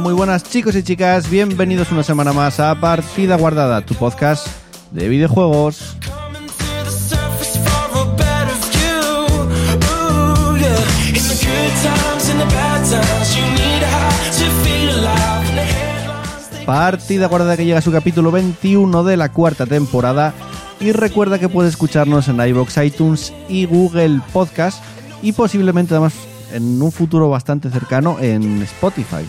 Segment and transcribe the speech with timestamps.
[0.00, 4.46] Muy buenas chicos y chicas, bienvenidos una semana más a Partida Guardada, tu podcast
[4.92, 5.94] de videojuegos.
[16.64, 20.32] Partida Guardada que llega a su capítulo 21 de la cuarta temporada.
[20.80, 24.82] Y recuerda que puedes escucharnos en iBox, iTunes y Google Podcast.
[25.20, 26.14] Y posiblemente además
[26.54, 29.26] en un futuro bastante cercano en Spotify.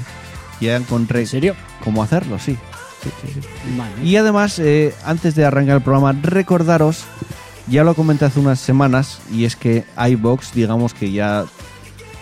[0.62, 1.56] Ya encontré ¿En serio?
[1.84, 2.58] cómo hacerlo, sí.
[3.04, 3.48] Sí, sí, sí.
[3.78, 3.92] Vale.
[4.08, 7.04] Y además, eh, antes de arrancar el programa, recordaros,
[7.68, 11.46] ya lo comenté hace unas semanas, y es que iBox, digamos que ya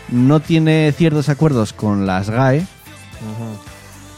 [0.10, 2.66] no tiene ciertos acuerdos con las GAE,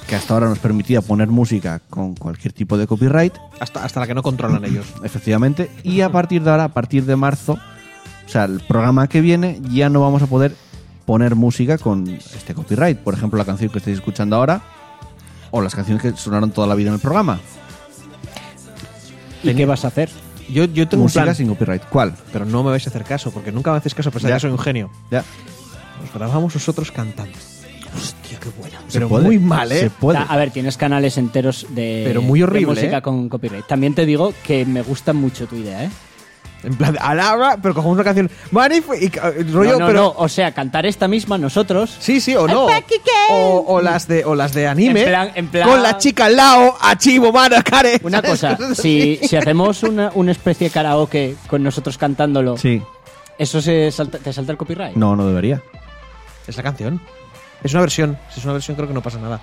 [0.08, 4.08] que hasta ahora nos permitía poner música con cualquier tipo de copyright, Hasta, hasta la
[4.08, 4.86] que no controlan ellos.
[5.04, 9.22] efectivamente, y a partir de ahora, a partir de marzo, o sea, el programa que
[9.22, 10.56] viene, ya no vamos a poder
[11.06, 12.98] poner música con este copyright.
[13.00, 14.62] Por ejemplo, la canción que estáis escuchando ahora,
[15.52, 17.40] o las canciones que sonaron toda la vida en el programa.
[19.44, 20.10] ¿Y qué vas a hacer?
[20.50, 21.84] Yo, yo tengo un música plan, sin copyright.
[21.90, 22.14] ¿Cuál?
[22.32, 24.32] pero no me vais a hacer caso, porque nunca me hacéis caso, a pesar de
[24.32, 24.36] Ya.
[24.36, 24.90] que soy un genio.
[25.10, 25.24] Ya.
[26.02, 27.38] Nos grabamos nosotros cantando.
[27.96, 28.80] Hostia, qué buena.
[28.88, 29.92] Se Pero puede, muy mal, Se ¿eh?
[30.00, 30.20] puede.
[30.20, 33.02] A ver, tienes canales enteros de, Pero muy horrible, de música ¿eh?
[33.02, 33.66] con copyright.
[33.68, 35.90] También te digo que me gusta mucho tu idea, ¿eh?
[36.64, 38.30] En plan, alabra, pero cogemos una canción.
[38.52, 39.12] Manif y, eh,
[39.52, 40.00] rollo, no, no, pero.
[40.02, 40.14] no.
[40.18, 41.96] O sea, cantar esta misma nosotros.
[42.00, 42.68] Sí, sí, o no.
[43.32, 45.02] O, o las de, o las de anime.
[45.02, 48.00] En plan- en plan- Con la chica al lado, Achivo, Mara, Care.
[48.04, 52.82] Una cosa, si, si hacemos una, una especie de karaoke con nosotros cantándolo, Sí.
[53.40, 54.96] ¿eso se salta- te salta el copyright?
[54.96, 55.62] No, no debería.
[56.48, 57.02] Es la canción.
[57.64, 58.18] Es una versión.
[58.32, 59.42] Si es una versión, creo que no pasa nada.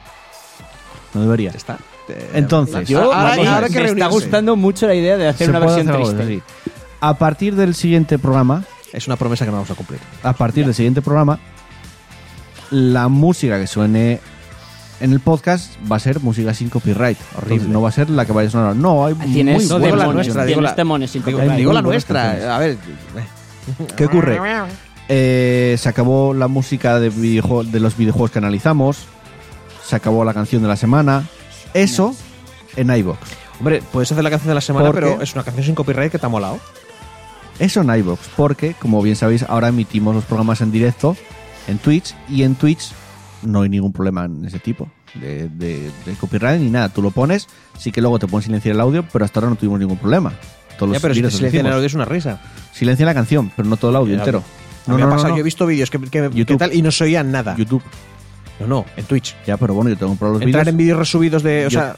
[1.15, 1.51] No debería.
[1.51, 1.79] Ya está.
[2.33, 4.09] Entonces, Yo, ahora, ahora que me está reunirse.
[4.11, 6.27] gustando mucho la idea de hacer se una versión hacer algo triste.
[6.27, 6.43] de así.
[7.01, 10.01] A partir del siguiente programa, Es una promesa que no vamos a cumplir.
[10.23, 11.39] a partir del siguiente programa,
[12.71, 14.21] la música que suene
[15.01, 17.19] en el podcast va a ser música sin copyright.
[17.37, 17.55] Horrible.
[17.55, 18.77] Entonces, no va a ser la que vaya a sonar.
[18.77, 21.59] No, hay Tienes muy No, digo la nuestra, digo tienes la- sin Digo, copyright.
[21.59, 22.57] digo la nuestra.
[22.57, 22.77] A ver.
[23.97, 24.41] ¿Qué ocurre?
[25.11, 29.05] Eh, se acabó la música de, de los videojuegos que analizamos.
[29.85, 31.25] Se acabó la canción de la semana.
[31.75, 32.15] Eso
[32.77, 33.19] en iBox.
[33.61, 35.25] Hombre, puedes hacer la canción de la semana, ¿Por pero qué?
[35.25, 36.59] es una canción sin copyright que te ha molado.
[37.59, 41.17] Eso en iBox, porque, como bien sabéis, ahora emitimos los programas en directo
[41.67, 42.93] en Twitch y en Twitch
[43.43, 46.89] no hay ningún problema en ese tipo de, de- de copyright ni nada.
[46.89, 47.49] Tú lo pones,
[47.79, 50.33] sí que luego te pueden silenciar el audio, pero hasta ahora no tuvimos ningún problema.
[50.79, 52.41] Todos Ya, pero si silencian el audio es una risa.
[52.73, 54.45] Silencia la canción, pero no todo el audio El entero.
[54.87, 56.59] No, me ha pasado, yo he visto vídeos que, que- que YouTube.
[56.59, 57.57] tal y no se oía nada.
[57.57, 57.83] YouTube.
[58.61, 59.35] No, no, en Twitch.
[59.47, 61.67] Ya, pero bueno, yo tengo comprado los Entrar en vídeos resubidos de.
[61.67, 61.97] O Yo- sea,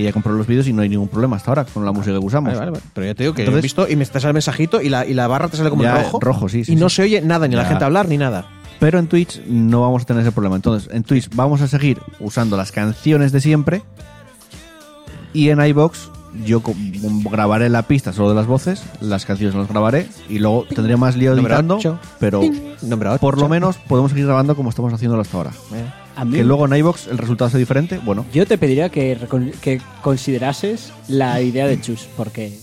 [0.00, 2.12] Que ya compré los vídeos y no hay ningún problema hasta ahora con la música
[2.12, 2.48] que usamos.
[2.54, 2.82] vale, vale, vale.
[2.94, 4.88] Pero ya te digo que Entonces- he visto y me te sale el mensajito y
[4.88, 6.20] la, y la barra te sale como Ya, en rojo.
[6.20, 6.96] rojo, sí, sí, Y no sí.
[6.96, 8.46] se oye nada, ni la gente hablar, ni nada.
[8.78, 10.56] Pero en Twitch no vamos a tener ese problema.
[10.56, 13.82] Entonces, en Twitch vamos a seguir usando las canciones de siempre.
[15.34, 16.08] Y en iBox
[16.46, 16.62] yo
[17.30, 21.14] grabaré la pista solo de las voces, las canciones las grabaré y luego tendré más
[21.16, 21.78] lío editando,
[22.18, 22.40] pero
[23.20, 25.50] por lo menos podemos seguir grabando como estamos haciéndolo hasta ahora.
[26.20, 29.18] A mí- Que luego en iBox el resultado sea diferente, bueno, Yo te pediría que,
[29.18, 32.58] recon- que considerases la idea de Chus, porque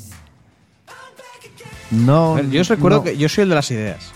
[1.92, 2.40] no...
[2.52, 3.04] Yo os recuerdo no.
[3.04, 4.12] que yo soy el de las ideas.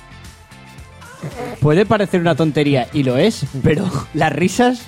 [1.59, 4.81] puede parecer una tontería, y lo es, pero las risas...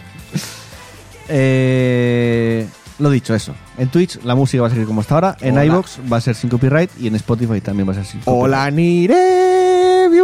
[1.30, 2.68] Eh,
[3.00, 3.56] lo dicho, eso.
[3.78, 5.66] En Twitch la música va a seguir como hasta ahora, en Hola.
[5.66, 8.44] iBox va a ser sin copyright y en Spotify también va a ser sin copyright.
[8.44, 9.73] Hola, Nire,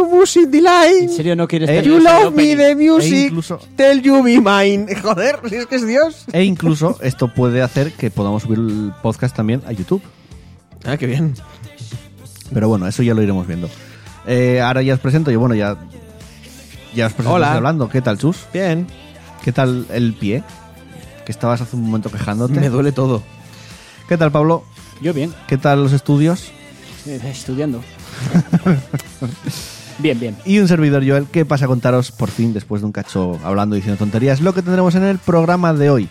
[0.08, 1.02] you music delight.
[1.02, 3.12] ¿En serio no quieres Eh, You love me the music.
[3.12, 4.86] E incluso- Tell you be mine.
[5.02, 6.24] Joder, si es que es Dios.
[6.32, 10.02] E incluso esto puede hacer que podamos subir el podcast también a YouTube.
[10.84, 11.34] Ah, qué bien.
[12.52, 13.68] Pero bueno, eso ya lo iremos viendo.
[14.26, 15.76] Eh, ahora ya os presento, yo bueno, ya.
[16.94, 17.52] Ya os presento Hola.
[17.54, 17.88] hablando.
[17.88, 18.36] ¿Qué tal, Chus?
[18.52, 18.86] Bien.
[19.44, 20.42] ¿Qué tal el pie?
[21.24, 22.58] Que estabas hace un momento quejándote.
[22.58, 23.22] Me duele todo.
[24.08, 24.64] ¿Qué tal, Pablo?
[25.00, 26.50] Yo bien, ¿Qué tal los estudios?
[27.06, 27.80] eh, estudiando.
[30.00, 30.36] bien, bien.
[30.44, 33.76] Y un servidor, Joel, que pasa a contaros por fin, después de un cacho hablando
[33.76, 36.08] y diciendo tonterías, lo que tendremos en el programa de hoy.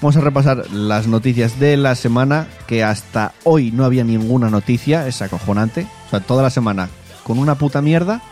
[0.00, 5.06] Vamos a repasar las noticias de la semana, que hasta hoy no había ninguna noticia,
[5.06, 5.86] es acojonante.
[6.06, 6.88] O sea, toda la semana
[7.24, 8.22] con una puta mierda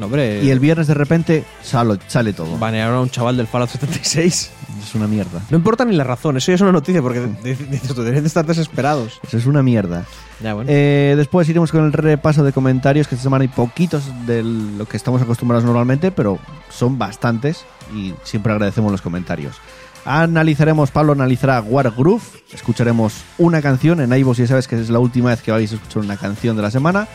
[0.00, 2.58] Hombre, Y el viernes de repente sale, sale todo.
[2.58, 4.50] banearon a un chaval del Fallout 76.
[4.82, 5.40] Es una mierda.
[5.50, 8.28] No importa ni la razón, eso ya es una noticia porque dices tú, deberían de
[8.28, 9.20] estar desesperados.
[9.26, 10.04] Eso es una mierda.
[10.40, 10.70] Ya, bueno.
[10.70, 14.86] Eh, después iremos con el repaso de comentarios, que esta semana hay poquitos de lo
[14.86, 16.38] que estamos acostumbrados normalmente, pero
[16.70, 17.64] son bastantes
[17.94, 19.56] y siempre agradecemos los comentarios.
[20.04, 22.22] Analizaremos, Pablo analizará Wargroove,
[22.52, 25.74] escucharemos una canción en iVoox, ya sabes que es la última vez que vais a
[25.74, 27.08] escuchar una canción de la semana.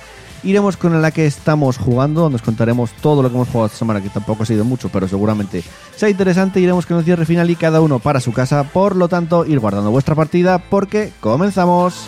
[0.43, 3.77] Iremos con la que estamos jugando, donde os contaremos todo lo que hemos jugado esta
[3.77, 5.63] semana, que tampoco ha sido mucho, pero seguramente
[5.95, 6.59] sea interesante.
[6.59, 9.59] Iremos con el cierre final y cada uno para su casa, por lo tanto, ir
[9.59, 12.07] guardando vuestra partida porque comenzamos.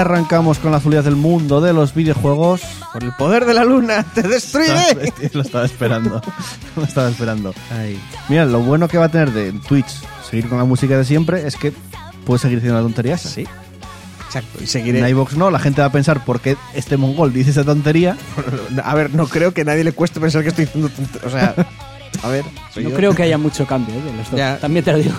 [0.00, 2.60] Arrancamos con la actualidad del mundo de los videojuegos.
[2.92, 5.12] Por el poder de la luna, te destruiré.
[5.32, 6.20] lo estaba esperando.
[6.76, 7.54] lo estaba esperando.
[8.28, 9.90] Mira, lo bueno que va a tener de Twitch
[10.28, 11.72] seguir con la música de siempre es que
[12.24, 13.28] puedes seguir diciendo la tontería esa.
[13.28, 13.46] Sí.
[14.26, 14.58] Exacto.
[14.58, 15.10] Y En seguiré.
[15.10, 18.16] iVoox no, la gente va a pensar por qué este mongol dice esa tontería.
[18.84, 21.30] A ver, no creo que a nadie le cueste pensar que estoy diciendo tonte- O
[21.30, 21.54] sea,
[22.22, 22.44] a ver.
[22.76, 22.94] No yo.
[22.94, 24.02] creo que haya mucho cambio ¿eh?
[24.02, 24.38] de los dos.
[24.38, 24.56] Ya.
[24.58, 25.14] También te lo digo.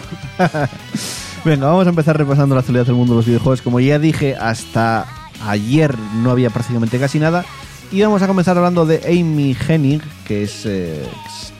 [1.43, 3.63] Venga, vamos a empezar repasando la actualidad del mundo de los videojuegos.
[3.63, 5.07] Como ya dije, hasta
[5.47, 7.45] ayer no había prácticamente casi nada.
[7.91, 11.03] Y vamos a comenzar hablando de Amy Hennig, que es eh,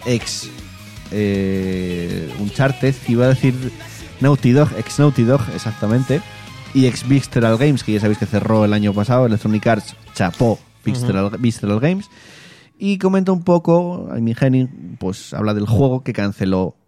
[0.06, 0.50] ex
[1.10, 3.56] eh, Uncharted, iba a decir
[4.19, 6.22] Naughty Dog, ex Naughty Dog, exactamente.
[6.75, 9.25] Y ex Visceral Games, que ya sabéis que cerró el año pasado.
[9.25, 12.07] Electronic Arts chapó Visceral, Games.
[12.78, 14.69] Y comenta un poco, Amy Hennig,
[15.00, 16.81] pues habla del juego que canceló el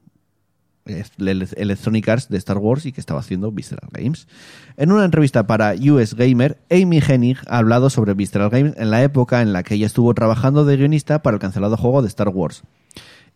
[0.85, 4.27] Electronic Arts de Star Wars y que estaba haciendo Visceral Games.
[4.77, 9.03] En una entrevista para US Gamer, Amy Hennig ha hablado sobre Visceral Games en la
[9.03, 12.29] época en la que ella estuvo trabajando de guionista para el cancelado juego de Star
[12.29, 12.63] Wars.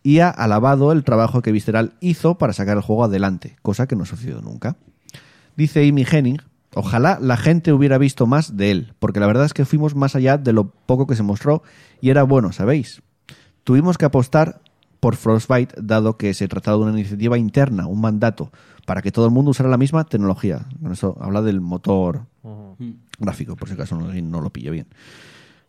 [0.02, 3.96] Y ha alabado el trabajo que Visceral hizo para sacar el juego adelante, cosa que
[3.96, 4.76] no sucedió nunca.
[5.56, 6.42] Dice Amy Hennig,
[6.74, 10.14] ojalá la gente hubiera visto más de él, porque la verdad es que fuimos más
[10.14, 11.62] allá de lo poco que se mostró
[12.00, 13.02] y era bueno, ¿sabéis?
[13.64, 14.60] Tuvimos que apostar
[15.00, 18.50] por Frostbite, dado que se trataba de una iniciativa interna, un mandato,
[18.86, 20.66] para que todo el mundo usara la misma tecnología.
[20.80, 22.26] Con eso habla del motor
[23.18, 24.86] gráfico, por si acaso no, no lo pillo bien.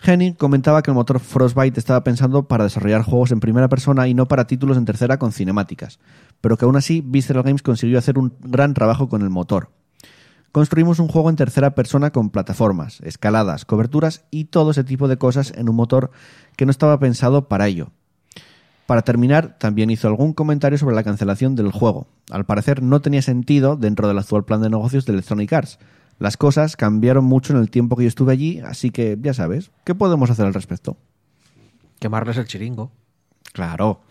[0.02, 4.14] Henning comentaba que el motor Frostbite estaba pensando para desarrollar juegos en primera persona y
[4.14, 6.00] no para títulos en tercera con cinemáticas,
[6.40, 9.72] pero que aún así Visceral Games consiguió hacer un gran trabajo con el motor.
[10.52, 15.18] Construimos un juego en tercera persona con plataformas, escaladas, coberturas y todo ese tipo de
[15.18, 16.12] cosas en un motor
[16.56, 17.92] que no estaba pensado para ello.
[18.90, 22.08] Para terminar, también hizo algún comentario sobre la cancelación del juego.
[22.32, 25.78] Al parecer no tenía sentido dentro del actual plan de negocios de Electronic Arts.
[26.18, 29.70] Las cosas cambiaron mucho en el tiempo que yo estuve allí, así que ya sabes,
[29.84, 30.98] ¿qué podemos hacer al respecto?
[32.00, 32.92] Quemarles el chiringo.
[33.54, 34.02] Claro.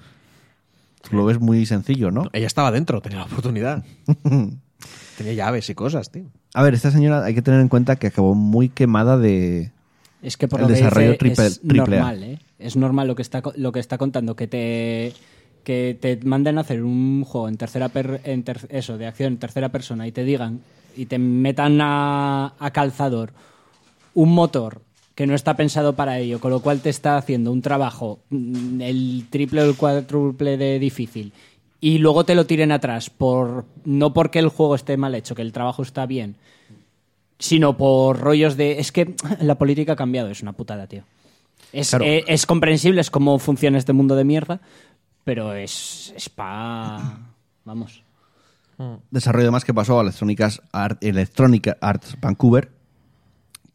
[1.03, 2.31] Tú lo ves muy sencillo, ¿no?
[2.33, 3.85] Ella estaba dentro, tenía la oportunidad.
[5.19, 6.27] tenía llaves y cosas, tío.
[6.55, 9.73] A ver, esta señora hay que tener en cuenta que acabó muy quemada de...
[10.23, 12.01] Es que por El lo que desarrollo dice, triple- es triple A.
[12.03, 12.39] normal, ¿eh?
[12.58, 15.12] Es normal lo que está lo que está contando que te
[15.65, 17.91] que te manden a hacer un juego en tercera
[18.70, 20.60] eso de acción en tercera persona y te digan
[20.96, 23.32] y te metan a, a calzador
[24.15, 24.82] un motor
[25.15, 28.81] que no está pensado para ello, con lo cual te está haciendo un trabajo mm,
[28.81, 31.32] el triple o el cuádruple de difícil
[31.81, 35.43] y luego te lo tiren atrás por no porque el juego esté mal hecho, que
[35.43, 36.36] el trabajo está bien,
[37.38, 41.03] sino por rollos de es que la política ha cambiado, es una putada, tío.
[41.72, 42.05] Es, Claro.
[42.05, 44.60] eh, es comprensible, es cómo funciona este mundo de mierda,
[45.25, 47.19] pero es, es pa...
[47.65, 48.03] Vamos.
[49.10, 52.70] desarrollo más que pasó a Electronic Arts, Art- Electronic Arts Vancouver,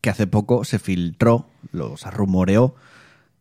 [0.01, 2.73] que hace poco se filtró, lo se rumoreó,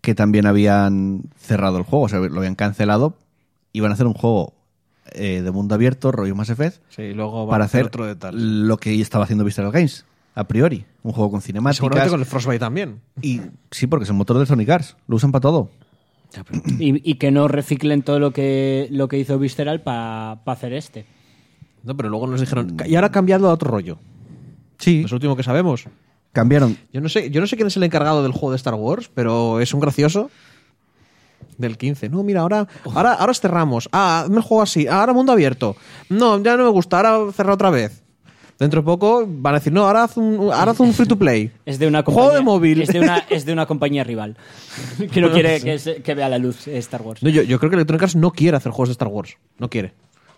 [0.03, 3.17] que también habían cerrado el juego, o sea, lo habían cancelado,
[3.73, 4.53] iban a hacer un juego
[5.13, 8.07] eh, de mundo abierto, rollo Mass Effect, Sí, y luego para a hacer hacer otro
[8.07, 8.67] de tal.
[8.69, 12.11] lo que estaba haciendo Visceral Games, a priori, un juego con Seguramente cinemáticas.
[12.11, 13.01] con el Frostbite también.
[13.21, 15.71] Y sí, porque es el motor de Sonic Arts, lo usan para todo.
[16.79, 21.05] Y, y que no reciclen todo lo que, lo que hizo Visceral para hacer este.
[21.83, 22.77] No, pero luego nos dijeron.
[22.87, 23.99] Y ahora ha cambiado a otro rollo.
[24.79, 25.85] Sí, Es lo último que sabemos.
[26.33, 26.79] cambiaron.
[26.93, 29.11] Yo no sé, yo no sé quién es el encargado del juego de Star Wars,
[29.15, 30.31] pero es un gracioso.
[31.59, 32.09] del 15.
[32.09, 33.89] No, mira, ahora, ahora, ahora cerramos.
[33.93, 34.87] Ah, me juego así.
[34.89, 35.77] Ah, Ahora mundo abierto.
[36.09, 36.97] No, ya no me gusta.
[36.97, 38.02] Ahora cerrar otra vez.
[38.59, 41.17] Dentro de poco van a decir, no, ahora haz un, ahora haz un free to
[41.19, 41.51] play.
[41.67, 42.83] Es de una Juego compañía, de móvil.
[42.83, 44.37] Es de una, es de una compañía rival.
[45.13, 47.23] que no quiere que, se- que vea la luz Star Wars.
[47.23, 49.37] No, yo, yo creo que Electronic Arts no quiere hacer juegos de Star Wars.
[49.59, 49.95] No quiere.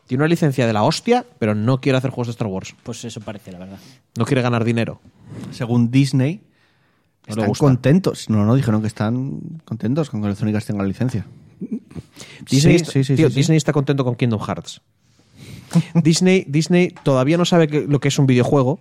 [0.06, 2.74] Tiene una licencia de la hostia, pero no quiere hacer juegos de Star Wars.
[2.82, 3.78] Pues eso parece, la verdad.
[4.18, 5.00] No quiere ganar dinero.
[5.50, 6.42] Según Disney, No
[7.26, 7.64] le están gusta.
[7.64, 8.28] contentos.
[8.30, 11.26] No, no, dijeron que están contentos con que Electronic Arts tenga la licencia.
[12.50, 13.40] Disney, Sí, sí, sí, tío, sí, sí.
[13.40, 14.82] Disney está contento con Kingdom Hearts.
[15.94, 18.80] Disney, Disney todavía no sabe que- lo que es un videojuego.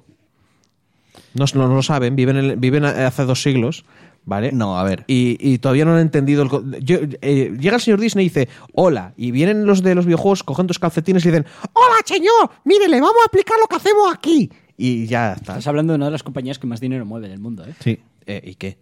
[1.34, 3.86] No, no, no lo saben, viven, en- viven hace dos siglos,
[4.26, 4.52] ¿vale?
[4.52, 5.04] No, a ver.
[5.08, 6.44] Y, y todavía no han entendido.
[6.44, 9.14] El, yo- eh, llega el señor Disney y dice: Hola.
[9.18, 13.00] Y vienen los de los videojuegos cogiendo tus calcetines y dicen: Hola, señor, mire, le
[13.02, 14.52] vamos a aplicar lo que hacemos aquí.
[14.78, 15.54] Y ya está.
[15.54, 17.74] Estás hablando de una de las compañías que más dinero mueve del mundo, ¿eh?
[17.80, 18.00] Sí.
[18.26, 18.78] Eh, ¿Y qué?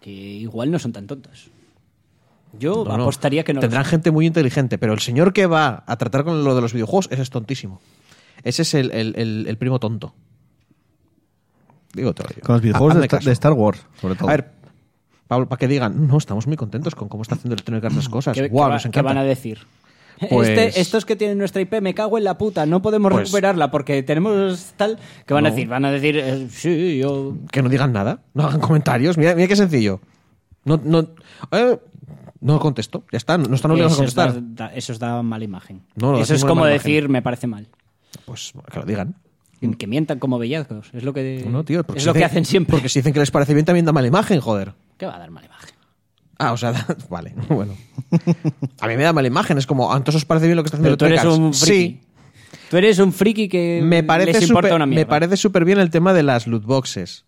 [0.00, 1.48] Que igual no son tan tontos.
[2.58, 3.02] Yo No, no.
[3.04, 3.58] apostaría que no.
[3.58, 6.60] lo Tendrán gente muy inteligente, pero el señor que va a tratar con lo de
[6.60, 7.80] los videojuegos, ese es tontísimo.
[8.42, 10.14] Ese es el, el- el- el primo tonto.
[11.94, 12.42] Digo todo yo.
[12.42, 13.28] Con los videojuegos de, Star- caso.
[13.28, 14.28] de Star Wars, sobre todo.
[14.28, 14.50] A ver,
[15.28, 18.08] Pablo, para que digan, no, estamos muy contentos con cómo está haciendo Electronic Arts las
[18.08, 18.34] cosas.
[18.34, 19.58] ¿Qué, Guau, qué va- qué van a decir?
[20.30, 23.24] Pues- Este- estos que tienen nuestra IP, me cago en la puta, no podemos Pues-
[23.28, 24.98] recuperarla porque tenemos tal.
[25.26, 25.66] ¿Qué van a decir?
[25.68, 27.34] Van a decir, eh, sí, yo.
[27.50, 29.18] Que no digan nada, no hagan comentarios.
[29.18, 30.00] Mira, mira qué sencillo.
[30.64, 31.08] No, no,
[31.50, 31.78] eh,
[32.44, 34.72] no contesto, ya está, no están obligados a da, contestar.
[34.74, 35.82] eso os da mala imagen.
[35.96, 37.12] No, no, eso es como decir, imagen.
[37.12, 37.68] me parece mal.
[38.26, 39.16] Pues que lo digan.
[39.78, 40.90] Que mientan como bellazos.
[40.92, 42.72] Es lo que, No, tío, porque es si lo que hacen siempre.
[42.72, 44.74] Porque si dicen que les parece bien, también da mala imagen, joder.
[44.98, 45.70] ¿Qué va a dar mala imagen?
[46.38, 46.74] Ah, o sea,
[47.08, 47.74] vale, bueno.
[48.80, 50.66] A mí me da mala imagen, es como, ¿a entonces os parece bien lo que
[50.66, 51.82] está haciendo Pero tú eres un friki.
[51.82, 52.00] Sí,
[52.70, 55.08] Tú eres un friki que me parece les importa una me mierda.
[55.08, 57.24] parece súper bien el tema de las loot boxes.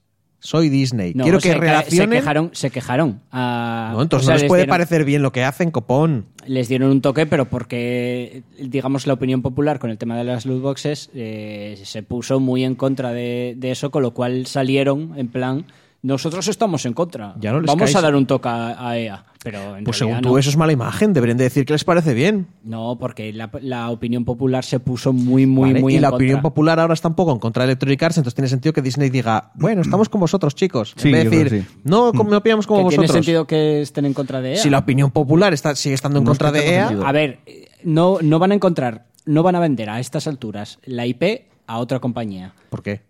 [0.47, 1.13] Soy Disney.
[1.15, 2.11] No, Quiero se que relacionen...
[2.11, 2.51] Se quejaron.
[2.53, 5.33] Se quejaron a- No, entonces o sea, no les les puede dieron- parecer bien lo
[5.33, 6.27] que hacen, copón.
[6.47, 10.47] les dieron un toque, pero porque, digamos, la opinión popular con el tema de las
[10.47, 15.15] loot boxes eh, se puso muy en contra de, de eso, con lo cual salieron
[15.17, 15.65] en plan,
[16.03, 17.35] nosotros estamos en contra.
[17.41, 19.25] Ya no les Vamos caes- a dar un toque a, a EA.
[19.43, 20.21] Pero en Pues según no.
[20.23, 21.13] tú, eso es mala imagen.
[21.13, 22.49] Deberían de decir que les parece bien.
[22.65, 25.81] No, porque la, la opinión popular se puso muy, muy, ¿vale?
[25.81, 26.25] muy y en la contra.
[26.25, 28.83] opinión popular ahora está un poco en contra de Electronic Arts, entonces tiene sentido que
[28.83, 30.95] Disney diga, bueno, estamos con vosotros, chicos.
[30.97, 31.79] Sí, en vez de decir, sí.
[31.85, 33.07] no, como- no opinamos como Que vosotros.
[33.07, 34.63] tiene sentido que estén en contra de EA.
[34.63, 37.07] Si la opinión popular está, sigue estando en No contra es que de EA, sentido.
[37.07, 37.39] A ver,
[37.85, 41.79] no, no van a encontrar, no van a vender a estas alturas la IP a
[41.79, 42.53] otra compañía.
[42.69, 43.03] ¿por qué?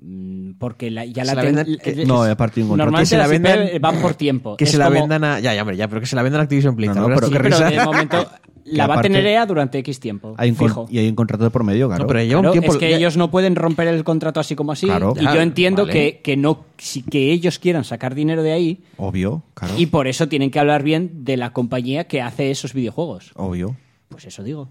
[0.00, 2.68] Mm, Porque la- ya Se la, la ten- vendan- eh, No, es- aparte de un
[2.70, 2.90] contrato.
[2.90, 4.56] Normalmente Que se la las IP vendan- van por tiempo.
[4.56, 5.40] Que Es se la como- vendan a.
[5.40, 6.96] Ya, ya, hombre, ya, pero que se la vendan a Activision Blizzard.
[6.96, 8.26] No, no, pero Sí, pero de momento
[8.64, 10.34] la va a tener EA durante X tiempo.
[10.36, 10.86] Hay un fijo.
[10.90, 12.02] y hay un contrato de por medio, claro.
[12.02, 12.72] No, pero lleva Claro, un tiempo.
[12.72, 14.86] es que ya- ellos no pueden romper el contrato así como así.
[14.86, 15.14] Claro.
[15.18, 15.92] y Ya, yo entiendo vale.
[15.92, 19.74] que, que no, si, que ellos quieran sacar dinero de ahí Obvio, claro.
[19.78, 23.30] y por eso tienen que hablar bien de la compañía que hace esos videojuegos.
[23.36, 23.76] Obvio.
[24.08, 24.68] Pues eso digo.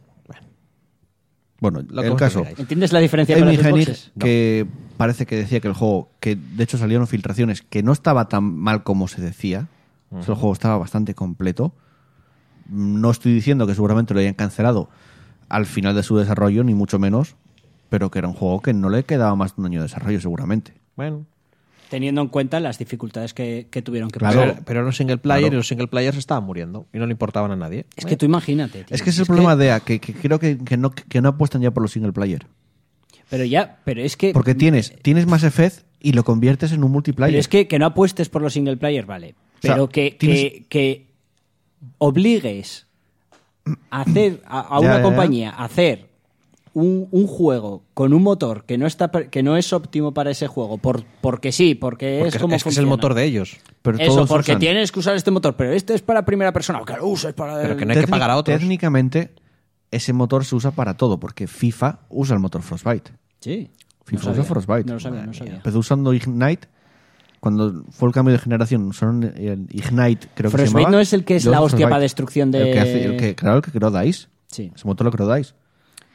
[1.59, 2.43] Bueno, Lo el que caso.
[2.57, 4.11] ¿Entiendes la diferencia Amy con Xboxes?
[4.19, 4.65] que
[4.97, 8.43] parece que decía que el juego, que de hecho salieron filtraciones, que no estaba tan
[8.43, 9.67] mal como se decía.
[10.11, 11.73] O sea, El juego estaba bastante completo.
[12.69, 14.89] No estoy diciendo que seguramente lo hayan cancelado
[15.49, 17.35] al final de su desarrollo, ni mucho menos,
[17.89, 20.19] pero que era un juego que no le quedaba más de un año de desarrollo,
[20.21, 20.73] seguramente.
[20.95, 21.25] Bueno,
[21.89, 24.39] Teniendo en cuenta las dificultades que, que tuvieron que Claro.
[24.39, 24.53] pasar.
[24.55, 25.53] pero, pero era un single player Claro.
[25.53, 27.85] y los single players estaban muriendo y no le importaban a nadie.
[27.95, 28.83] Es que tú imagínate.
[28.85, 28.95] tío.
[28.95, 31.21] Es que ese es el problema de EA, que, que creo que, que no, que
[31.21, 32.47] no apuestan ya por los single player.
[33.33, 34.31] Pero ya, pero es que.
[34.31, 37.31] Porque tienes, tienes Mass Effect y lo conviertes en un multiplayer.
[37.31, 39.33] Pero es que, que no apuestes por los single player, vale.
[39.59, 41.07] sea, Pero que, tienes- que, que
[41.97, 42.85] obligues
[43.89, 45.01] a hacer a, a Ya, una ya, ya.
[45.03, 46.09] compañía a hacer
[46.73, 50.47] un, un juego con un motor que no está que no es óptimo para ese
[50.47, 53.57] juego por, porque sí, porque, Porque es como es, que es el motor de ellos.
[53.81, 56.51] Pero Eso, todos porque usan- tienes que usar este motor, pero este es para primera
[56.51, 58.59] persona, que lo uses para Pero que no hay que pagar a otros.
[58.59, 59.31] Técnicamente,
[59.91, 63.11] ese motor se usa para todo, porque FIFA usa el motor Frostbite.
[63.43, 63.69] Sí.
[64.05, 64.43] FIFA No.
[64.43, 64.83] Frostbite.
[64.85, 65.55] No lo sabía, no lo sabía.
[65.55, 66.67] Empezó usando Ignite.
[67.39, 70.91] Cuando fue el cambio de generación, usaron el Ignite, creo que se Frostbite llamaba.
[70.91, 71.89] no es el que es la hostia Frostbite.
[71.89, 74.27] para destrucción de- El que hace- el que, claro, el que creó DICE.
[74.47, 74.71] Sí.
[74.73, 75.53] Ese motor lo creó DICE.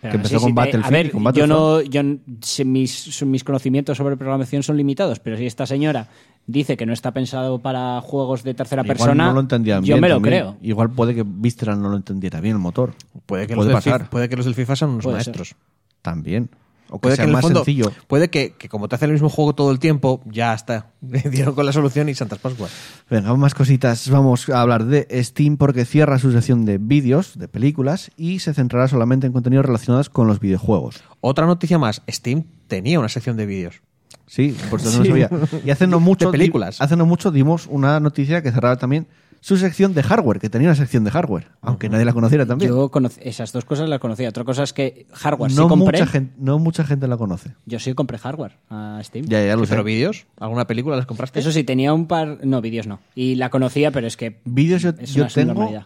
[0.00, 1.50] Pero que empezó con Battlefield A ver, con yo Battlefront.
[1.52, 6.06] no, yo n- si mis, mis conocimientos sobre programación son limitados, pero si esta señora
[6.46, 9.96] dice que no está pensado para juegos de tercera Igual persona, no lo entendían yo
[9.96, 10.34] bien me lo también.
[10.34, 10.56] creo.
[10.62, 12.94] Igual puede que Visceral no lo entendiera bien el motor.
[13.26, 14.00] Puede que, puede los del pasar.
[14.02, 15.56] FIFA, puede que los del FIFA sean unos Puede maestros.
[16.00, 16.48] También.
[16.90, 17.92] O que Puede que sea el más fondo, sencillo.
[18.06, 20.90] puede que, que como te hacen el mismo juego todo el tiempo, ya está.
[21.00, 22.70] Dieron con la solución y Santas Pascuas.
[23.10, 24.08] Venga, más cositas.
[24.08, 28.54] Vamos a hablar de Steam porque cierra su sección de vídeos, de películas, y se
[28.54, 31.02] centrará solamente en contenidos relacionados con los videojuegos.
[31.20, 33.82] Otra noticia más, Steam tenía una sección de vídeos.
[34.26, 35.30] Sí, por eso no lo sabía.
[35.64, 36.80] Y hace no mucho, De películas.
[36.80, 39.06] hace no mucho dimos una noticia que cerraba también
[39.40, 42.70] su sección de hardware, que tenía una sección de hardware, aunque nadie la conociera también.
[42.70, 42.90] Yo
[43.20, 44.28] esas dos cosas las conocía.
[44.28, 45.98] Otra cosa es que hardware no, sí compré.
[46.00, 47.54] mucha gente, no mucha gente la conoce.
[47.66, 49.26] Yo sí compré hardware a Steam.
[49.26, 49.70] Ya, ya lo sé.
[49.70, 50.26] ¿Pero vídeos?
[50.38, 51.38] ¿Alguna película las compraste?
[51.40, 52.40] Eso sí, tenía un par.
[52.44, 53.00] No, vídeos no.
[53.14, 54.40] Y la conocía, pero es que.
[54.44, 55.84] Vídeos yo, Es yo una tengo,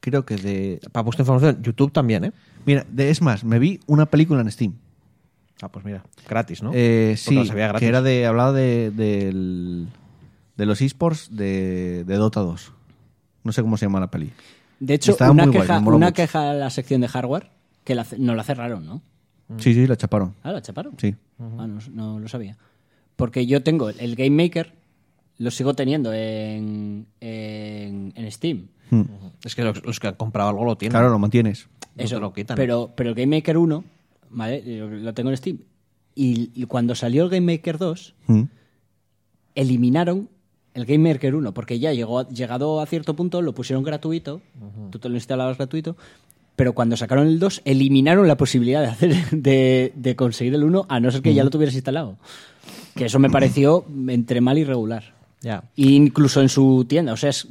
[0.00, 0.80] creo que de...
[0.90, 2.32] Para vuestra información, YouTube también, ¿eh?
[2.66, 4.74] Mira, de- es más, me vi una película en Steam.
[5.62, 6.72] Ah, pues mira, gratis, ¿no?
[6.74, 7.78] Eh, Porque sí, gratis.
[7.80, 8.26] que era de...
[8.26, 8.90] Hablaba de,
[10.56, 12.72] de los esports de, de Dota 2.
[13.44, 14.30] No sé cómo se llama la peli.
[14.80, 16.14] De hecho, Estaba una, muy guay, queja, me moló una mucho.
[16.16, 17.50] queja a la sección de hardware
[17.84, 19.02] que la, no la cerraron, ¿no?
[19.58, 20.34] Sí, sí, la chaparon.
[20.42, 20.94] Ah, la chaparon.
[20.98, 21.14] Sí.
[21.38, 22.56] Ah, no, no lo sabía.
[23.16, 24.72] Porque yo tengo el Game Maker,
[25.38, 28.68] lo sigo teniendo en, en, en Steam.
[28.90, 29.02] Hmm.
[29.44, 30.92] Es que los, los que han comprado algo lo tienen.
[30.92, 31.68] Claro, lo mantienes.
[31.96, 32.56] No Eso, te lo quitan.
[32.56, 33.84] Pero, pero el Game Maker 1,
[34.30, 34.62] ¿vale?
[34.78, 35.58] Lo, lo tengo en Steam.
[36.14, 38.42] Y, y cuando salió el Game Maker 2, Mm.
[39.54, 40.28] eliminaron
[40.74, 44.40] el Game Maker 1, porque ya llegó, a- llegado a cierto punto lo pusieron gratuito,
[44.90, 45.96] tú te lo instalabas gratuito,
[46.56, 50.86] pero cuando sacaron el 2 eliminaron la posibilidad de, hacer, de, de conseguir el 1
[50.88, 52.16] a no ser que ya lo tuvieras instalado.
[52.94, 55.14] Que eso me pareció entre mal y regular.
[55.40, 55.64] Ya.
[55.76, 57.48] Incluso en su tienda, o sea, es,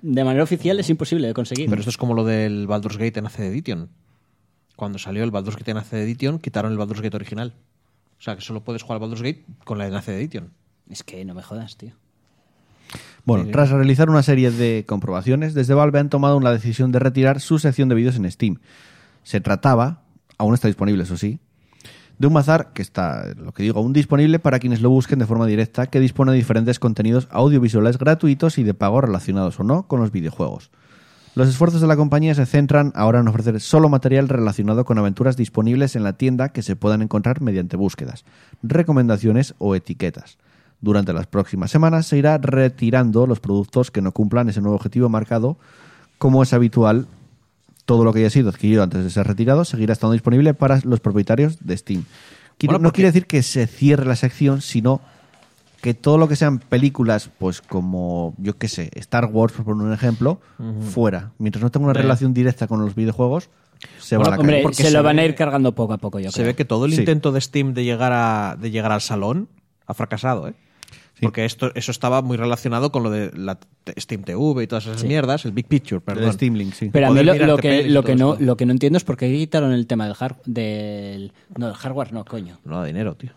[0.00, 1.68] de manera oficial es imposible de conseguir.
[1.68, 3.88] Pero esto es como lo del Baldur's Gate en AC Edition.
[4.76, 7.52] Cuando salió el Baldur's Gate en AC Edition, quitaron el Baldur's Gate original.
[8.18, 10.50] O sea, que solo puedes jugar al Baldur's Gate con la en AC Edition.
[10.90, 11.92] Es que no me jodas, tío.
[13.28, 17.40] Bueno, tras realizar una serie de comprobaciones, desde Valve han tomado la decisión de retirar
[17.40, 18.56] su sección de vídeos en Steam.
[19.22, 20.00] Se trataba,
[20.38, 21.38] aún está disponible, eso sí,
[22.18, 25.26] de un bazar que está, lo que digo, aún disponible para quienes lo busquen de
[25.26, 29.86] forma directa, que dispone de diferentes contenidos audiovisuales gratuitos y de pago relacionados o no
[29.86, 30.70] con los videojuegos.
[31.34, 35.36] Los esfuerzos de la compañía se centran ahora en ofrecer solo material relacionado con aventuras
[35.36, 38.24] disponibles en la tienda que se puedan encontrar mediante búsquedas,
[38.62, 40.38] recomendaciones o etiquetas.
[40.80, 45.08] Durante las próximas semanas se irá retirando los productos que no cumplan ese nuevo objetivo
[45.08, 45.56] marcado.
[46.18, 47.06] Como es habitual,
[47.84, 51.00] todo lo que haya sido adquirido antes de ser retirado seguirá estando disponible para los
[51.00, 52.04] propietarios de Steam.
[52.58, 55.00] Quiere- Bueno, no quiere decir que se cierre la sección, sino
[55.80, 59.86] que todo lo que sean películas, pues como, yo qué sé, Star Wars, por poner
[59.86, 60.40] un ejemplo,
[60.92, 61.30] fuera.
[61.38, 63.48] Mientras no tenga una relación directa con los videojuegos,
[64.00, 66.18] se va a la Hombre, se, se lo van a ir cargando poco a poco,
[66.18, 66.46] yo Se creo.
[66.48, 66.98] ve que todo el Sí.
[67.00, 69.48] intento de Steam de llegar, a, de llegar al salón
[69.86, 70.54] ha fracasado, ¿eh?
[71.20, 73.58] Porque esto, eso estaba muy relacionado con lo de la
[73.98, 76.24] Steam TV y todas esas mierdas, el Big Picture, perdón.
[76.24, 76.90] El Steam Link, sí.
[76.92, 78.44] Pero a mí lo, lo que, lo, que no, esto.
[78.44, 81.32] lo que no entiendo es por qué quitaron el tema del, hard, del...
[81.56, 82.58] No, del hardware no, coño.
[82.64, 83.30] No da dinero, tío.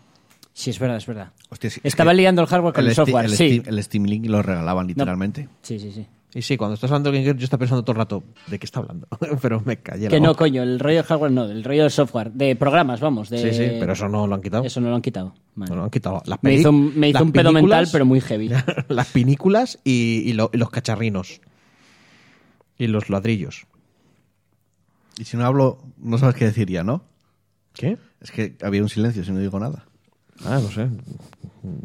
[0.54, 1.32] Sí, es verdad, es verdad.
[1.48, 3.58] Hostia, sí, es Estaba que liando el hardware con el, Steam- software, el sí.
[3.60, 5.48] Steam, el Steam Link lo regalaban literalmente.
[5.62, 6.06] Sí, sí, sí.
[6.34, 8.58] Y sí, cuando estás hablando de Game Gear, yo estaba pensando todo el rato, ¿de
[8.58, 9.06] qué está hablando?
[9.42, 10.38] pero me callé la Que no, boca.
[10.38, 13.28] coño, el rollo del hardware no, el rollo del software, de programas, vamos.
[13.28, 13.36] De...
[13.38, 14.64] Sí, sí, pero eso no lo han quitado.
[14.64, 15.34] Eso no lo han quitado.
[15.54, 15.70] Vale.
[15.70, 16.22] No lo han quitado.
[16.24, 18.50] Las Me hizo un- me hizo las un pedo películas- mental, pero muy heavy.
[18.88, 21.42] las pinículas y, y lo- y los cacharrinos.
[22.78, 23.66] Y los ladrillos.
[25.18, 27.04] Y si no hablo, no sabes qué decir ya, ¿no?
[27.74, 27.98] ¿Qué?
[28.22, 29.84] Es que había un silencio si no digo nada.
[30.46, 30.88] Ah, no sé.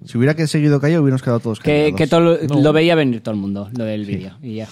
[0.05, 1.95] Si hubiera que seguido callado, hubiéramos quedado todos Que, callados.
[1.97, 2.19] que todo
[2.55, 4.37] lo, lo veía venir todo el mundo, lo del vídeo.
[4.41, 4.67] Y ya.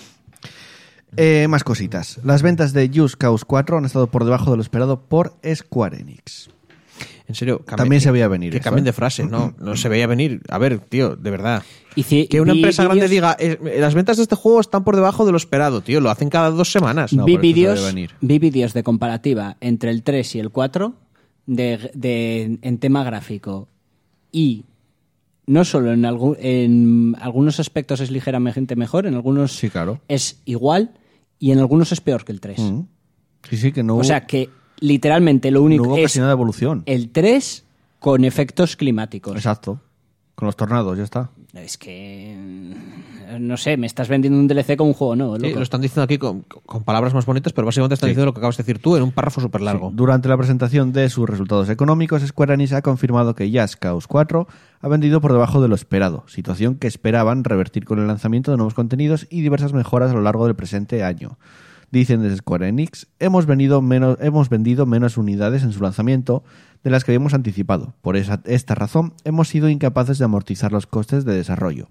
[1.18, 2.20] Eh, más cositas.
[2.24, 6.00] Las ventas de Just Cause 4 han estado por debajo de lo esperado por Square
[6.02, 6.50] Enix.
[7.28, 8.90] En serio, cambien- También se veía venir Que esto, cambien ¿eh?
[8.90, 10.42] de frase, no, no se veía venir.
[10.50, 11.64] A ver, tío, de verdad.
[11.96, 14.84] Y Que una vi empresa grande vídeos- diga, "Eh, las ventas de este juego están
[14.84, 16.02] por debajo de lo esperado, tío.
[16.02, 17.14] Lo hacen cada dos semanas.
[17.14, 18.12] No, vi se vídeos venir.
[18.22, 20.94] vi vídeos de comparativa entre el 3 y el 4
[21.48, 23.70] de, de- en tema gráfico
[24.36, 24.66] y
[25.48, 26.04] no solo en,
[26.40, 30.02] en algunos aspectos es ligeramente mejor, en algunos Sí, claro.
[30.10, 30.92] es igual
[31.40, 32.60] y en algunos es peor que el 3.
[32.60, 32.82] Mm.
[33.50, 36.32] Sí, sí, que no O sea que literalmente lo único no hubo es casi nada
[36.32, 36.84] de evolución.
[36.86, 37.64] el 3
[38.00, 39.36] con efectos climáticos.
[39.36, 39.80] Exacto.
[40.36, 41.30] Con los tornados, ya está.
[41.56, 45.44] Es que mm, no sé, me estás vendiendo un DLC como un juego nuevo, Sí,
[45.48, 45.56] loco.
[45.58, 48.40] lo están diciendo aquí con, con palabras más bonitas, pero básicamente están diciendo lo que
[48.40, 49.90] acabas de decir tú en un párrafo súper largo.
[49.94, 54.48] Durante la presentación de sus resultados económicos, Square Enix ha confirmado que Just Cause 4
[54.82, 58.58] ha vendido por debajo de lo esperado, situación que esperaban revertir con el lanzamiento de
[58.58, 61.38] nuevos contenidos y diversas mejoras a lo largo del presente año.
[61.96, 66.44] Dicen desde Square Enix, hemos, menos, hemos vendido menos unidades en su lanzamiento
[66.84, 67.94] de las que habíamos anticipado.
[68.02, 71.88] Por esa- esta razón, hemos sido incapaces de amortizar los costes de desarrollo.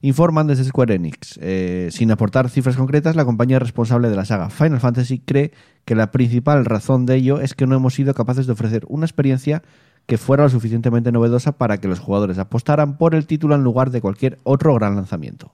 [0.00, 1.38] Informan desde Square Enix.
[1.42, 5.52] Eh, sin aportar cifras concretas, la compañía responsable de la saga Final Fantasy cree
[5.84, 9.04] que la principal razón de ello es que no hemos sido capaces de ofrecer una
[9.04, 9.62] experiencia
[10.06, 13.90] que fuera lo suficientemente novedosa para que los jugadores apostaran por el título en lugar
[13.90, 15.52] de cualquier otro gran lanzamiento.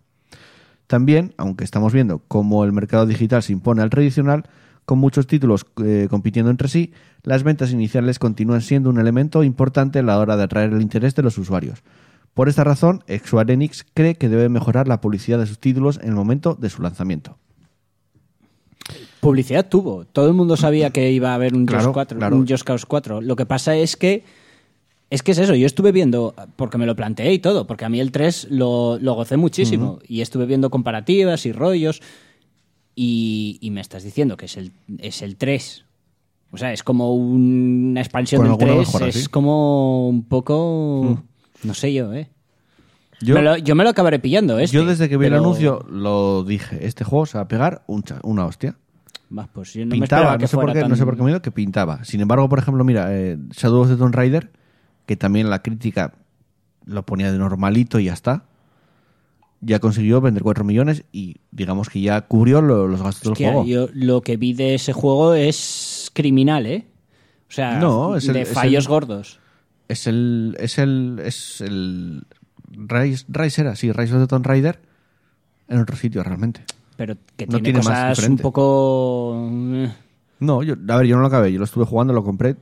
[0.93, 4.45] También, aunque estamos viendo cómo el mercado digital se impone al tradicional,
[4.85, 10.01] con muchos títulos eh, compitiendo entre sí, las ventas iniciales continúan siendo un elemento importante
[10.01, 11.83] a la hora de atraer el interés de los usuarios.
[12.35, 16.11] Por esta razón, Square Enix cree que debe mejorar la publicidad de sus títulos en
[16.11, 17.39] el momento de su lanzamiento.
[19.21, 20.05] Publicidad tuvo.
[20.05, 22.37] Todo el mundo sabía que iba a haber un Claro, Just 4, claro.
[22.37, 23.23] un Just Cause 4.
[23.23, 24.25] Lo que pasa es que
[25.13, 27.91] es que es eso, yo estuve viendo, porque me lo planteé y todo, porque a
[27.91, 32.01] mí el 3 lo, lo gocé muchísimo y estuve viendo comparativas y rollos
[32.95, 35.85] y, y me estás diciendo que es el, es el 3.
[36.53, 39.27] O sea, es como una expansión del alguna 3, mejora, es sí.
[39.27, 41.23] como un poco...
[41.63, 42.31] No sé yo, ¿eh?
[43.21, 45.85] Yo, me lo, yo me lo acabaré pillando, este, yo desde que vi el anuncio
[45.91, 48.79] lo dije, este juego se va a pegar un una hostia.
[49.37, 51.17] Va, pues yo no me pintaba, esperaba no que sé, por qué, no sé por
[51.17, 52.03] qué me dio que pintaba.
[52.03, 54.51] Sin embargo, por ejemplo, mira, eh, Shadow of the Tomb Raider,
[55.07, 56.15] que también la crítica
[56.85, 58.45] lo ponía de normalito y ya está,
[59.61, 63.53] ya consiguió vender 4 millones y digamos que ya cubrió lo- los gastos del Hostia,
[63.53, 63.67] juego.
[63.67, 66.87] yo lo que vi de ese juego es criminal, ¿eh?
[67.49, 69.39] O sea, No, es el- de es fallos el- gordos.
[69.89, 70.57] Es el.
[70.59, 71.21] Es el.
[71.23, 72.25] Es el.
[72.71, 74.81] Rise, Rise era, sí, Rise of the Tomb Raider
[75.69, 76.65] en otro sitio realmente.
[76.97, 79.49] Pero que No tiene, tiene más cosas un poco...
[79.75, 79.93] eh,
[80.41, 82.57] No, yo, a ver, yo no lo acabé, yo lo estuve jugando, lo compré,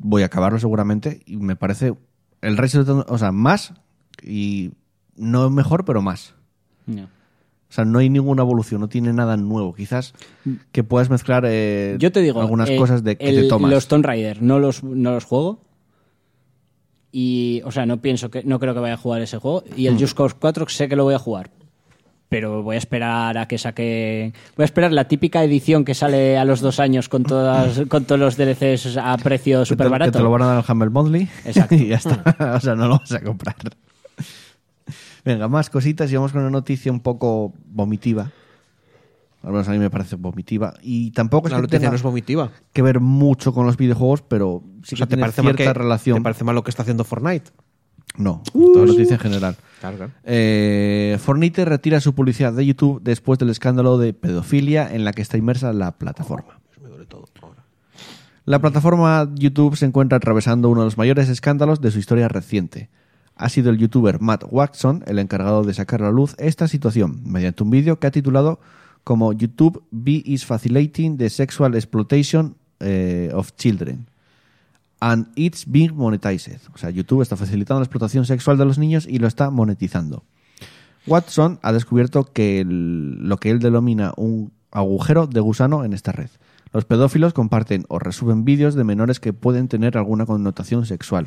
[0.00, 1.94] voy a acabarlo seguramente y me parece
[2.42, 3.72] el Rise of the o sea, más
[4.22, 4.72] y
[5.16, 6.34] no mejor, pero más.
[6.86, 7.08] no.
[7.68, 9.74] O sea, no hay ninguna evolución, no tiene nada nuevo.
[9.74, 10.14] Quizás
[10.70, 13.70] que puedas mezclar eh, Yo te digo, algunas eh, cosas de que el- te tomas.
[13.72, 15.60] Los Tomb Raider no los, no los juego.
[17.10, 19.64] Y, o sea, no pienso que, no creo que vaya a jugar ese juego.
[19.76, 19.98] Y el Mm.
[20.00, 21.50] Just Cause 4 sé que lo voy a jugar.
[22.28, 24.32] Pero voy a esperar a que saque.
[24.56, 28.04] Voy a esperar la típica edición que sale a los dos años con todas, con
[28.04, 30.12] todos los DLCs a precio que súper que barato.
[30.12, 31.74] te lo van a dar al Humble Bundle Exacto.
[31.76, 32.36] y ya está.
[32.56, 33.54] o sea, no lo vas a comprar.
[35.24, 38.30] Venga, más cositas y vamos con una noticia un poco vomitiva.
[39.42, 40.74] Al menos a mí me parece vomitiva.
[40.82, 42.50] Y tampoco es La que noticia tenga no es vomitiva.
[42.72, 45.56] que ver mucho con los videojuegos, pero sí O sea, que ¿te tiene parece, mal
[45.56, 46.16] cierta que, relación.
[46.18, 47.50] ¿te parece mal lo que está haciendo Fortnite?
[48.18, 49.56] No, toda noticia en general.
[49.80, 50.12] Claro, claro.
[50.24, 55.22] Eh, Fornite retira su publicidad de YouTube después del escándalo de pedofilia en la que
[55.22, 56.58] está inmersa la plataforma.
[58.44, 62.90] La plataforma YouTube se encuentra atravesando uno de los mayores escándalos de su historia reciente.
[63.34, 67.22] Ha sido el youtuber Matt Watson el encargado de sacar a la luz esta situación
[67.24, 68.60] mediante un vídeo que ha titulado
[69.04, 74.06] como YouTube B is facilitating the sexual exploitation eh, of children
[75.00, 76.60] and it's being monetized.
[76.74, 80.24] O sea, YouTube está facilitando la explotación sexual de los niños y lo está monetizando.
[81.06, 86.30] Watson ha descubierto que lo que él denomina un agujero de gusano en esta red.
[86.72, 91.26] Los pedófilos comparten o resuben vídeos de menores que pueden tener alguna connotación sexual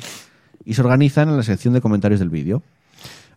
[0.64, 2.62] y se organizan en la sección de comentarios del vídeo.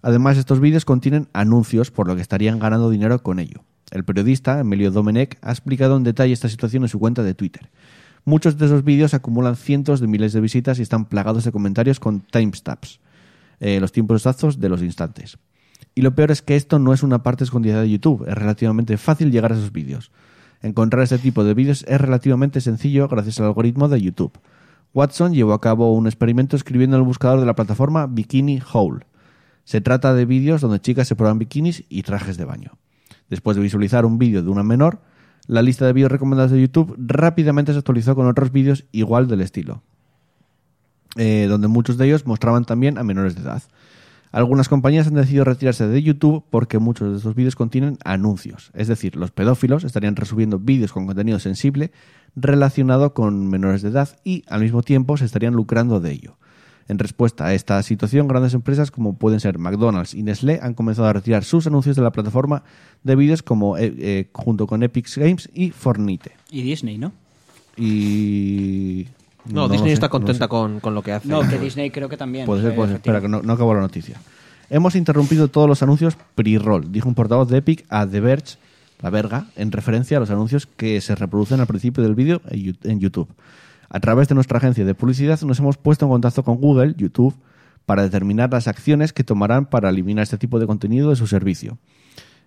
[0.02, 3.63] Además, estos vídeos contienen anuncios, por lo que estarían ganando dinero con ello.
[3.91, 7.69] El periodista Emilio Domenech ha explicado en detalle esta situación en su cuenta de Twitter.
[8.26, 12.00] Muchos de esos vídeos acumulan cientos de miles de visitas y están plagados de comentarios
[12.00, 13.00] con timestamps,
[13.60, 15.38] eh, los tiempos exactos de los instantes.
[15.96, 18.98] Y lo peor es que esto no es una parte escondida de YouTube, es relativamente
[18.98, 20.12] fácil llegar a esos vídeos.
[20.62, 24.40] Encontrar este tipo de vídeos es relativamente sencillo gracias al algoritmo de YouTube.
[24.94, 29.06] Watson llevó a cabo un experimento escribiendo en el buscador de la plataforma Bikini Hole.
[29.66, 32.78] Se trata de vídeos donde chicas se prueban bikinis y trajes de baño.
[33.30, 35.02] Después de visualizar un vídeo de una menor,
[35.48, 39.42] la lista de vídeos recomendados de YouTube rápidamente se actualizó con otros vídeos igual del
[39.42, 39.84] estilo,
[41.16, 43.64] eh, donde muchos de ellos mostraban también a menores de edad.
[44.32, 48.72] Algunas compañías han decidido retirarse de YouTube porque muchos de estos vídeos contienen anuncios.
[48.74, 51.92] Es decir, los pedófilos estarían resubiendo vídeos con contenido sensible
[52.36, 56.38] relacionado con menores de edad y al mismo tiempo se estarían lucrando de ello.
[56.89, 61.08] En respuesta a esta situación, grandes empresas como pueden ser McDonald's y Nestlé han comenzado
[61.08, 62.63] a retirar sus anuncios de la plataforma
[63.04, 66.32] de vídeos como eh, eh, junto con Epic Games y Fornite.
[66.52, 67.13] Y Disney, ¿no?
[67.78, 69.08] Y
[69.46, 70.50] No, Disney sé, está no contenta sé.
[70.50, 71.28] con, con lo que hace.
[71.28, 72.46] No, que Disney creo que también.
[72.46, 72.96] Puede ser, puede ser.
[72.98, 74.19] Espera, que no, no acabo la noticia.
[74.69, 78.58] Hemos interrumpido todos los anuncios pre-roll, dijo un portavoz de Epic a The Verge,
[79.02, 83.00] la verga, en referencia a los anuncios que se reproducen al principio del vídeo en
[83.00, 83.28] YouTube.
[83.94, 87.36] A través de nuestra agencia de publicidad nos hemos puesto en contacto con Google, YouTube,
[87.86, 91.78] para determinar las acciones que tomarán para eliminar este tipo de contenido de su servicio.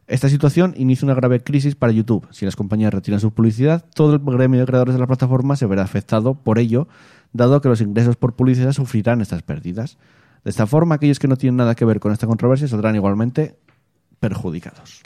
[0.09, 2.27] Esta situación inicia una grave crisis para YouTube.
[2.33, 5.67] Si las compañías retiran su publicidad, todo el gremio de creadores de la plataforma se
[5.67, 6.89] verá afectado por ello,
[7.33, 9.99] dado que los ingresos por publicidad sufrirán estas pérdidas.
[10.43, 13.57] De esta forma, aquellos que no tienen nada que ver con esta controversia saldrán igualmente
[14.19, 15.03] perjudicados.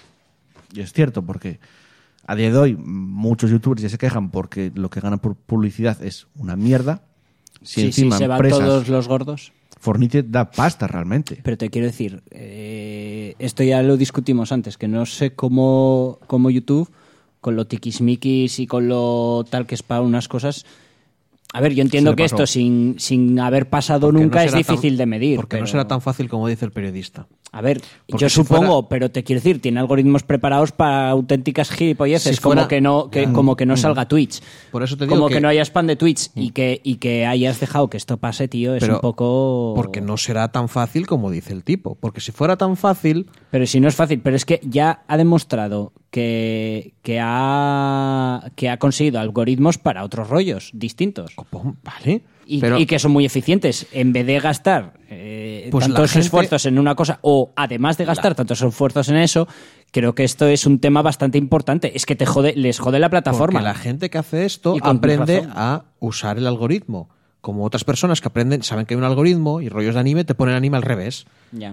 [0.72, 1.60] Y es cierto, porque
[2.30, 6.00] a día de hoy muchos youtubers ya se quejan porque lo que ganan por publicidad
[6.00, 7.02] es una mierda.
[7.62, 9.52] Si Sí, encima sí, se van todos los gordos.
[9.80, 11.40] Fornite da pasta realmente.
[11.42, 16.50] Pero te quiero decir, eh, esto ya lo discutimos antes, que no sé cómo, cómo
[16.50, 16.88] YouTube,
[17.40, 20.66] con lo tiquismiquis y con lo tal que es para unas cosas,
[21.52, 24.58] A ver, yo entiendo que esto sin, sin haber pasado Porque nunca no es tan-
[24.58, 25.36] difícil de medir.
[25.36, 27.26] Porque no será tan fácil como dice el periodista.
[27.52, 31.10] A ver, Porque yo si supongo, fuera- pero te quiero decir, tiene algoritmos preparados para
[31.10, 34.40] auténticas gilipolleces, Si fuera- como que no, que, como que no salga Twitch.
[34.70, 36.96] Por eso te digo como que, que- no haya spam de Twitch y que, y
[36.96, 39.72] que hayas dejado que esto pase, tío, es Pero un poco.
[39.74, 41.96] Porque no será tan fácil como dice el tipo.
[41.96, 45.16] Porque si fuera tan fácil, Pero si no es fácil, pero es que ya ha
[45.16, 51.32] demostrado que, que, ha, que ha conseguido algoritmos para otros rollos distintos.
[51.82, 52.22] ¿vale?
[52.46, 53.86] Y, Pero- y que son muy eficientes.
[53.92, 58.04] En vez de gastar eh, Pues tantos gente- esfuerzos en una cosa, o además de
[58.04, 59.46] gastar tantos esfuerzos en eso,
[59.92, 61.92] creo que esto es un tema bastante importante.
[61.96, 63.60] Es que te jode, les jode la plataforma.
[63.60, 67.08] Porque la gente que hace esto aprende a usar el algoritmo.
[67.40, 70.34] Como otras personas que aprenden, saben que hay un algoritmo y rollos de anime te
[70.34, 71.24] ponen anime al revés.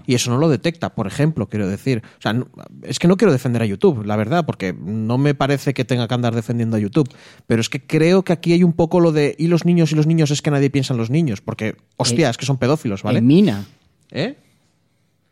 [0.08, 2.02] Y eso no lo detecta, por ejemplo, quiero decir.
[2.18, 2.48] O sea, no-
[2.84, 6.08] es que no quiero defender a YouTube, la verdad, porque no me parece que tenga
[6.08, 7.10] que andar defendiendo a YouTube.
[7.48, 9.96] Pero es que creo que aquí hay un poco lo de y los niños y
[9.96, 11.42] los niños es que nadie piensa en los niños.
[11.42, 13.20] Porque, hostia, Eh, es que son pedófilos, ¿vale?
[13.20, 13.66] En Mina.
[14.12, 14.38] ¿Eh?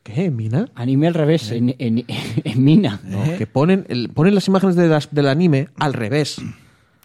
[0.04, 0.30] ¿Qué?
[0.30, 0.69] ¿Mina?
[0.76, 3.00] Anime al revés, en, en- en Mina.
[3.04, 6.39] No, que ponen, el- ponen las imágenes de las- del anime al revés.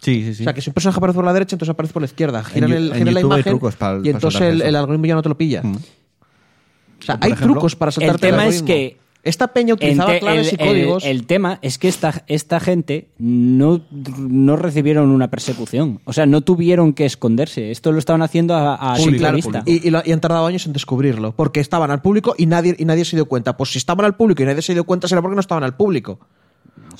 [0.01, 0.41] Sí, sí, sí.
[0.41, 2.43] O sea, que si un personaje aparece por la derecha, entonces aparece por la izquierda.
[2.43, 3.59] Giran, Yu- el, en giran la imagen
[4.03, 5.61] y entonces el, algoritmo ya no te lo pilla.
[5.63, 5.75] Mm.
[5.75, 8.67] O sea, hay ejemplo, trucos para saltarte el tema es algoritmo.
[8.67, 11.03] que Esta peña utilizaba claves el, y códigos.
[11.05, 13.81] el- el tema es que esta, esta gente no,
[14.17, 15.99] no recibieron una persecución.
[16.05, 17.69] O sea, no tuvieron que esconderse.
[17.69, 19.61] Esto lo estaban haciendo a, a simple vista.
[19.67, 21.35] y, y lo- y han tardado años en descubrirlo.
[21.35, 23.55] Porque estaban al público y nadie, y nadie se dio cuenta.
[23.55, 25.75] Pues si estaban al público y nadie se dio cuenta, será porque no estaban al
[25.75, 26.19] público.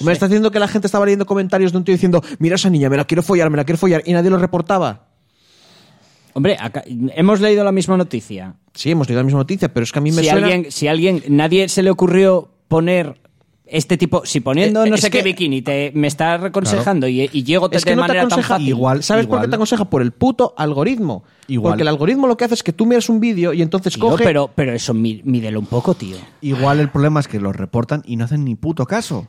[0.03, 2.69] Me está diciendo que la gente estaba leyendo comentarios de un tío diciendo: Mira esa
[2.69, 4.01] niña, me la quiero follar, me la quiero follar.
[4.05, 5.07] Y nadie lo reportaba.
[6.33, 8.55] Hombre, acá- hemos leído la misma noticia.
[8.73, 10.47] Sí, hemos leído la misma noticia, pero es que a mí me Si suena.
[10.47, 13.19] alguien, si alguien, nadie se le ocurrió poner
[13.65, 17.43] este tipo, si poniendo Eh, no sé qué bikini te, me está aconsejando y, y
[17.43, 18.67] llego Es que de no te manera tan aconseja fácil.
[18.69, 19.85] Igual- ¿Sabes por qué te aconseja?
[19.89, 21.23] Por el puto algoritmo.
[21.47, 21.71] Igual.
[21.73, 24.01] Porque el algoritmo lo que hace es que tú miras un vídeo y entonces Tío,
[24.09, 24.23] coge.
[24.23, 26.15] pero, pero eso mí- mídelo un poco, tío.
[26.39, 29.27] Igual el problema es que los reportan y no hacen ni puto caso.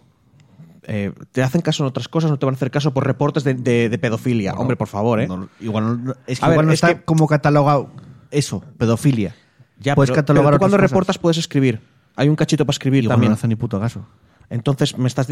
[0.84, 3.44] Eh, te hacen caso en otras cosas, no te van a hacer caso por reportes
[3.44, 4.54] de, de- de pedofilia.
[4.54, 5.28] Hombre, por favor, ¿eh?
[5.28, 7.90] No, igual no, es que A ver, igual no es está que- como catalogado
[8.30, 9.34] eso, pedofilia.
[9.78, 10.90] Ya, Puedes pero- catalogar pero tú cuando cosas.
[10.90, 11.80] reportas puedes escribir.
[12.16, 13.30] Hay un cachito para escribir Igual también.
[13.30, 14.06] no hacen ni puto caso.
[14.50, 15.28] Entonces, me estás.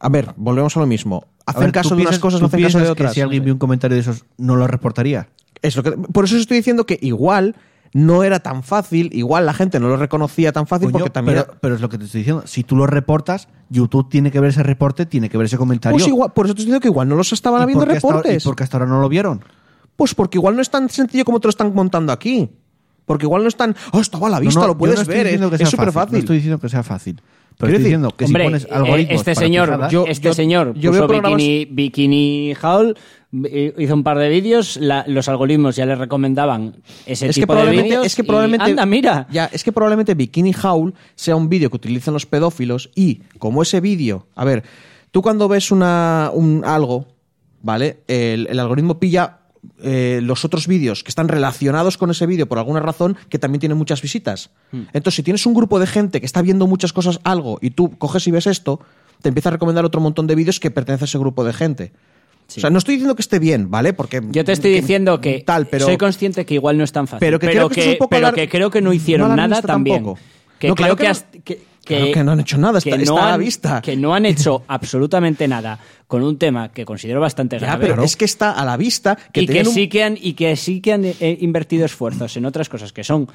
[0.00, 1.24] A ver, volvemos a lo mismo.
[1.46, 3.10] Hacen ver, ¿tú caso de unas piensas- cosas, tú no hacen caso de otras.
[3.10, 5.28] que si alguien vio un comentario de esos, no lo reportaría?
[5.62, 7.54] Es lo que- por eso estoy diciendo que igual
[7.94, 11.44] no era tan fácil, igual la gente no lo reconocía tan fácil Coño, porque también.
[11.46, 12.42] pero, pero es lo que te estoy diciendo.
[12.44, 15.94] Si tú lo reportas, YouTube tiene que ver ese reporte, tiene que ver ese comentario.
[15.96, 17.94] pues igual, por eso te estoy diciendo que igual no los estaban ¿Y habiendo hasta
[17.94, 18.42] reportes.
[18.42, 19.44] ¿Y por qué hasta ahora no lo vieron?
[19.94, 22.50] Pues porque igual no es tan sencillo como te lo están montando aquí.
[23.06, 23.76] Porque igual no es tan.
[23.92, 25.26] Oh, estaba a la vista, No, no, lo puedes no ver.
[25.60, 26.18] Es súper No fácil.
[26.18, 27.20] estoy diciendo que sea fácil.
[27.58, 30.34] Pero estoy diciendo que Hombre, si pones eh, algoritmos este para señor, Yo- este yo-
[30.34, 32.96] señor yo puso programas- bikini, bikini haul,
[33.44, 37.42] eh, hizo un par de vídeos, la- los algoritmos ya le recomendaban ese es que
[37.42, 38.06] tipo de probablemente, vídeos.
[38.06, 39.26] es que y probablemente anda, mira.
[39.30, 43.62] ya es que probablemente Bikini Howl sea un vídeo que utilizan los pedófilos y como
[43.62, 44.62] ese vídeo a ver
[45.10, 47.06] tú cuando ves una un algo
[47.62, 49.38] vale el, el algoritmo pilla
[49.82, 53.60] eh, los otros vídeos que están relacionados con ese vídeo por alguna razón que también
[53.60, 54.82] tienen muchas visitas Hmm.
[54.92, 57.90] entonces si tienes un grupo de gente que está viendo muchas cosas algo y tú
[57.98, 58.80] coges y ves esto
[59.22, 61.92] te empieza a recomendar otro montón de vídeos que pertenece a ese grupo de gente
[62.46, 63.94] o sea, no estoy diciendo que esté bien, ¿vale?
[63.94, 67.06] Porque Yo te estoy diciendo que tal, pero soy consciente que igual no es tan
[67.06, 67.20] fácil.
[67.20, 69.34] Pero que creo que es un poco pero alar- que creo que no hicieron no
[69.36, 69.96] nada también.
[70.04, 70.20] tampoco.
[70.58, 71.62] Que No, creo claro que, que no.
[71.84, 73.80] Que, Claro que no han hecho nada, está- que está a la han- vista.
[73.82, 77.86] Que no han hecho absolutamente nada con un tema que considero bastante Ya, grave.
[77.88, 80.32] pero es que está a la vista que y que un- sí que han y
[80.34, 83.28] que sí que han eh, invertido esfuerzos en otras cosas que son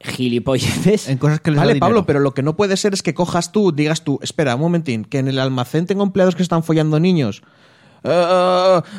[0.00, 1.08] gilipolleces.
[1.08, 1.76] En cosas que les Vale.
[1.76, 4.60] Pablo, pero lo que no puede ser es que cojas tú, digas tú, espera, un
[4.60, 7.42] momentín, que en el almacén tengo empleados que están follando niños.
[8.04, 8.10] Eh,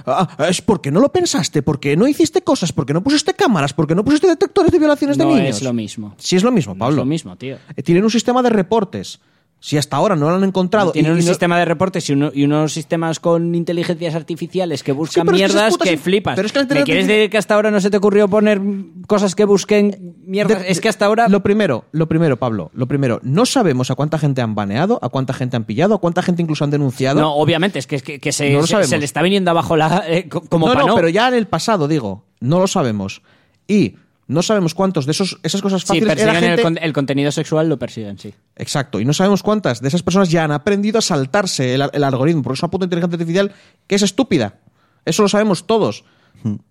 [0.08, 3.94] ah, es porque no lo pensaste, porque no hiciste cosas, porque no pusiste cámaras, porque
[3.96, 5.58] no pusiste detectores de violaciones no de niños.
[5.58, 6.16] es lo mismo.
[6.18, 6.94] Sí es lo mismo, No Pablo.
[6.96, 7.58] es lo mismo, tío.
[7.76, 9.20] Eh, Tienen un sistema de reportes.
[9.68, 10.92] Si hasta ahora no lo han encontrado.
[10.92, 14.14] Tienen y- un y no- sistema de reportes y, uno- y unos sistemas con inteligencias
[14.14, 16.36] artificiales que buscan es que mierdas que, in- flipas.
[16.36, 18.28] pero es que la ¿Me inteligencia quieres decir que hasta ahora no se te ocurrió
[18.28, 18.62] poner
[19.08, 20.62] cosas que busquen mierdas?
[20.62, 21.28] De- es que hasta ahora...
[21.30, 25.10] Lo primero, lo primero, Pablo, lo primero, no sabemos a cuánta gente han baneado, a
[25.10, 27.20] cuánta gente han pillado, a cuánta gente incluso han denunciado.
[27.20, 28.90] No, obviamente, es que, que, que se, No lo se- sabemos.
[28.92, 30.04] se le está viniendo abajo la...
[30.08, 30.96] eh, co- como no, no, no.
[30.96, 33.24] pero ya en el pasado, digo, no lo sabemos.
[33.68, 33.96] Y
[34.28, 36.62] no sabemos cuántos de esos, esas cosas Sí, fáciles era persiguen el, gente...
[36.62, 38.32] con- el contenido sexual, lo persiguen, sí.
[38.58, 42.04] Exacto, y no sabemos cuántas de esas personas ya han aprendido a saltarse el, el
[42.04, 43.52] algoritmo, porque es una puta inteligencia artificial
[43.88, 44.60] que es estúpida.
[45.04, 46.06] Eso lo sabemos todos.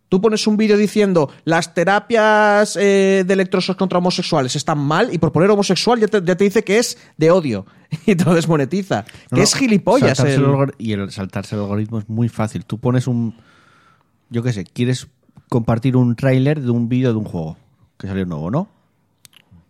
[0.09, 5.18] Tú pones un vídeo diciendo las terapias eh, de electrosos contra homosexuales están mal y
[5.18, 7.66] por poner homosexual ya te, ya te dice que es de odio
[8.07, 9.05] y te lo desmonetiza.
[9.31, 10.16] No, que es gilipollas.
[10.18, 12.64] saltarse el- y el saltarse el algoritmo es muy fácil.
[12.64, 13.35] Tú pones un.
[14.31, 15.09] yo qué sé, quieres
[15.49, 17.57] compartir un tráiler de un vídeo de un juego
[17.99, 18.68] que salió nuevo, ¿no?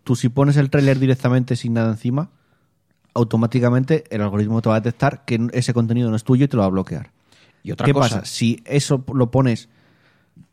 [0.05, 2.29] Tú si pones el tráiler directamente sin nada encima,
[3.13, 6.55] automáticamente el algoritmo te va a detectar que ese contenido no es tuyo y te
[6.55, 7.11] lo va a bloquear.
[7.63, 8.25] Y otra ¿Qué cosa, pasa?
[8.25, 9.67] Si eso lo pones,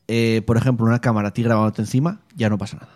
[0.09, 2.93] eh, por ejemplo, en una cámara a ti grabándote encima, ya no pasa nada.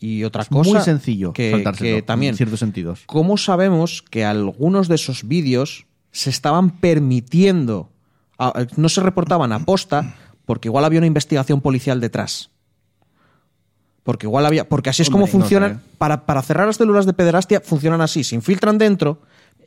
[0.00, 3.02] y otra Es cosa muy sencillo que, que también en ciertos sentidos.
[3.06, 7.90] ¿Cómo sabemos que algunos de esos vídeos se estaban permitiendo,
[8.38, 12.50] a- no se reportaban a posta, porque igual había una investigación policial detrás?
[14.02, 14.68] Porque igual había.
[14.68, 15.74] Porque así es como Hombre, no funcionan.
[15.76, 15.80] sé.
[15.98, 18.24] para, para cerrar las células de pederastia funcionan así.
[18.24, 19.18] Se infiltran dentro,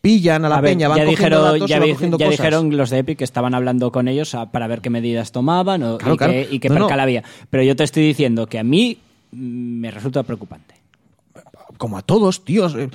[0.02, 2.18] pillan a la A ver, peña, van ya cogiendo dijeron, datos ya y van cogiendo
[2.18, 2.40] ya cosas.
[2.40, 5.84] dijeron los de Epic que estaban hablando con ellos a- para ver qué medidas tomaban
[5.84, 6.34] o- Claro, y, claro.
[6.34, 7.24] qué, y qué No, había.
[7.50, 8.98] Pero yo te estoy diciendo que a mí
[9.32, 9.36] mm,
[9.80, 10.76] me resulta preocupante.
[11.78, 12.76] Como a todos, tíos.
[12.76, 12.90] Eh,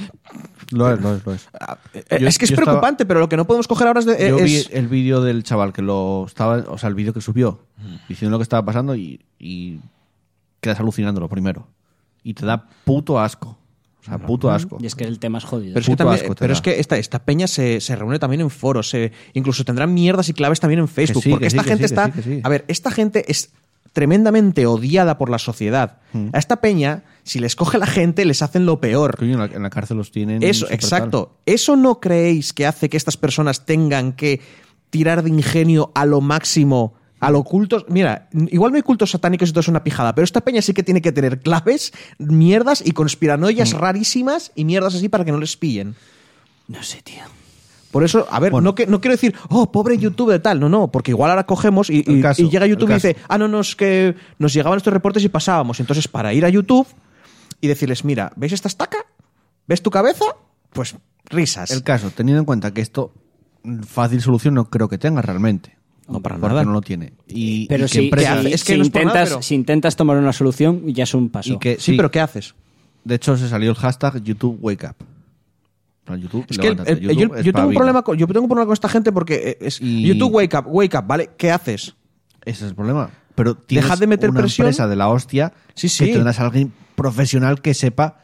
[0.70, 1.48] Lo es, lo es, lo es.
[1.94, 4.06] eh, Yo- es que es estaba- preocupante, pero lo que no podemos coger ahora es.
[4.06, 7.12] de- Yo es- vi el vídeo del chaval que lo estaba, o sea, el vídeo
[7.12, 7.60] que subió,
[8.08, 9.78] diciendo lo que estaba pasando y, y
[10.60, 11.68] quedas alucinando lo primero.
[12.22, 13.58] Y te da puto asco.
[14.00, 14.78] O sea, puto asco.
[14.80, 15.74] Y es que el tema es jodido.
[15.74, 16.56] Pero es que, Puto también- asco te pero da.
[16.56, 20.28] es que esta, esta peña se, se reúne también en foros, se- incluso tendrán mierdas
[20.28, 22.06] y claves también en Facebook, sí, porque que sí, esta que gente sí, que está...
[22.06, 22.40] sí, que sí.
[22.44, 23.50] A ver, esta gente es
[23.92, 25.98] tremendamente odiada por la sociedad.
[26.12, 26.28] Mm.
[26.32, 29.16] A esta peña, si les coge la gente, les hacen lo peor.
[29.18, 30.42] Coño, en la, en la cárcel los tienen.
[30.42, 31.36] Eso, exacto.
[31.46, 34.40] ¿Eso no creéis que hace que estas personas tengan que
[34.90, 36.94] tirar de ingenio a lo máximo?
[37.20, 37.84] A lo cultos.
[37.88, 40.72] Mira, igual no hay cultos satánicos y todo es una pijada, pero esta peña sí
[40.72, 43.78] que tiene que tener claves, mierdas y conspiranoias Mm.
[43.78, 45.96] rarísimas y mierdas así para que no les pillen.
[46.68, 47.22] No sé, tío.
[47.90, 50.88] Por eso, a ver, no, que, no quiero decir, oh, pobre youtuber tal, no, no,
[50.92, 53.60] porque igual ahora cogemos y, y- caso, y llega YouTube y dice, ah, no, no,
[53.60, 55.80] es que nos llegaban estos reportes y pasábamos.
[55.80, 56.86] Entonces, para ir a YouTube
[57.62, 58.98] y decirles, mira, ¿veis esta estaca?
[59.66, 60.24] ¿Ves tu cabeza?
[60.70, 61.70] Pues risas.
[61.70, 63.14] El caso, teniendo en cuenta que esto
[63.62, 65.77] mm, fácil solución no creo que tenga realmente.
[66.08, 66.64] No, para porque nada.
[66.64, 67.12] no lo tiene.
[67.26, 68.10] Y, Pero y si,
[68.50, 71.04] Es que si no es por nada, intentas, pero- si intentas tomar una solución, ya
[71.04, 71.52] es un paso.
[71.52, 72.54] y que sí, pero ¿qué haces?
[73.04, 74.96] De hecho, se salió el hashtag YouTube Wake Up.
[76.16, 78.40] YouTube, Es que el- levántate, el- yo, YouTube yo tengo un problema con, yo tengo
[78.40, 81.30] un problema con esta gente porque eh, es Y- YouTube wake up, wake up, ¿vale?
[81.36, 81.94] ¿Qué haces?
[82.44, 83.10] Ese es el problema.
[83.34, 84.66] Pero tienes Dejad de meter una presión.
[84.66, 86.06] empresa de la hostia Sí, sí.
[86.06, 88.22] que tendrás a alguien profesional que sepa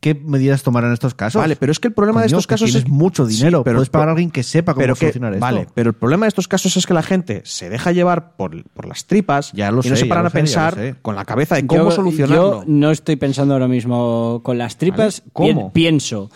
[0.00, 1.40] qué medidas tomar en estos casos.
[1.40, 3.64] Vale, pero es que el problema de estos casos es mucho Sí, dinero.
[3.64, 5.40] pero- Puedes pagar a alguien que sepa cómo pero que- solucionar esto.
[5.40, 8.62] Vale, pero el problema de estos casos es que la gente se deja llevar por,
[8.74, 11.16] por las tripas Ya lo y no sé, se ya paran a sé, pensar con
[11.16, 12.60] la cabeza de cómo yo, solucionarlo.
[12.60, 15.20] Yo no estoy pensando ahora mismo con las tripas.
[15.20, 15.72] Vale, ¿cómo?
[15.72, 16.30] Pi- pienso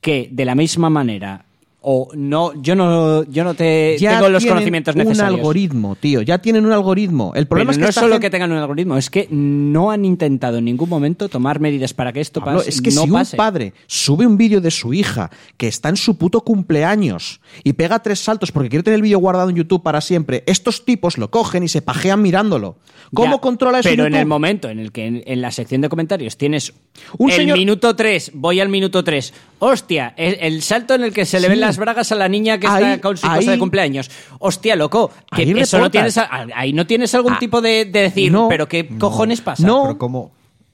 [0.00, 1.44] que de la misma manera
[1.84, 5.38] o no yo no yo no te ya tengo los conocimientos un necesarios.
[5.38, 6.22] algoritmo, tío.
[6.22, 7.32] Ya tienen un algoritmo.
[7.34, 9.26] El Pero problema es que no es solo gente- que tengan un algoritmo, es que
[9.30, 12.70] no han intentado en ningún momento tomar medidas para que esto Pablo, pase.
[12.70, 13.36] es que no si pase.
[13.36, 17.72] un padre sube un vídeo de su hija que está en su puto cumpleaños y
[17.74, 21.18] pega tres saltos porque quiere tener el vídeo guardado en YouTube para siempre, estos tipos
[21.18, 22.76] lo cogen y se pajean mirándolo.
[23.14, 25.82] ¿Cómo Ya, controla eso Pero en el momento en el que en, en la sección
[25.82, 26.72] de comentarios tienes
[27.18, 29.34] Un el señor- minuto 3, voy al minuto 3.
[29.64, 31.50] Hostia, el, el salto en el que se le Sí.
[31.50, 34.10] ven las bragas a la niña que Ahí- está con su cosa ahí- de cumpleaños.
[34.40, 37.84] Hostia, loco, que Ahí eso no tienes, a- ahí no tienes algún Ah, tipo de,
[37.84, 38.48] de decir, no.
[38.48, 39.64] pero qué cojones pasa.
[39.64, 39.82] No.
[39.84, 40.32] Pero ¿cómo?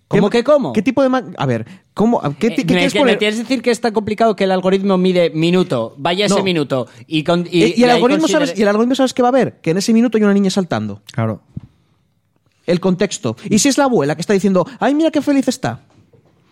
[0.09, 0.73] ¿Cómo ¿Qué- que cómo?
[0.73, 1.23] ¿Qué tipo de...
[1.37, 3.19] A ver, ¿cómo, ¿qué, Eh, qué me, quieres me poner?
[3.19, 6.43] que decir que es tan complicado que el algoritmo mide minuto, vaya ese No.
[6.43, 9.21] minuto y, con- y, Eh, y, el algoritmo considere- sabes, y el algoritmo sabes qué
[9.21, 11.03] va a ver, que en ese minuto hay una niña saltando.
[11.13, 11.43] Claro.
[12.67, 13.37] El contexto.
[13.51, 15.81] Y si es la abuela que está diciendo, ay, mira qué feliz está.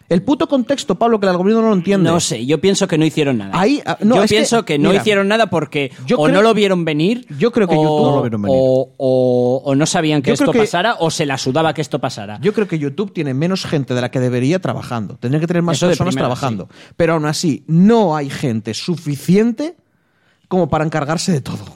[0.09, 2.09] El puto contexto, Pablo, que el algoritmo no lo entiende.
[2.09, 3.59] No sé, yo pienso que no hicieron nada.
[3.59, 6.35] Ahí, ah, no, yo que, pienso que, no mira, hicieron nada porque yo o creo-
[6.37, 7.27] no lo vieron venir.
[7.38, 8.57] yo creo que o, YouTube- No lo vieron venir.
[8.61, 11.81] O, o- o no sabían que Yo esto que- pasara o se la sudaba que
[11.83, 12.38] esto pasara.
[12.40, 15.16] Yo creo que YouTube tiene menos gente de la que debería trabajando.
[15.16, 16.69] Tendría que tener más Eso personas primera, trabajando.
[16.97, 19.75] Pero aún así, no hay gente suficiente
[20.49, 21.76] como para encargarse de todo.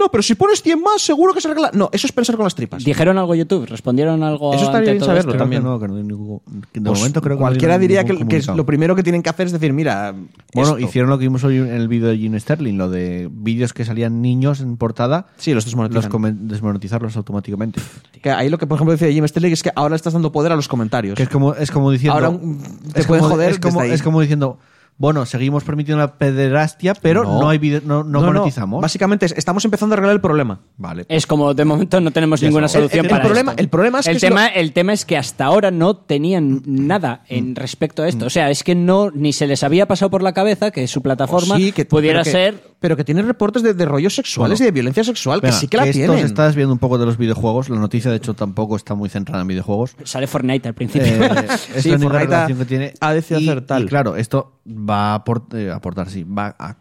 [0.00, 1.70] No, pero si pones 100 más, seguro que se arregla.
[1.74, 2.82] No, eso es pensar con las tripas.
[2.82, 3.66] ¿Dijeron algo YouTube?
[3.66, 5.38] ¿Respondieron algo Eso estaría ante bien todo saberlo esto?
[5.38, 5.62] También.
[5.62, 6.40] que no, que no hay ningún-
[6.72, 8.56] que de Pues momento creo que no hay cualquiera diría que, ningún que es comunicado.
[8.56, 10.14] lo primero que tienen que hacer es decir, mira.
[10.54, 10.80] Bueno, esto.
[10.80, 13.84] hicieron lo que vimos hoy en el vídeo de Gene Sterling, lo de vídeos que
[13.84, 16.10] salían niños en portada, Sí, los los desmonetizan.
[16.10, 17.80] comen- desmonetizarlos automáticamente.
[18.22, 20.32] Que ahí lo que, por ejemplo, decía Jim Sterling es que ahora le estás dando
[20.32, 21.14] poder a los comentarios.
[21.16, 22.14] Que es como, es como diciendo.
[22.14, 22.58] Ahora, mm,
[22.94, 23.94] te es pueden como, joder es como, desde ahí.
[23.94, 24.58] es como diciendo,
[25.00, 28.82] bueno, seguimos permitiendo la pederastia, pero no, hay vide- no, no monetizamos.
[28.82, 30.60] Básicamente es- estamos empezando a arreglar el problema.
[30.76, 31.06] Vale.
[31.08, 33.62] Es como de momento no tenemos Ya ninguna solución El- el para problema- esto.
[33.62, 37.22] el problema es que tema, lo- el tema es que hasta ahora no tenían nada
[37.30, 37.34] Mm.
[37.34, 38.26] en respecto a esto.
[38.26, 41.00] O sea, es que no ni se les había pasado por la cabeza que su
[41.00, 44.58] plataforma Sí, que, pudiera pero que- ser Pero que tiene reportes de, de rollos sexuales
[44.58, 44.64] Bueno.
[44.64, 46.18] y de violencia sexual, Venga, que sí que la tienen.
[46.18, 47.68] se está desviando un poco de los videojuegos.
[47.68, 49.94] La noticia, de hecho, tampoco está muy centrada en videojuegos.
[50.04, 51.06] sale Fortnite al principio.
[51.06, 52.94] Eh, es Sí, la única Fortnite relación que tiene.
[53.00, 53.82] ha decidido y, hacer tal.
[53.84, 55.24] y claro, esto va a
[55.54, 56.76] eh, aportar, sí, va a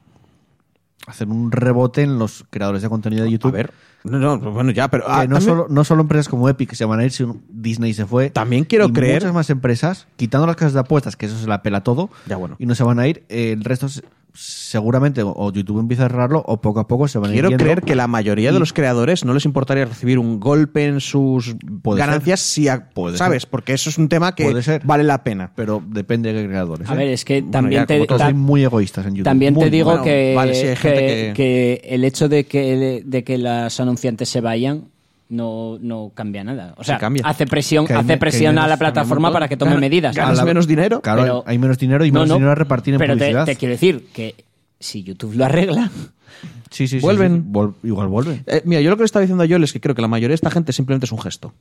[1.07, 3.49] hacer un rebote en los creadores de contenido de YouTube.
[3.53, 3.71] A ver.
[4.05, 5.05] No, no, bueno, ya, pero.
[5.05, 7.41] Que ah, no, también- solo, no solo empresas como Epic se van a ir, sino
[7.49, 8.29] Disney se fue.
[8.29, 11.47] También quiero y creer- Muchas más empresas, quitando las casas de apuestas, que eso se
[11.47, 12.55] la pela todo, Ya, bueno.
[12.59, 13.25] y no se van a ir.
[13.27, 17.19] eh, el resto se- seguramente o- YouTube empieza a cerrarlo o poco a poco se
[17.19, 17.41] van a ir.
[17.41, 20.99] Quiero creer que la mayoría de los creadores no les importaría recibir un golpe en
[21.01, 23.49] sus Puede ganancias si a- Puede sabes, ser.
[23.51, 24.81] porque eso es un tema que Puede ser.
[24.85, 25.51] vale la pena.
[25.55, 26.89] Pero depende de qué creadores.
[26.89, 26.97] A ¿eh?
[26.97, 29.23] ver, es que Bueno, también ya, te, ta- muy egoístas en YouTube.
[29.25, 31.33] también te digo bueno, que, vale, sí, hay gente que- que-
[31.83, 34.85] que el hecho de que, de que las anunciantes se vayan
[35.29, 36.73] no, no cambia nada.
[36.77, 37.23] O sea, cambia.
[37.25, 40.15] hace presión, Que hace presión a la plataforma para que tome Gana- medidas.
[40.15, 41.01] ganas la- menos dinero.
[41.01, 43.19] Claro, Pero- hay menos dinero y No, menos no, dinero a repartir en pero te,
[43.19, 43.45] publicidad.
[43.45, 44.35] te quiero decir que
[44.79, 45.89] si YouTube lo arregla,
[46.71, 47.43] Sí, sí, sí, Vuelven.
[47.45, 48.43] sí, vol- igual vuelven.
[48.45, 50.07] Eh, mira, yo lo que le estaba diciendo a Joel es que creo que la
[50.07, 51.51] mayoría de esta gente simplemente es un gesto.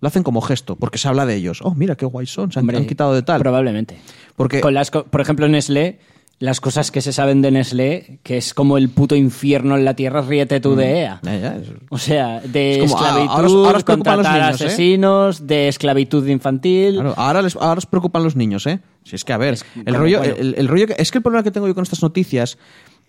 [0.00, 1.60] Lo hacen como gesto, porque se habla de ellos.
[1.62, 3.40] Oh, mira qué guay son, se han, hombre, han quitado de tal.
[3.40, 3.98] Probablemente.
[4.36, 5.98] Porque Con las, co- por ejemplo, Nestlé,
[6.40, 9.94] las cosas que se saben de Nestlé, que es como el puto infierno en la
[9.94, 11.20] tierra, ríete tú de EA.
[11.24, 13.84] Ya, es- O sea, de Es como, ah, esclavitud, ahora ahora os
[14.24, 14.64] los niños, ¿eh?
[14.66, 16.94] asesinos, de esclavitud infantil.
[16.94, 18.78] Claro, ahora, les, ahora os preocupan los niños, ¿eh?
[19.04, 20.34] Si es que, a ver, el como, rollo, bueno.
[20.38, 22.56] el, el rollo que- es que el problema que tengo yo con estas noticias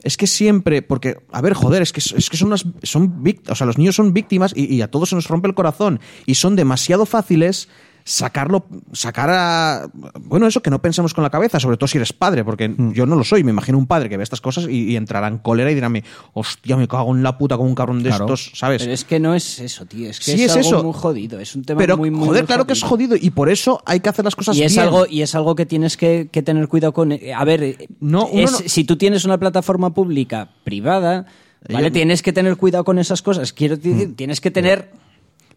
[0.02, 3.42] es que siempre, porque, a ver, joder, es que, es que son unas, son vic-
[3.50, 6.00] o sea, los niños son víctimas y, y a todos se nos rompe el corazón
[6.26, 7.68] y son demasiado fáciles
[8.04, 9.90] sacarlo, sacar a,
[10.22, 13.06] bueno, eso que no pensemos con la cabeza, sobre todo si eres padre, porque yo
[13.06, 15.38] no lo soy, me imagino un padre que ve estas cosas y, y entrará en
[15.38, 15.92] cólera y dirá,
[16.34, 18.26] hostia, me cago en la puta como un cabrón de Claro.
[18.26, 18.82] estos, ¿sabes?
[18.82, 20.10] Pero es que no es eso, tío.
[20.10, 20.84] Es que Sí, es, es algo eso.
[20.84, 21.40] muy jodido.
[21.40, 23.82] Es un tema Pero, muy, muy joder, muy claro que es jodido y por eso
[23.86, 24.86] hay que hacer las cosas y es bien.
[24.86, 28.26] algo y es algo que tienes que, que tener cuidado con eh, a ver No,
[28.28, 31.26] uno es- no- si tú tienes una plataforma pública privada
[31.70, 34.92] vale Yo- tienes que tener cuidado con esas cosas quiero decir tienes que tener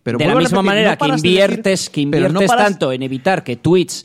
[0.03, 2.93] Pero de la misma repetir, manera no que decir- inviertes que no inviertes paras- tanto
[2.93, 4.05] en evitar que Twitch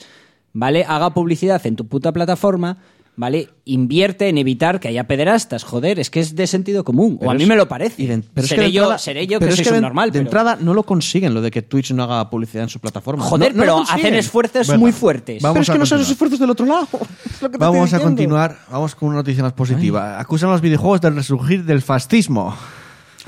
[0.53, 2.77] vale haga publicidad en tu puta plataforma
[3.19, 3.49] ¿Vale?
[3.65, 7.17] Invierte en evitar que haya pederastas, joder, es que es de sentido común.
[7.17, 7.99] Pero o a mí es- me lo parece.
[8.03, 9.71] y de- pero es que seré, yo, entrada- seré yo pero que es soy que
[9.71, 10.09] de- subnormal.
[10.09, 12.79] De pero- entrada no lo consiguen, lo de que Twitch no haga publicidad en su
[12.79, 13.23] plataforma.
[13.23, 15.41] Joder, No- no lo pero hacen esfuerzos muy fuertes.
[15.41, 16.87] vamos Pero es que no son los esfuerzos del otro lado.
[17.25, 18.59] Es lo que te Vamos a continuar.
[18.69, 20.19] Vamos con una noticia más positiva.
[20.19, 22.55] Acusan a los videojuegos del resurgir del fascismo.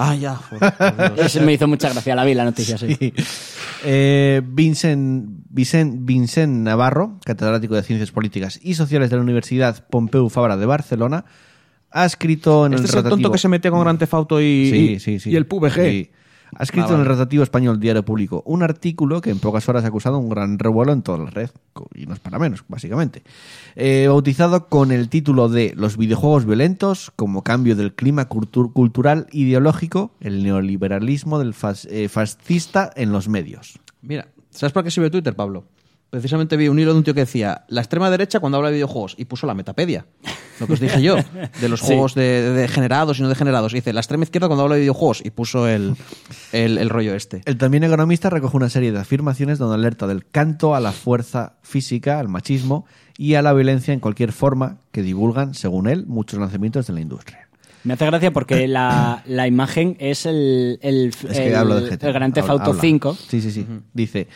[0.02, 0.40] Ah, ya.
[1.18, 3.14] Eso me hizo mucha gracia, la vi la noticia, sí.
[3.84, 10.30] Eh, Vincent, Vicent, Vincent Navarro, catedrático de Ciencias Políticas y Sociales de la Universidad Pompeu
[10.30, 11.26] Fabra de Barcelona,
[11.92, 14.40] ha escrito en Este el es el tonto que se mete con Gran Theft Auto
[14.42, 15.30] y, Sí, y- sí, sí.
[15.32, 16.10] y el PUBG.
[16.56, 16.96] Ha escrito Ah, vale.
[16.96, 20.30] en el rotativo español Diario Público un artículo que en pocas horas ha causado un
[20.30, 21.50] gran revuelo en toda la red,
[21.94, 23.24] y no es para menos, básicamente.
[23.76, 29.28] Eh, bautizado con el título de Los videojuegos violentos como cambio del clima cultu- cultural
[29.32, 33.80] ideológico, el neoliberalismo del fas- eh, fascista en los medios.
[34.02, 35.66] Mira, ¿sabes por qué sirve Twitter, Pablo?
[36.10, 38.76] Precisamente vi un hilo de un tío que decía la extrema derecha cuando habla de
[38.76, 40.06] videojuegos y puso la metapedia.
[40.60, 41.16] Lo que os dije yo,
[41.62, 41.86] de los Sí.
[41.86, 43.74] juegos de, de degenerados y no degenerados.
[43.74, 45.96] Y dice la extrema izquierda cuando habla de videojuegos y puso el,
[46.52, 47.42] el, el rollo este.
[47.46, 51.54] El también economista recoge una serie de afirmaciones donde alerta del canto a la fuerza
[51.62, 52.86] física, al machismo
[53.18, 57.02] y a la violencia en cualquier forma que divulgan, según él, muchos lanzamientos de la
[57.02, 57.48] industria.
[57.84, 61.96] Me hace gracia porque la, la imagen es el, el, Es que el- hablo de
[61.96, 62.08] GTA.
[62.08, 62.82] el Gran Theft Auto habla.
[62.82, 63.14] 5.
[63.30, 63.68] Sí, sí, sí.
[63.94, 64.28] Dice.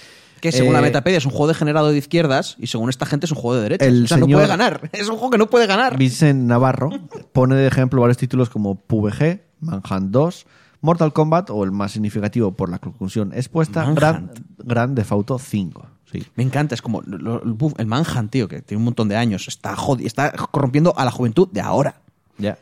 [0.51, 3.25] Que según eh, la metapedia es un juego degenerado de izquierdas y según esta gente
[3.25, 3.87] es un juego de derechas.
[3.87, 4.89] El o sea, no puede ganar.
[4.91, 5.97] Es un juego que no puede ganar.
[5.97, 6.89] Vincent Navarro
[7.31, 10.45] pone de ejemplo varios títulos como PUBG, Manhunt 2,
[10.81, 13.97] Mortal Kombat o el más significativo por la conclusión expuesta, Manhunt.
[13.99, 15.87] Grand, Grand Theft Auto 5.
[16.11, 16.23] Sí.
[16.35, 19.15] Me encanta, es como lo- lo- buf, el Manhunt, tío, que tiene un montón de
[19.15, 19.47] años.
[19.47, 21.95] Está, está corrompiendo a la juventud de ahora.
[22.37, 22.57] Ya.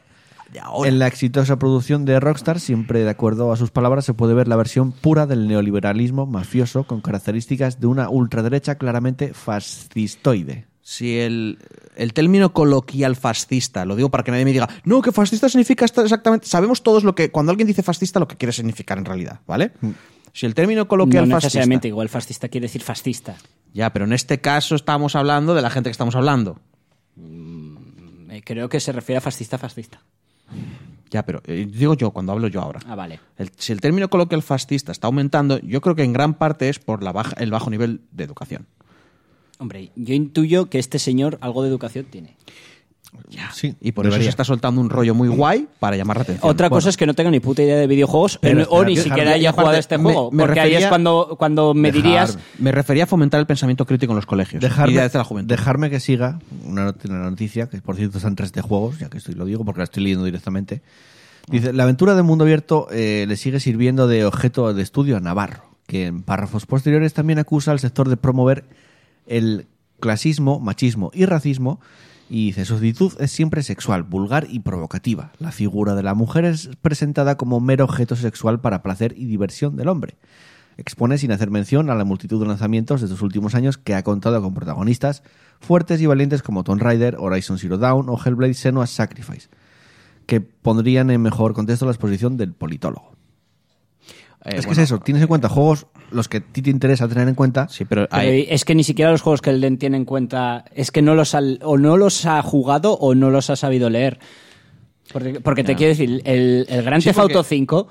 [0.85, 4.47] En la exitosa producción de Rockstar, siempre de acuerdo a sus palabras, se puede ver
[4.47, 10.67] la versión pura del neoliberalismo mafioso con características de una ultraderecha claramente fascistoide.
[10.81, 11.59] Si el,
[11.95, 15.85] el término coloquial fascista, lo digo para que nadie me diga, no, que fascista significa
[15.85, 16.47] esto exactamente.
[16.47, 19.71] Sabemos todos lo que, cuando alguien dice fascista, lo que quiere significar en realidad, ¿vale?
[20.33, 21.45] Si el término No coloquial fascista.
[21.47, 23.35] necesariamente, igual fascista quiere decir fascista.
[23.73, 26.59] Ya, pero en este caso estamos hablando de la gente que estamos hablando.
[27.17, 30.01] Eh, Creo que se refiere a fascista, fascista.
[31.09, 32.79] Ya, pero eh, digo yo, cuando hablo yo ahora.
[32.87, 33.19] Ah, vale.
[33.37, 36.79] El- si el término coloquial fascista está aumentando, yo creo que en gran parte es
[36.79, 38.65] por la baja, el bajo nivel de educación.
[39.59, 42.35] Hombre, yo intuyo que este señor algo de educación tiene.
[43.53, 44.25] Sí, Y por eso debería.
[44.25, 46.49] se está soltando un rollo muy guay para llamar la atención.
[46.49, 48.97] Otra cosa es que no tenga ni puta idea de videojuegos Pero o espera, ni
[48.97, 50.31] siquiera haya jugado a este me- juego.
[50.31, 52.39] me porque ahí es cuando, cuando me Dejar- dirías...
[52.59, 54.61] Me refería a fomentar el pensamiento crítico en los colegios.
[54.61, 55.49] Dejarme, y desde la juventud.
[55.49, 59.09] dejarme que siga una, not- una noticia, que por cierto están tres de juegos, ya
[59.09, 60.81] que estoy lo digo porque la estoy leyendo directamente.
[61.47, 65.19] Dice, la aventura de mundo abierto eh, le sigue sirviendo de objeto de estudio a
[65.19, 68.65] Navarro, que en párrafos posteriores también acusa al sector de promover
[69.25, 69.67] el
[69.99, 71.79] clasismo, machismo y racismo
[72.33, 75.33] Y dice, su actitud es siempre sexual, vulgar y provocativa.
[75.37, 79.75] La figura de la mujer es presentada como mero objeto sexual para placer y diversión
[79.75, 80.15] del hombre.
[80.77, 84.03] Expone sin hacer mención a la multitud de lanzamientos de estos últimos años que ha
[84.03, 85.23] contado con protagonistas
[85.59, 89.49] fuertes y valientes como Tomb Raider, Horizon Zero Dawn o Hellblade Senua's Sacrifice,
[90.25, 93.10] que pondrían en mejor contexto la exposición del politólogo.
[94.43, 96.69] Eh, es que bueno, es eso, tienes en cuenta juegos los que a ti te
[96.69, 97.67] interesa tener en cuenta.
[97.69, 100.65] Sí, pero Pero hay- es que ni siquiera los juegos que Elden tiene en cuenta
[100.73, 103.89] es que no los ha, o no los ha jugado o no los ha sabido
[103.89, 104.19] leer.
[105.13, 107.87] Porque, porque te quiero decir, el, el Gran Sí, Theft Auto porque- 5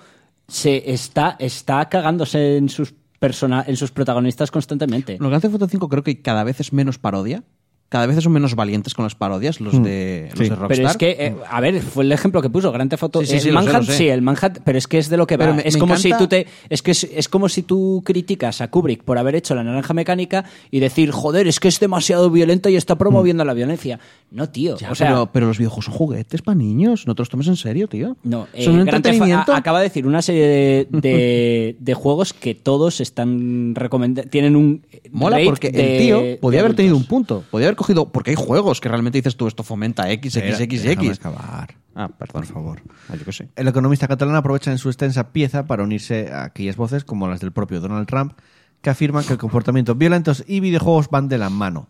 [0.49, 5.19] se está, está cagándose en sus, persona, en sus protagonistas constantemente.
[5.21, 7.45] Los Grand Theft Auto 5 creo que cada vez es menos parodia.
[7.91, 10.45] Cada vez son menos valientes con las parodias los de, los Sí.
[10.45, 10.69] de Rockstar.
[10.69, 13.21] Pero es que, eh, a ver, fue el ejemplo que puso Grand Theft Auto.
[13.21, 13.99] Sí, sí, el sí, lo sé, Manhunt, lo sé.
[13.99, 15.53] sí, el Manhunt, pero es que es de lo que va.
[15.55, 18.61] Me- es me como si tú te, es que es, es como si tú criticas
[18.61, 22.31] a Kubrick por haber hecho la naranja mecánica y decir, joder, es que es demasiado
[22.31, 23.99] violenta y está promoviendo la violencia.
[24.31, 24.77] No, tío.
[24.77, 27.09] Ya, o sea, pero, pero los videojuegos son juguetes para niños.
[27.09, 28.17] No te los tomes en serio, tío.
[28.23, 29.53] No, eh, son un entretenimiento.
[29.53, 34.31] a- acaba de decir una serie de, de- de juegos que todos están recomendando.
[34.31, 34.83] Tienen un.
[35.11, 36.03] Mola porque de- el
[36.35, 37.43] tío podía haber tenido un punto.
[37.51, 38.13] Podía haber cogido.
[38.13, 41.19] Porque hay juegos que realmente dices tú, esto fomenta X, X, X, X.
[41.19, 41.75] acabar.
[41.95, 42.43] Ah, perdón.
[42.43, 42.83] Por favor.
[43.09, 43.49] Ah, yo qué sé.
[43.57, 47.41] El economista catalán aprovecha en su extensa pieza para unirse a aquellas voces como las
[47.41, 48.35] del propio Donald Trump
[48.83, 51.89] que afirman que el comportamiento violentos y videojuegos van de la mano.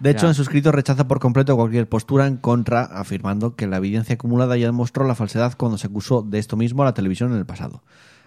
[0.00, 3.76] De hecho, en su escrito rechaza por completo cualquier postura en contra, afirmando que la
[3.76, 7.32] evidencia acumulada ya demostró la falsedad cuando se acusó de esto mismo a la televisión
[7.32, 7.82] en el pasado.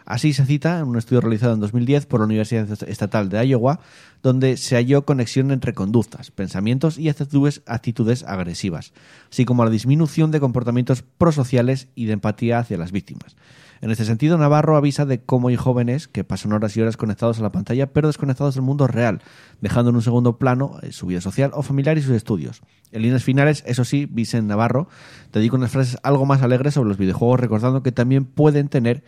[0.05, 3.79] Así se cita en un estudio realizado en 2010 por la Universidad Estatal de Iowa,
[4.21, 8.93] donde se halló conexión entre conductas, pensamientos y actitudes, actitudes agresivas,
[9.31, 13.35] así como la disminución de comportamientos prosociales y de empatía hacia las víctimas.
[13.81, 17.39] En este sentido, Navarro avisa de cómo hay jóvenes que pasan horas y horas conectados
[17.39, 19.21] a la pantalla, pero desconectados del mundo real,
[19.61, 22.61] dejando en un segundo plano eh, su vida social o familiar y sus estudios.
[22.91, 24.87] En líneas finales, eso sí, Vicente Navarro
[25.33, 29.03] dedica unas frases algo más alegres sobre los videojuegos, recordando que también pueden tener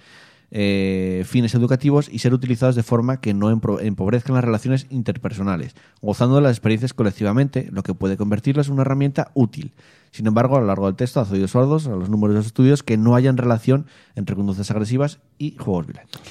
[0.52, 6.36] eh, fines educativos y ser utilizados de forma que no empobrezcan las relaciones interpersonales, gozando
[6.36, 9.74] de las experiencias colectivamente, lo que puede convertirlas en una herramienta útil.
[10.12, 12.48] Sin embargo, a lo largo del texto hace oídos sordos a los números de los
[12.48, 16.22] estudios que no hayan relación entre conductas agresivas y juegos violentos.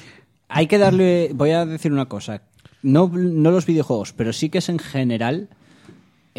[0.49, 1.31] Hay que darle.
[1.33, 2.41] Voy a decir una cosa.
[2.81, 5.49] No los videojuegos, pero sí que es en general.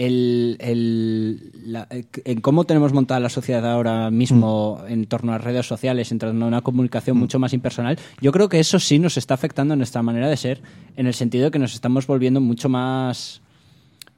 [0.01, 5.67] El, el- la- en cómo tenemos montada la sociedad ahora mismo en torno a redes
[5.67, 9.17] sociales, en torno a una comunicación mucho más impersonal, yo creo que eso sí nos
[9.17, 10.63] está afectando en nuestra manera de ser,
[10.97, 13.41] en el sentido de que nos estamos volviendo mucho más,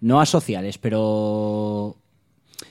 [0.02, 1.96] no asociales, pero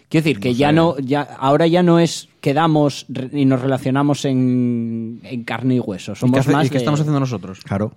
[0.08, 4.24] quiero decir que ya no, ya ahora ya no es quedamos re- y nos relacionamos
[4.26, 7.20] en, en carne y hueso, ¿Y somos qué, hace- más y qué de- estamos haciendo
[7.20, 7.60] nosotros?
[7.64, 7.94] Claro.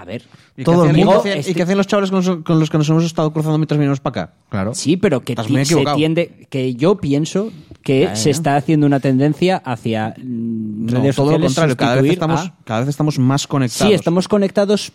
[0.00, 0.22] A ver.
[0.56, 2.24] ¿Y Todo qué el mundo- ¿Y qué hacían, este- y qué hacían los chavales con
[2.24, 4.34] los, con los que nos hemos estado cruzando mientras venimos para acá?
[4.48, 4.74] Claro.
[4.74, 7.50] Sí, pero que ti- se tiende, que yo pienso
[7.82, 11.76] que se está haciendo una tendencia hacia mm, No, redes todo lo contrario.
[11.76, 13.88] Cada vez, estamos, a- cada vez estamos más conectados.
[13.88, 14.92] Sí, estamos conectados,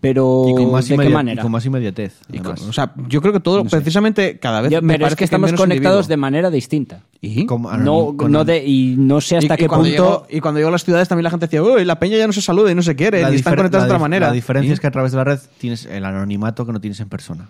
[0.00, 1.40] pero Y con más, ¿de qué manera?
[1.40, 2.20] y con más inmediatez.
[2.32, 5.16] Y con- o sea, yo creo que todo, precisamente, cada vez Yo- me pero es
[5.16, 7.02] que estamos conectados de manera distinta.
[7.20, 7.46] ¿Y?
[7.46, 10.02] Como- ah, No, con- no de, y no sé hasta y, qué cuando punto.
[10.02, 12.26] llegó, y cuando llegó a las ciudades también la gente decía, uy, la peña ya
[12.26, 14.28] no se saluda y no se quiere, la y están conectados de otra manera.
[14.28, 14.74] La diferencia ¿Y?
[14.74, 17.48] es que a través de la red tienes el anonimato que no tienes en persona.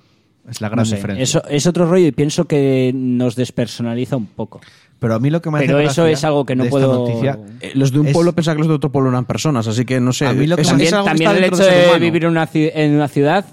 [0.49, 1.24] Es la gran no sé, diferencia.
[1.24, 4.61] eso es otro rollo y pienso que nos despersonaliza un poco.
[4.99, 7.38] Pero a mí lo que me hace Pero eso es algo que no puedo- noticia
[7.61, 9.84] Eh, los de un es- pueblo pensaban que los de otro pueblo eran personas, así
[9.84, 10.26] que no sé.
[10.26, 12.49] A mí lo que es- me- es También, también el hecho de vivir en una,
[12.55, 13.44] en una ciudad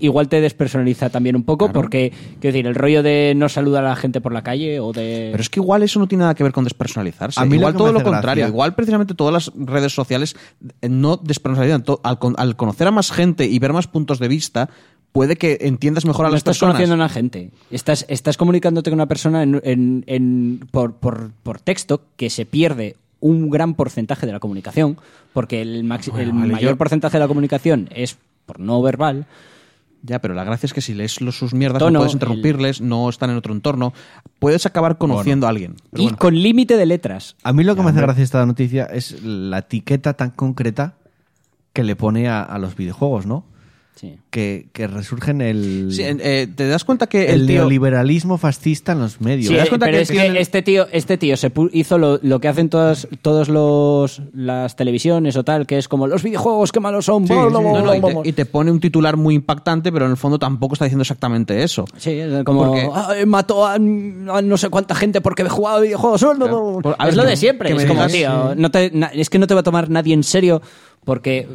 [0.00, 3.90] igual te despersonaliza también un poco porque, quiero decir, el rollo de no saludar a
[3.90, 5.28] la gente por la calle o de...
[5.30, 7.38] Pero es que igual eso no tiene nada que ver con despersonalizarse.
[7.40, 8.42] A mí igual todo lo contrario.
[8.42, 10.34] gracia- Igual precisamente todas las redes sociales
[10.82, 11.84] eh, no despersonalizan.
[11.84, 14.68] To- Al, con- al conocer a más gente y ver más puntos de vista,
[15.12, 16.74] puede que entiendas mejor a no las estás personas.
[16.74, 17.50] conociendo a una gente.
[17.70, 22.46] Estás, estás comunicándote con una persona en, en- en- por, por- por texto que se
[22.46, 24.96] pierde un gran porcentaje de la comunicación,
[25.32, 29.26] porque el, maxi- el vale, mayor yo- porcentaje de la comunicación es por no verbal.
[30.04, 32.80] Ya, pero la gracia es que si lees los, sus mierdas, Tono, no puedes interrumpirles,
[32.80, 33.92] no están en otro entorno.
[34.38, 35.74] Puedes acabar conociendo a alguien.
[35.90, 36.18] Pero y bueno.
[36.18, 37.34] con límite de letras.
[37.42, 40.94] A mí lo que me hace gracia esta noticia es la etiqueta tan concreta
[41.72, 43.44] que le pone a, a los videojuegos, ¿no?
[43.98, 44.16] Sí.
[44.30, 47.56] Que, que resurgen el, Sí, eh, te das cuenta que el, el, tío...
[47.62, 49.48] neoliberalismo fascista en los medios.
[49.48, 52.20] Sí, das cuenta pero que es que el- este tío, este tío se hizo lo,
[52.22, 56.70] lo que hacen todas todos los las televisiones o tal, que es como los videojuegos
[56.70, 57.26] qué malos son.
[57.26, 58.20] Sí, bla, sí, bla, no, bla, no, y, te, bla.
[58.24, 61.64] y te pone un titular muy impactante, pero en el fondo tampoco está diciendo exactamente
[61.64, 61.84] eso.
[61.96, 66.22] Sí, es como Porque- "Ay, mató a, a no sé cuánta gente porque jugaba videojuegos.
[66.22, 66.78] No, no, no".
[66.82, 67.72] Por- a es ver, lo que- de siempre.
[67.74, 70.22] Es como, tío, no te- na- es que no te va a tomar nadie en
[70.22, 70.62] serio
[71.04, 71.48] porque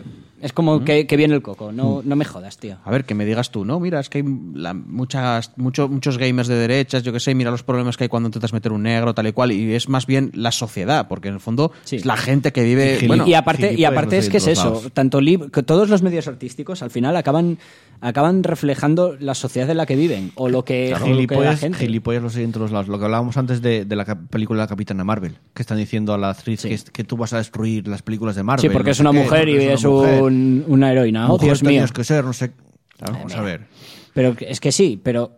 [0.44, 1.72] Es como que, que viene el coco.
[1.72, 2.78] No, no me jodas, tío.
[2.84, 3.80] A ver, que me digas tú, ¿no?
[3.80, 4.24] Mira, es que hay
[4.54, 8.10] la- muchas, mucho- muchos gamers de derechas, yo que sé, mira los problemas que hay
[8.10, 11.30] cuando intentas meter un negro, tal y cual, y es más bien la sociedad, porque
[11.30, 11.96] en el fondo Sí.
[11.96, 13.00] es la gente que vive...
[13.00, 14.92] Gili- bueno, y aparte, y aparte los es que es eso, lados.
[14.94, 15.20] tanto
[15.52, 17.58] que todos los medios artísticos al final acaban,
[18.02, 21.16] acaban reflejando la sociedad en la que viven o lo que, o lo que la
[21.16, 21.78] Gilipollas, gente.
[21.80, 22.90] gilipollas los en todos lados.
[22.90, 26.14] Lo que hablábamos antes de, de la película de la Capitana Marvel, que están diciendo
[26.14, 26.70] a la actriz Sí.
[26.70, 28.62] que, que tú vas a destruir las películas de Marvel.
[28.62, 30.33] Sí, porque no es una qué, mujer y es una mujer.
[30.34, 31.32] Un- una heroína.
[31.32, 31.86] Oh, Dios mío.
[31.94, 32.52] que ser, no sé.
[32.98, 33.68] Claro, vamos a ver.
[34.14, 35.32] Pero es que sí, pero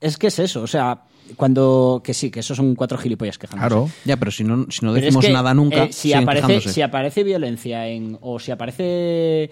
[0.00, 1.02] es que es eso, o sea,
[1.36, 3.68] cuando que sí, que esos son cuatro gilipollas quejándose.
[3.68, 3.90] Claro.
[4.04, 6.72] Ya, pero si no, si no es decimos que, nada nunca, eh, si aparece quejándose.
[6.72, 9.50] si aparece violencia en o si aparece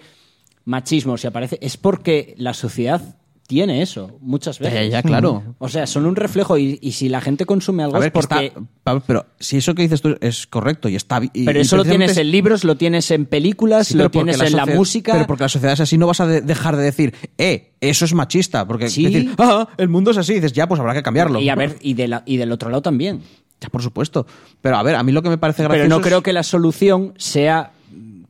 [0.63, 3.17] machismo, si aparece es porque la sociedad
[3.47, 4.91] tiene eso muchas veces.
[4.91, 5.55] ya, claro.
[5.59, 8.11] O sea, son un reflejo y, y si la gente consume algo A ver, es
[8.13, 11.29] que porque está, Pablo, pero si eso que dices tú es correcto y está bi-
[11.33, 14.55] y- pero eso lo tienes en libros, lo tienes en películas, Sí, lo tienes en
[14.55, 15.13] la música.
[15.13, 18.05] Pero porque la sociedad es así, no vas a de- dejar de decir, eh, eso
[18.05, 18.67] es machista.
[18.67, 19.03] Porque Sí.
[19.05, 21.39] decir, ah, el mundo es así, dices, ya, pues habrá que cambiarlo.
[21.39, 23.21] y a ver, y, de la- y del otro lado también.
[23.61, 24.25] Ya, por supuesto.
[24.61, 26.33] Pero a ver, a mí lo que me parece gracioso Pero no es- creo que
[26.33, 27.71] la solución sea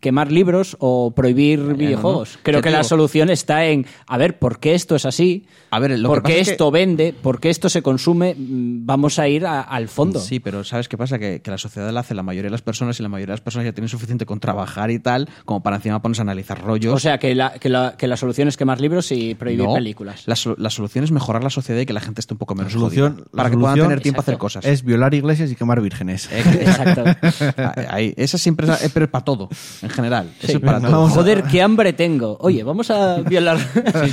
[0.06, 2.36] quemar libros o prohibir videojuegos.
[2.36, 2.40] no.
[2.44, 5.46] Creo Ya que la solución está en, a ver, ¿por qué esto es así?
[5.72, 7.14] A ver, lo que ¿Por pasa qué es que- esto vende?
[7.20, 8.36] ¿Por qué esto se consume?
[8.38, 10.20] Mm, Vamos a ir a- al fondo.
[10.20, 11.18] Sí, pero ¿sabes qué pasa?
[11.18, 13.38] Que, que la sociedad la hace la mayoría de las personas y la mayoría de
[13.38, 16.62] las personas ya tienen suficiente con trabajar y tal, como para encima ponerse a analizar
[16.62, 16.94] rollos.
[16.94, 19.74] O sea, que la, que, la, que la solución es quemar libros y prohibir No,
[19.74, 20.24] películas.
[20.28, 22.60] La, la solución es mejorar la sociedad y que la gente esté un poco La
[22.60, 24.64] menos solución, jodida, para que puedan tener tiempo a hacer cosas.
[24.66, 26.30] es violar iglesias y quemar vírgenes.
[26.32, 27.04] Exacto.
[27.90, 29.50] Ahí, esa siempre es, pero es para todo,
[29.82, 30.32] en general.
[30.42, 32.38] Eso es para Joder, qué hambre tengo.
[32.42, 33.58] Oye, vamos a violar.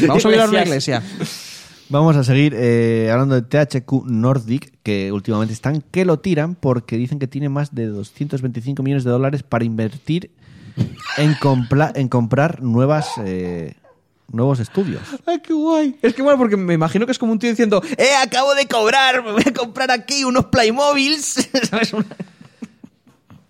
[0.07, 1.03] Vamos a violar una iglesia.
[1.89, 6.97] Vamos a seguir eh, hablando de THQ Nordic, que últimamente están que lo tiran porque
[6.97, 10.31] dicen que tiene más de 225 millones de dólares para invertir
[11.19, 13.75] en, compla- en comprar nuevas eh,
[14.33, 15.03] nuevos estudios.
[15.27, 15.97] Ay, qué guay.
[16.01, 18.67] Es que bueno, porque me imagino que es como un tío diciendo, eh, acabo de
[18.67, 21.51] cobrar, me voy a comprar aquí unos Playmobiles.
[21.69, 21.93] ¿Sabes?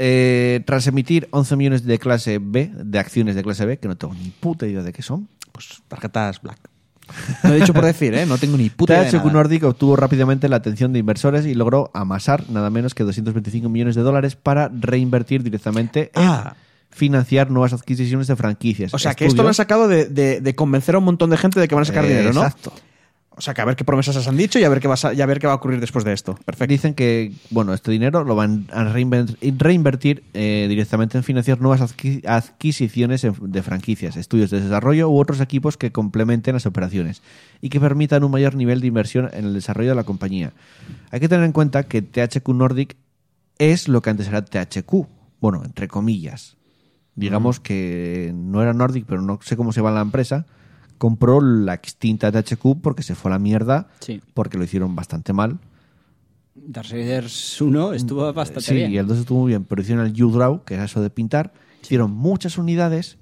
[0.05, 3.97] Eh, tras emitir 11 millones de clase B, de acciones de clase B, que no
[3.97, 6.59] tengo ni puta idea de qué son, Pues tarjetas black.
[7.45, 8.27] Lo he dicho por decir, ¿eh?
[8.27, 9.33] No tengo ni puta idea de THQ.
[9.33, 13.95] Nordic obtuvo rápidamente la atención de inversores y logró amasar nada menos que 225 millones
[13.95, 16.57] de dólares para reinvertir directamente en Ah.
[16.91, 18.93] financiar nuevas adquisiciones de franquicias.
[18.95, 19.57] O sea, que esto lo han estudios.
[19.57, 22.05] sacado de, de- de convencer a un montón de gente de que van a sacar
[22.05, 22.43] Eh, dinero, ¿no?
[22.43, 22.73] Exacto.
[23.43, 24.95] O sea, que a ver qué promesas os han dicho y a ver qué, va
[25.03, 26.39] a, y a ver qué va a ocurrir después de esto.
[26.45, 26.71] Perfecto.
[26.71, 31.81] Dicen que bueno este dinero lo van a reinver- reinvertir eh, directamente en financiar nuevas
[31.81, 37.21] adqui- adquisiciones de franquicias, estudios de desarrollo u otros equipos que complementen las operaciones
[37.61, 40.53] y que permitan un mayor nivel de inversión en el desarrollo de la compañía.
[41.11, 42.97] Hay que tener en cuenta que THQ Nordic
[43.59, 45.09] es lo que antes era THQ,
[45.41, 46.57] bueno, entre comillas.
[47.17, 50.47] Digamos que no era Nordic, pero no sé cómo se va la empresa.
[51.03, 54.21] Compró la extinta THQ porque se fue a la mierda, Sí.
[54.35, 55.59] porque lo hicieron bastante mal.
[56.55, 58.93] Darksiders 1 estuvo bastante Sí, bien.
[58.93, 61.53] y el 2 estuvo muy bien, pero hicieron el U-Draw, que era eso de pintar,
[61.83, 63.19] hicieron muchas unidades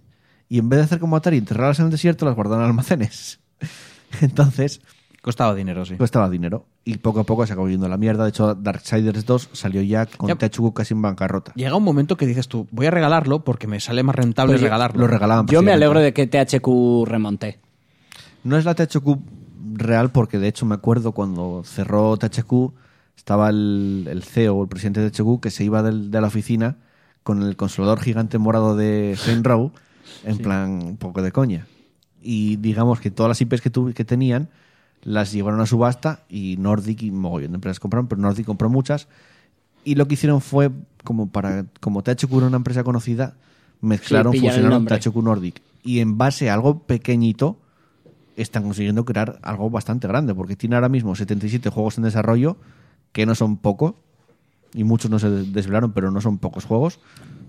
[0.51, 3.41] y en vez de hacer como Atari, enterrarlas en el desierto, las guardaron en almacenes.
[4.21, 4.83] Entonces,
[5.23, 5.97] Costaba dinero, sí.
[5.97, 6.67] costaba dinero.
[6.85, 8.25] Y poco a poco se acabó yendo a la mierda.
[8.25, 10.35] De hecho, Darksiders 2 salió ya con Ya.
[10.37, 11.53] THQ casi en bancarrota.
[11.55, 14.61] Llega un momento que dices tú, voy a regalarlo porque me sale más rentable Pues
[14.63, 15.01] regalarlo.
[15.01, 15.47] Lo regalaban.
[15.47, 17.61] Yo me alegro de que THQ remonte.
[18.45, 19.19] No es la THQ
[19.75, 22.73] real porque de hecho me acuerdo cuando cerró THQ
[23.17, 26.77] estaba el, el CEO, el presidente de THQ, que se iba del- de la oficina
[27.23, 29.73] con el consolador gigante morado de Saint Row
[30.25, 31.67] en plan un poco de coña.
[32.23, 34.49] Y digamos que todas las IPs que, tu- que tenían
[35.03, 39.09] las llevaron a subasta y Nordic y mogollón de empresas compraron, pero Nordic compró muchas
[39.85, 40.71] y lo que hicieron fue
[41.05, 43.35] como para como THQ era una empresa conocida,
[43.81, 44.85] mezclaron, el fusionaron.
[45.01, 47.59] THQ Nordic y en base a algo pequeñito
[48.37, 52.57] están consiguiendo crear algo bastante grande, porque tiene ahora mismo 77 juegos en desarrollo,
[53.13, 53.95] que no son pocos,
[54.75, 57.01] y muchos no se desvelaron, pero no son pocos juegos.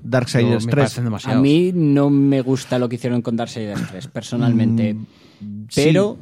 [0.04, 1.38] Darksiders me 3, parecen demasiados.
[1.38, 4.96] A mí no me gusta lo que hicieron con Darksiders 3, personalmente.
[4.96, 6.18] Mm, pero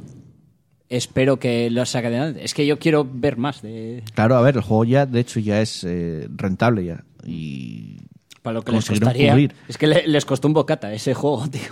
[0.89, 2.43] espero que lo saquen adelante.
[2.43, 5.39] Es que yo quiero ver más de claro, a ver, el juego ya, de hecho,
[5.39, 7.03] ya es eh, rentable ya.
[7.26, 7.97] Y
[8.49, 9.31] para lo que les costaría.
[9.31, 9.55] cubrir.
[9.67, 11.71] Es que le- les costó un bocata ese juego, tío.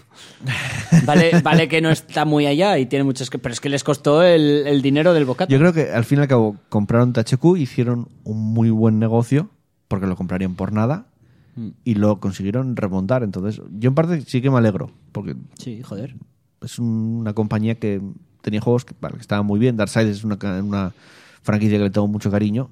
[1.05, 3.84] Vale, vale que no está muy allá y tiene muchos que, pero es que les
[3.84, 5.51] costó el, el dinero del bocata.
[5.51, 9.49] yo creo que al fin y al cabo compraron THQ, hicieron un muy buen negocio,
[9.88, 11.07] porque lo comprarían por nada,
[11.55, 11.69] Mm.
[11.86, 13.23] y lo consiguieron remontar.
[13.23, 16.13] Entonces, yo en parte sí que me alegro, porque Sí, joder.
[16.61, 17.99] es un- una compañía que
[18.41, 19.75] tenía juegos que, vale, que estaban muy bien.
[19.75, 20.93] Darksiders es una, una
[21.41, 22.69] franquicia que le tengo mucho cariño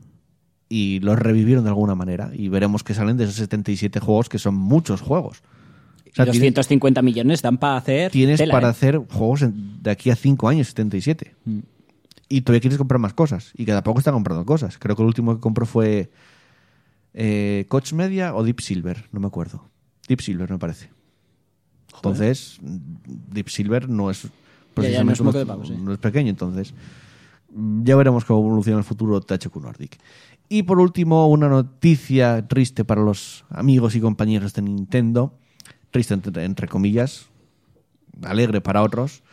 [0.69, 2.31] y los revivieron de alguna manera.
[2.33, 5.41] Y veremos que salen de esos 77 juegos, que son muchos juegos.
[6.11, 8.11] O sea, tienes, 250 millones dan para hacer.
[8.11, 8.71] tienes tela, para ¿eh?
[8.71, 11.35] hacer juegos en- de aquí a 5 años, 77.
[11.45, 11.59] Mm.
[12.29, 13.51] Y todavía quieres comprar más cosas.
[13.55, 14.77] Y cada poco está comprando cosas.
[14.79, 16.09] Creo que el último que compró fue
[17.13, 19.69] eh, Coach Media o Deep Silver, no me acuerdo.
[20.07, 20.89] Deep Silver, me parece.
[21.95, 24.23] Entonces, Deep Silver no es
[24.77, 25.17] Ya, ya, no es
[25.67, 25.73] sí.
[25.81, 26.73] no es pequeño, entonces
[27.83, 29.97] ya veremos cómo evoluciona el futuro THQ Nordic.
[30.49, 35.33] Y por último, una noticia triste para los amigos y compañeros de Nintendo,
[35.91, 37.25] triste entre, entre comillas,
[38.23, 39.23] alegre para otros.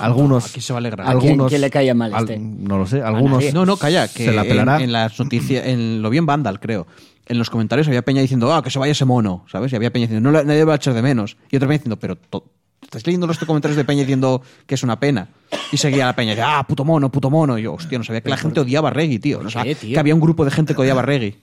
[0.00, 1.06] Algunos, ¿A quién se va a alegrar?
[1.06, 2.38] ¿A quién- algunos, quién le caía mal al- este?
[2.38, 3.52] no lo sé, algunos.
[3.52, 4.76] No, no, calla, que se la pelará.
[4.78, 6.86] En, en las noticias, en lo bien Vandal, creo.
[7.26, 9.72] En los comentarios había Peña diciendo, ah, que se vaya ese mono, ¿sabes?
[9.72, 11.36] Y había Peña diciendo, no, nadie va a echar de menos.
[11.50, 12.50] Y otra Peña diciendo, pero to-
[12.84, 15.28] estás leyendo los comentarios de Peña diciendo que es una pena.
[15.72, 17.58] Y seguía la Peña, y decía, ah, puto mono, puto mono.
[17.58, 19.42] Y yo, hostia, no sabía que la gente odiaba a Reggie, tío.
[19.42, 19.92] No sabía tío?
[19.92, 21.38] que había un grupo de gente que odiaba a Reggie.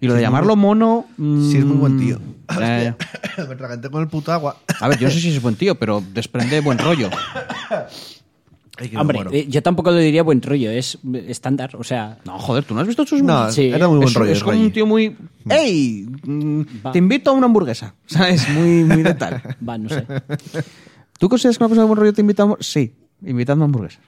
[0.00, 1.06] Y lo de llamarlo mono.
[1.16, 2.18] Sí, es muy buen tío.
[2.18, 2.96] mm, ya, ya.
[3.48, 4.56] Me traganté con el puto agua.
[4.80, 7.10] A ver, yo no sé si es buen tío, pero desprende buen rollo.
[8.76, 9.30] Ay, que me Hombre, muero.
[9.32, 11.76] eh, yo tampoco lo diría buen rollo, es eh, estándar.
[11.76, 13.66] O sea, No, joder, ¿tú no has visto sus No, Sí.
[13.66, 14.32] era muy buen es, rollo.
[14.32, 14.66] es como Reggie.
[14.66, 15.16] un tío muy.
[15.48, 16.06] ¡Ey!
[16.24, 16.92] mm, Va.
[16.92, 17.94] Te invito a una hamburguesa.
[18.06, 18.48] ¿Sabes?
[18.50, 19.40] Muy, muy de tal.
[19.68, 20.04] va, no sé.
[21.18, 22.72] ¿Tú consideras que una persona de buen rollo te invita a hamburguesas?
[22.72, 22.92] Sí,
[23.24, 24.00] invitando a hamburguesas.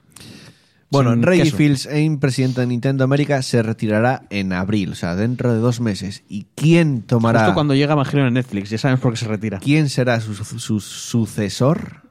[0.89, 1.57] Bueno, Sin Reggie queso.
[1.57, 6.23] Fils-Aime, presidente de Nintendo América, se retirará en abril, o sea, dentro de dos meses.
[6.29, 7.39] ¿Y quién tomará?
[7.41, 9.59] Justo cuando llega Evangelion en Netflix, ya sabes por qué se retira.
[9.59, 12.06] ¿Quién será su, su sucesor?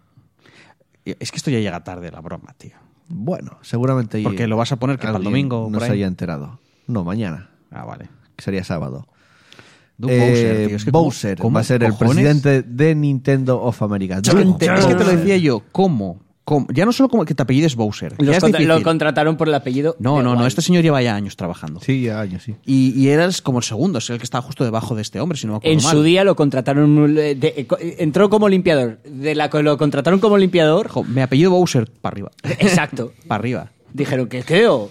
[1.21, 2.73] Es que esto ya llega tarde, la broma, tío.
[3.09, 4.21] Bueno, seguramente.
[4.23, 6.59] Porque lo vas a poner que para el domingo No por se haya enterado.
[6.89, 8.09] No, mañana, Ah, vale.
[8.35, 9.07] que sería sábado.
[9.99, 10.77] Doug Eh, Bowser, tío.
[10.77, 14.17] Es que ¿cómo- Bowser cómo va a ser el presidente de Nintendo of America.
[14.17, 15.17] Es que, te- es que te lo Bowser.
[15.19, 16.21] decía yo, ¿cómo?
[16.69, 18.13] Ya no solo como que te apellides Bowser.
[18.19, 19.97] ya Los es contra- lo contrataron por el apellido.
[19.99, 20.47] No, no, no.
[20.47, 21.81] Este señor lleva ya años trabajando.
[21.81, 22.55] Sí, ya años, sí.
[22.65, 25.37] Y, y eras como el segundo, es el que estaba justo debajo de este hombre,
[25.37, 25.93] si no me acuerdo En mal.
[25.97, 27.19] su día lo contrataron.
[27.19, 28.99] eh, de- eh, eh, entró como limpiador.
[29.05, 30.89] De la lo contrataron como limpiador.
[30.89, 32.31] Jo, me apellido Bowser para arriba.
[32.45, 33.13] Exacto.
[33.27, 33.71] para arriba.
[33.93, 34.91] Dijeron que creo.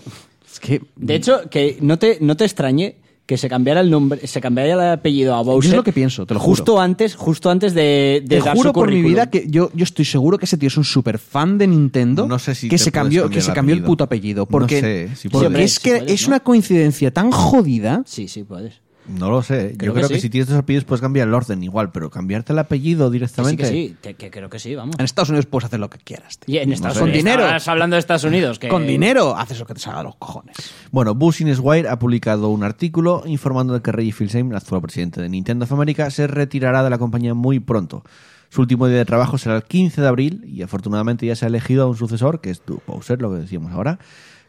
[0.51, 0.81] Es que.
[0.95, 2.95] De hecho, que no te, no te extrañe
[3.25, 5.71] que se cambiara el nombre, se cambiara el apellido a Bowser.
[5.71, 6.81] es lo que pienso, te lo justo juro.
[6.83, 9.83] antes, justo antes de, de Te dar juro su por mi vida que yo, yo
[9.83, 12.27] estoy seguro que ese tío es un super fan de Nintendo.
[12.27, 14.45] No sé si que se puedes cambió, que se el cambió el puto apellido.
[14.45, 15.71] Porque, No sé si porque puedes.
[15.71, 16.27] es que puedes, es ¿no?
[16.27, 18.03] una coincidencia tan jodida.
[18.05, 18.75] Sí, sí, puedes.
[19.07, 19.75] No lo sé.
[19.77, 20.21] Creo Yo que creo que, sí.
[20.21, 23.19] si tienes dos apellidos puedes cambiar el orden igual, pero cambiarte el apellido Que sí,
[23.19, 23.63] directamente.
[23.63, 24.95] que sí, te- que creo que sí, vamos.
[24.97, 26.39] En Estados Unidos puedes hacer lo que quieras.
[26.39, 26.55] tío.
[26.55, 27.03] Y en Estados sé.
[27.03, 27.17] Unidos.
[27.17, 27.41] Con dinero.
[27.43, 28.57] Estabas hablando de Estados Unidos.
[28.59, 28.67] Que...
[28.67, 30.55] Con dinero haces lo que te salga de los cojones.
[30.91, 35.21] Bueno, Business Wire ha publicado un artículo informando de que Reggie Fils-Aime, el actual presidente
[35.21, 38.03] de Nintendo of America, se retirará de la compañía muy pronto.
[38.49, 41.47] Su último día de trabajo será el 15 de abril y afortunadamente ya se ha
[41.49, 43.99] elegido a un sucesor, que es Doug Bowser, lo que decíamos ahora,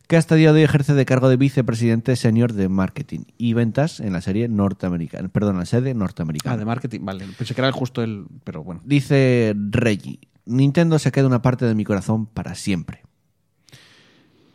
[0.06, 3.54] que hasta el día de hoy ejerce de cargo de vicepresidente senior de marketing y
[3.54, 6.54] ventas en la serie norteamericana, perdón, en la sede norteamericana.
[6.54, 7.26] Ah, de marketing, vale.
[7.36, 8.26] Pensé que era justo el.
[8.44, 8.80] Pero bueno.
[8.84, 13.02] Dice Reggie, Nintendo se queda una parte de mi corazón para siempre.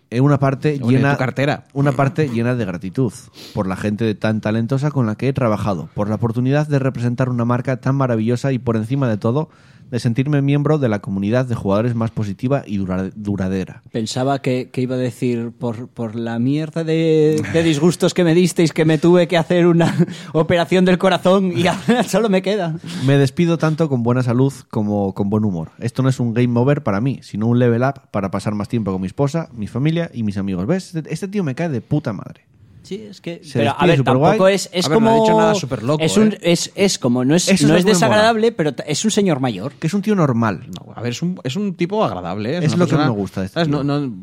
[0.10, 1.64] En una parte llena cartera.
[1.72, 3.14] una parte llena de gratitud
[3.54, 7.30] por la gente tan talentosa con la que he trabajado, por la oportunidad de representar
[7.30, 9.50] una marca tan maravillosa y por encima de todo
[9.92, 13.84] de sentirme miembro de la comunidad de jugadores más positiva y dura- duradera.
[13.92, 18.34] Pensaba que, que iba a decir por, por la mierda de, de disgustos que me
[18.34, 19.94] disteis que me tuve que hacer una
[20.34, 22.76] operación del corazón y ahora solo me queda.
[23.06, 25.72] Me despido tanto con buena salud como con buen humor.
[25.80, 28.70] Esto no es un game over para mí, sino un level up para pasar más
[28.70, 30.66] tiempo con mi esposa, mi familia y mis amigos.
[30.66, 30.96] ¿Ves?
[30.96, 32.46] Este, este tío me cae de puta madre.
[32.92, 33.40] Sí, es que.
[33.42, 35.10] Se pero a ver, tampoco es, es A ver, no como.
[35.18, 36.40] ha dicho nada superloco, es, un, ¿eh?
[36.42, 39.40] es, es como, no es, Eso es no es que desagradable, pero es un señor
[39.40, 39.72] mayor.
[39.80, 40.66] Que es un tío normal.
[40.78, 42.56] No, a ver, es un, es un tipo agradable.
[42.56, 42.60] ¿eh?
[42.62, 43.66] Es lo que persona- me gusta de este.
[43.66, 44.14] No, no-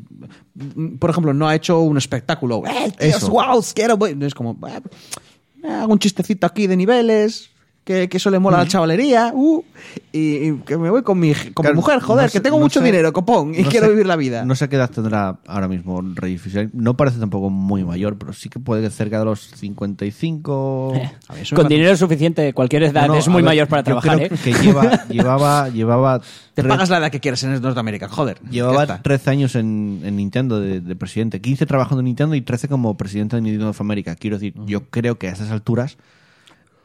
[0.99, 2.63] por ejemplo, no ha hecho un espectáculo.
[2.67, 3.65] ¡Eh, tíos, wow!
[3.75, 3.97] Quiero.
[3.97, 4.15] voy".
[4.21, 4.51] Es como.
[4.69, 4.81] "Eh,
[5.65, 7.49] eh, hago un chistecito aquí de niveles.
[7.89, 9.33] Que, que eso le mola a la chavalería.
[9.35, 9.65] uh,
[10.13, 10.19] y,
[10.49, 12.59] y que me voy con mi, con Claro, mi mujer, joder, no que sé- tengo
[12.59, 14.45] no mucho sé- dinero, copón, y no quiero sé- vivir la vida.
[14.45, 16.71] No sé qué edad tendrá ahora mismo Reggie Fils-Aime.
[16.75, 20.93] No parece tampoco muy mayor, pero sí que puede que cerca de los 55.
[20.95, 23.83] A ver, Con parece- dinero suficiente, cualquier edad No, no, es muy ver, mayor para
[23.83, 24.39] trabajar, creo ¿eh?
[24.45, 26.21] Que lleva, llevaba, llevaba,
[26.55, 28.39] Te tre- pagas la edad que quieras en Norteamérica, joder.
[28.51, 29.01] llevaba está.
[29.03, 31.41] 13 años en, en Nintendo de, de presidente.
[31.41, 34.15] 15 trabajando en Nintendo y 13 como presidente de Nintendo of America.
[34.15, 35.97] Quiero decir, yo creo que a esas alturas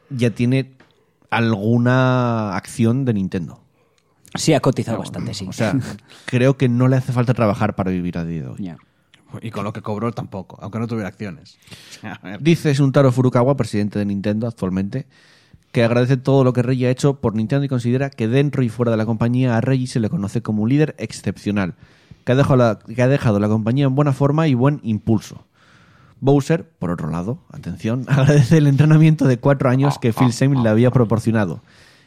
[0.09, 0.71] ya tiene
[1.37, 3.63] alguna acción de Nintendo.
[4.35, 5.45] Sí, ha cotizado bastante, sí.
[5.47, 5.75] O sea,
[6.25, 8.75] creo que no le hace falta trabajar para vivir a día de hoy.
[9.41, 11.57] Y con lo que cobró tampoco, aunque no tuviera acciones.
[12.39, 15.07] Dice Suntaro Furukawa, presidente de Nintendo actualmente,
[15.71, 18.69] que agradece todo lo que Reggie ha hecho por Nintendo y considera que dentro y
[18.69, 21.73] fuera de la compañía a Reggie se le conoce como un líder excepcional,
[22.25, 25.45] que ha dejado la, que ha dejado la compañía en buena forma y buen impulso.
[26.23, 30.69] Bowser, por otro lado, atención, agradece el entrenamiento de cuatro años que Phil Same le
[30.69, 31.61] había proporcionado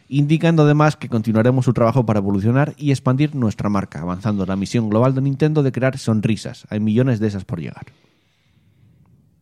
[0.08, 4.88] indicando además que continuaremos su trabajo para evolucionar y expandir nuestra marca, avanzando la misión
[4.88, 6.64] global de Nintendo de crear sonrisas.
[6.70, 7.86] Hay millones de esas por llegar.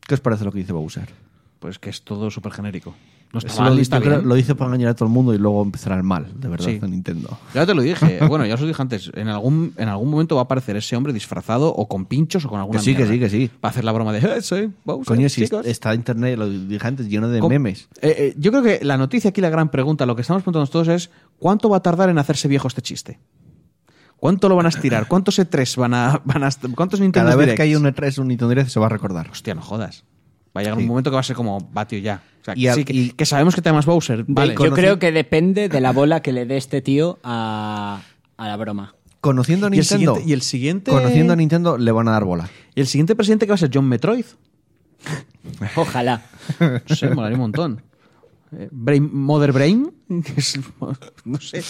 [0.00, 1.10] ¿Qué os parece lo que dice Bowser?
[1.60, 2.94] Pues que es todo súper genérico.
[3.32, 4.28] No está Eso mal, lo, está yo creo- bien.
[4.28, 6.66] lo dice para engañar a todo el mundo y luego empezará el mal, de verdad,
[6.66, 6.78] Sí.
[6.78, 7.36] de Nintendo.
[7.52, 8.18] Ya te lo dije.
[8.28, 9.10] Bueno, ya os lo dije antes.
[9.14, 12.48] En algún, en algún momento va a aparecer ese hombre disfrazado o con pinchos o
[12.48, 13.12] con alguna Que sí, que mierda.
[13.12, 13.50] sí, que sí.
[13.56, 15.66] Va a hacer la broma de, eh, soy Bowser, Coño, si chicos".
[15.66, 17.88] está internet, lo dije antes, lleno de Com- memes.
[18.02, 20.70] Eh, eh, yo creo que la noticia aquí, la gran pregunta, lo que estamos preguntándonos
[20.70, 21.10] todos es
[21.40, 23.18] ¿cuánto va a tardar en hacerse viejo este chiste?
[24.16, 25.06] ¿Cuánto lo van a estirar?
[25.08, 28.28] ¿Cuántos E3 van a, van a cuántos Nintendo Cada vez que hay un E3, un
[28.28, 29.28] Nintendo Direct, se va a recordar.
[29.30, 30.04] Hostia, no jodas.
[30.56, 30.82] Va a llegar Sí.
[30.82, 32.22] un momento que va a ser como vatio ya.
[32.40, 34.24] O sea, Y a- sí, que, y- que sabemos que te llamas Bowser.
[34.28, 34.54] Vale.
[34.60, 38.02] Yo creo que depende de la bola que le dé este tío a,
[38.36, 38.94] a la broma.
[39.20, 42.24] Conociendo a Y el Nintendo, y el siguiente- conociendo a Nintendo, le van a dar
[42.24, 42.50] bola.
[42.74, 44.26] ¿Y el siguiente presidente que va a ser John Metroid?
[45.76, 46.22] Ojalá.
[46.60, 47.82] No sé, molaría un montón.
[48.56, 49.90] Eh, Brain- Mother Brain,
[50.24, 50.60] que es-
[51.24, 51.62] no sé.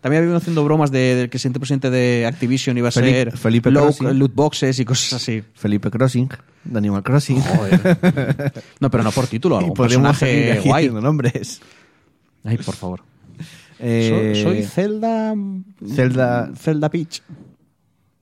[0.00, 3.12] También habían haciendo bromas de, de que el siguiente presidente de Activision iba a Felipe-
[3.30, 4.18] ser Felipe low- Crossing.
[4.18, 5.42] loot boxes y cosas así.
[5.54, 6.28] Felipe Crossing,
[6.64, 7.42] de Animal Crossing.
[8.80, 10.88] No, pero no por título, y algún podríamos personaje aquí guay.
[10.90, 11.60] nombres.
[12.44, 13.02] Ay, por favor.
[13.78, 15.34] Eh, soy, soy Zelda.
[15.86, 17.22] Zelda- Zelda Peach.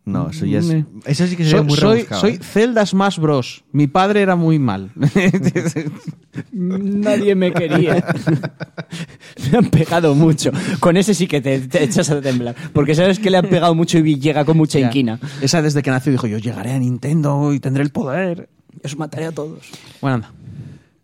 [0.08, 0.66] No, eso ya es.
[1.04, 2.20] Eso sí que sería Soy, muy soy, rebuscado.
[2.20, 2.38] soy ¿eh?
[2.42, 3.64] Zelda Smash Bros.
[3.72, 4.90] Mi padre era muy mal.
[6.52, 8.04] Nadie me quería.
[9.52, 10.50] me han pegado mucho.
[10.80, 12.54] Con ese sí que te, te echas a temblar.
[12.72, 15.18] Porque sabes que le han pegado mucho y llega con mucha inquina.
[15.40, 18.48] Esa desde que nació dijo: Yo llegaré a Nintendo y tendré el poder.
[18.84, 19.68] Os mataré a todos.
[20.00, 20.32] Bueno, anda.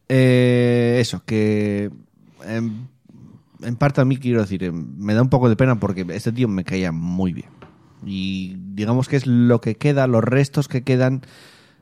[0.09, 1.90] Eh, eso, que.
[2.46, 2.88] En,
[3.62, 6.32] en parte a mí quiero decir, eh, me da un poco de pena porque este
[6.32, 7.48] tío me caía muy bien.
[8.07, 11.22] Y digamos que es lo que queda, los restos que quedan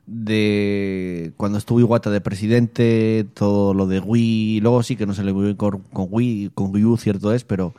[0.07, 5.25] de cuando estuvo Iwata de presidente, todo lo de Wii, luego sí que no se
[5.25, 7.75] le muy con, con Wii, con Wii U, cierto es, pero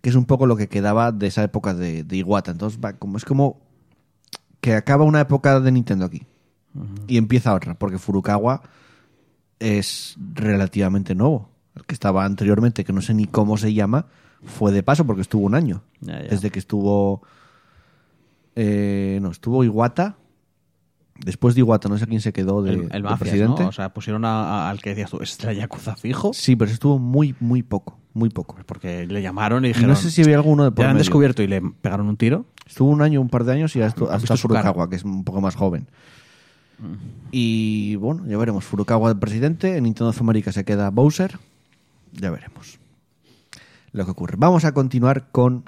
[0.00, 2.50] que es un poco lo que quedaba de esa época de, de Iwata.
[2.50, 3.60] Entonces, va, como es como
[4.60, 6.22] que acaba una época de Nintendo aquí
[7.06, 8.62] y empieza otra, porque Furukawa
[9.58, 11.48] es relativamente nuevo.
[11.74, 14.06] El que estaba anteriormente, que no sé ni cómo se llama,
[14.44, 15.82] fue de paso porque estuvo un año.
[16.00, 16.28] Ya, ya.
[16.28, 17.22] Desde que estuvo.
[18.56, 20.16] Eh, no, estuvo Iwata.
[21.24, 23.62] Después de Iwata, no sé quién se quedó de, el, el Mafias, presidente.
[23.62, 23.68] ¿no?
[23.68, 26.32] O sea, pusieron a- a- al que decías tú, ¿es la Yakuza fijo?
[26.32, 27.98] Sí, pero estuvo muy, muy poco.
[28.14, 28.56] Muy poco.
[28.66, 29.90] Porque le llamaron y dijeron...
[29.90, 31.04] no sé si había alguno de por ya han medio.
[31.04, 32.46] descubierto y le pegaron un tiro.
[32.66, 34.38] Estuvo un año, un par de años y hasta, ¿Has hasta cara?
[34.38, 35.86] Furukawa, que es un poco más joven.
[37.30, 38.64] Y bueno, ya veremos.
[38.64, 41.38] Furukawa de presidente, en Nintendo of America se queda Bowser.
[42.12, 42.78] Ya veremos
[43.92, 44.34] lo que ocurre.
[44.38, 45.64] Vamos a continuar con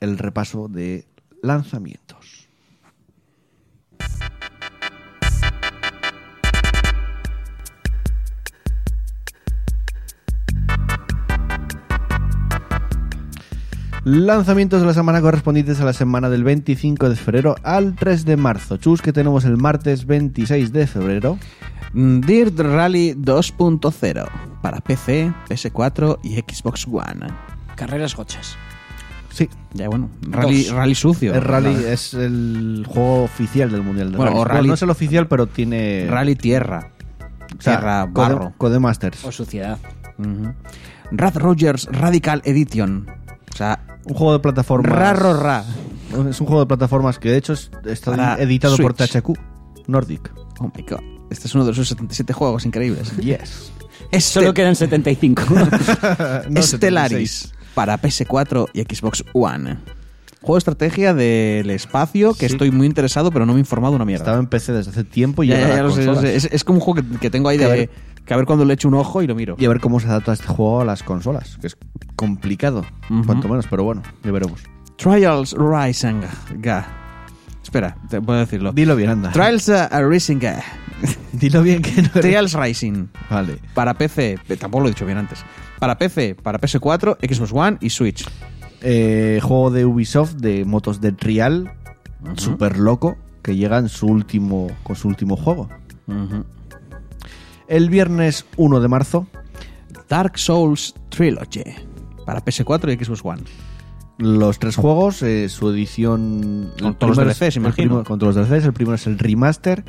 [0.00, 1.06] el repaso de
[1.44, 2.48] lanzamientos.
[14.04, 18.36] Lanzamientos de la semana correspondientes a la semana del 25 de febrero al 3 de
[18.36, 18.76] marzo.
[18.76, 21.38] Chus, que tenemos el martes 26 de febrero.
[21.92, 24.28] Mm, Dirt Rally 2.0
[24.60, 27.26] para PC, PS4 y Xbox One.
[27.76, 28.58] Carreras gochas.
[29.34, 31.34] Sí, Ya bueno, rally, rally sucio.
[31.34, 34.40] el Rally es el juego oficial del Mundial de Bueno, Rally.
[34.40, 36.06] o Rally- no es el oficial, pero tiene...
[36.08, 36.92] Rally tierra.
[37.58, 38.52] o sea, tierra, Code- barro.
[38.58, 39.24] Codemasters.
[39.24, 39.78] O suciedad.
[41.10, 43.06] Rad Rogers Radical Edition.
[43.52, 44.92] O sea, Un juego de plataformas...
[44.92, 45.64] raro ra.
[46.30, 48.94] Es un juego de plataformas que de hecho es- está Para editado por.
[48.94, 49.32] THQ
[49.88, 50.30] Nordic.
[50.60, 51.00] Oh my god.
[51.30, 53.16] Este es uno de esos 77 juegos increíbles.
[53.16, 53.72] Yes.
[54.20, 55.42] Solo Este- quedan 75.
[56.50, 59.76] No, Stellaris para PS4 y Xbox One.
[60.40, 62.52] Juego de estrategia del espacio que Sí.
[62.54, 64.24] estoy muy interesado, pero no me he informado una mierda.
[64.24, 66.20] Estaba en PC desde hace tiempo y Ya, ya, lo sé, lo consolas.
[66.20, 66.36] sé.
[66.36, 67.90] Es, es como un juego que, que tengo ahí de ver-
[68.26, 69.56] que a ver cuando le echo un ojo y lo miro.
[69.58, 71.76] Y a ver cómo se adapta este juego a las consolas, que es
[72.16, 72.84] complicado,
[73.26, 74.60] cuanto menos, pero bueno, ya veremos.
[74.96, 76.20] Trials Rising.
[76.58, 76.86] Ga.
[77.62, 78.72] Espera, te puedo decirlo.
[78.72, 79.32] Dilo bien, anda.
[79.32, 80.38] Trials uh, Rising.
[80.38, 80.62] ga.
[81.32, 83.08] Dilo bien que no eres- Trials Rising.
[83.30, 83.58] Vale.
[83.74, 85.40] Para PC, eh, tampoco lo he dicho bien antes.
[85.78, 88.26] Para PC, para PS4, Xbox One y Switch.
[88.80, 91.72] Eh, juego de Ubisoft de motos de Trial,
[92.36, 95.68] súper loco, que llega en su último, con su último juego.
[97.66, 99.26] El viernes 1 de marzo,
[100.08, 101.64] Dark Souls Trilogy.
[102.26, 103.42] Para PS4 y Xbox One.
[104.18, 106.70] los tres juegos, eh, su edición...
[106.80, 107.88] Con todos los DLCs, imagino.
[107.88, 108.64] primo- con todos los DLCs.
[108.66, 109.84] El primero es el remaster,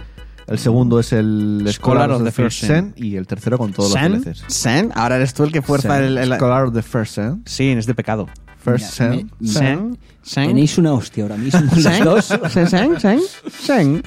[0.47, 4.11] el segundo es el Scholar, of the First Sin y el tercero con todos Sen,
[4.13, 4.43] los DLCs.
[4.47, 7.41] Sen, ahora eres tú el que fuerza el, el- Scholar of the First Sin.
[7.45, 8.27] Sí, es de pecado.
[8.59, 10.47] First me- Sen, Sen.
[10.47, 11.61] Tenéis una hostia ahora mismo.
[11.61, 12.25] Los Sen, dos.
[12.49, 13.19] Sen, Sen, Sen,
[13.49, 14.03] Sen.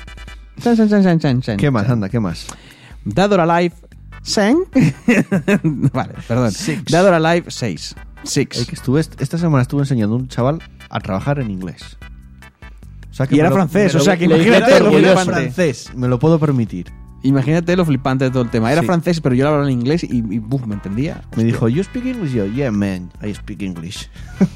[0.60, 1.56] Sen, Sen, Sen, Sen, Sen, Sen.
[1.56, 1.88] ¿Qué más?
[1.88, 2.46] Anda, ¿qué más?
[3.04, 3.74] Dead or Alive
[4.22, 4.58] Sen.
[5.92, 6.52] vale, perdón.
[6.52, 6.84] Six.
[6.90, 7.94] Dead or Alive 6.
[8.24, 8.58] Six.
[8.58, 10.58] El que estuve, esta semana estuve enseñando a un chaval
[10.90, 11.96] a trabajar en inglés.
[13.18, 16.38] Sea que Y era lo- francés, o sea que imagínate lo francés, me lo puedo
[16.38, 16.86] permitir.
[17.24, 18.70] Imagínate lo flipante de todo el tema.
[18.70, 18.86] Era Sí.
[18.86, 21.22] francés, pero yo hablaba en inglés y, y buf, me entendía.
[21.36, 22.32] Me dijo, ¿You speak English?
[22.32, 24.08] Yo, yeah, man, I speak English.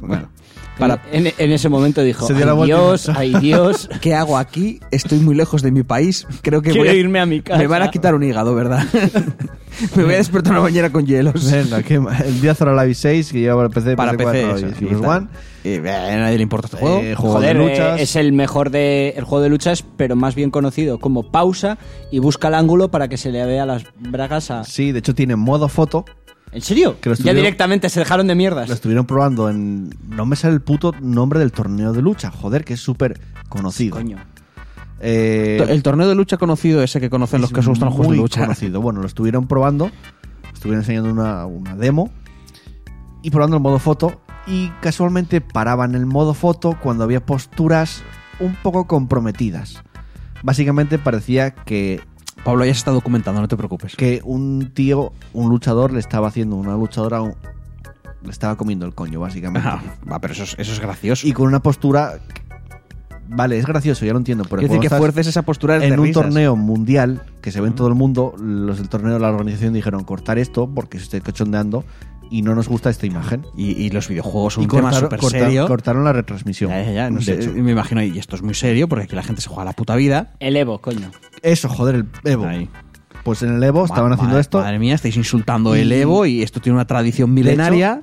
[0.00, 0.28] Bueno,
[0.78, 3.20] para, En, en ese momento dijo, ay y Dios, marchó".
[3.20, 3.88] ay Dios.
[4.00, 4.80] ¿qué hago aquí?
[4.90, 6.26] Estoy muy lejos de mi país.
[6.42, 7.58] Creo que Quiero voy a, irme a mi casa.
[7.58, 8.84] Me van a quitar un hígado, ¿verdad?
[9.96, 11.50] me voy a despertar una bañera con hielos.
[11.50, 12.20] Venga, ¿qué más?
[12.20, 14.40] el Death or Alive 6 que lleva para PC, Para PS4 PC.
[14.40, 15.04] y eso, Xbox y tal.
[15.04, 15.28] One.
[15.66, 16.98] Y, eh, a nadie le importa este juego.
[17.00, 18.00] Eh, juego Joder, de eh, luchas.
[18.00, 21.78] es el mejor de el juego de luchas, pero más bien conocido como pausa
[22.10, 24.64] y busca el ángulo para que se le vea las bragas a.
[24.64, 26.04] Sí, de hecho tiene modo foto.
[26.52, 26.96] ¿En serio?
[27.00, 28.68] Que ya directamente se dejaron de mierdas.
[28.68, 29.90] Lo estuvieron probando en...
[30.08, 32.30] No me sale el puto nombre del torneo de lucha.
[32.30, 33.96] Joder, que es súper conocido.
[33.96, 34.16] Coño.
[35.00, 38.12] Eh, El torneo de lucha conocido, ese que conocen los que os gustan los juegos
[38.12, 38.40] de muy lucha.
[38.42, 38.80] conocido.
[38.80, 39.90] Bueno, lo estuvieron probando.
[40.54, 42.10] Estuvieron enseñando una, una demo.
[43.22, 44.22] Y probando el modo foto.
[44.46, 48.02] Y casualmente paraban el modo foto cuando había posturas
[48.38, 49.82] un poco comprometidas.
[50.42, 52.00] Básicamente parecía que
[52.44, 53.96] Pablo ya se está documentando, no te preocupes.
[53.96, 57.34] que un tío, un luchador, le estaba haciendo una luchadora, un-
[58.22, 59.68] le estaba comiendo el coño, básicamente.
[59.68, 61.26] Ah, va, pero eso es, eso es gracioso.
[61.26, 62.18] Y con una postura.
[63.28, 65.98] Vale, es gracioso, ya lo entiendo, pero Quiero decir que fuerces esa postura es en
[65.98, 66.22] un risas.
[66.22, 69.72] torneo mundial que se ve en todo el mundo, los del torneo de la organización
[69.74, 71.84] dijeron cortar esto porque se está cachondeando
[72.30, 73.46] y no nos gusta esta imagen.
[73.56, 75.66] Y, y los videojuegos son y un tema cortaron, súper cortaron- serio.
[75.66, 76.70] cortaron la retransmisión.
[76.70, 77.52] Ya, ya, ya, no de sé, hecho.
[77.52, 79.96] me imagino, y esto es muy serio porque aquí la gente se juega la puta
[79.96, 80.34] vida.
[80.40, 81.10] El Evo, coño.
[81.42, 82.46] Eso, joder, el Evo.
[82.46, 82.68] Ahí.
[83.24, 84.60] Pues en el Evo estaban haciendo madre- esto.
[84.60, 88.02] Madre mía, estáis insultando Y- el Evo y esto tiene una tradición milenaria.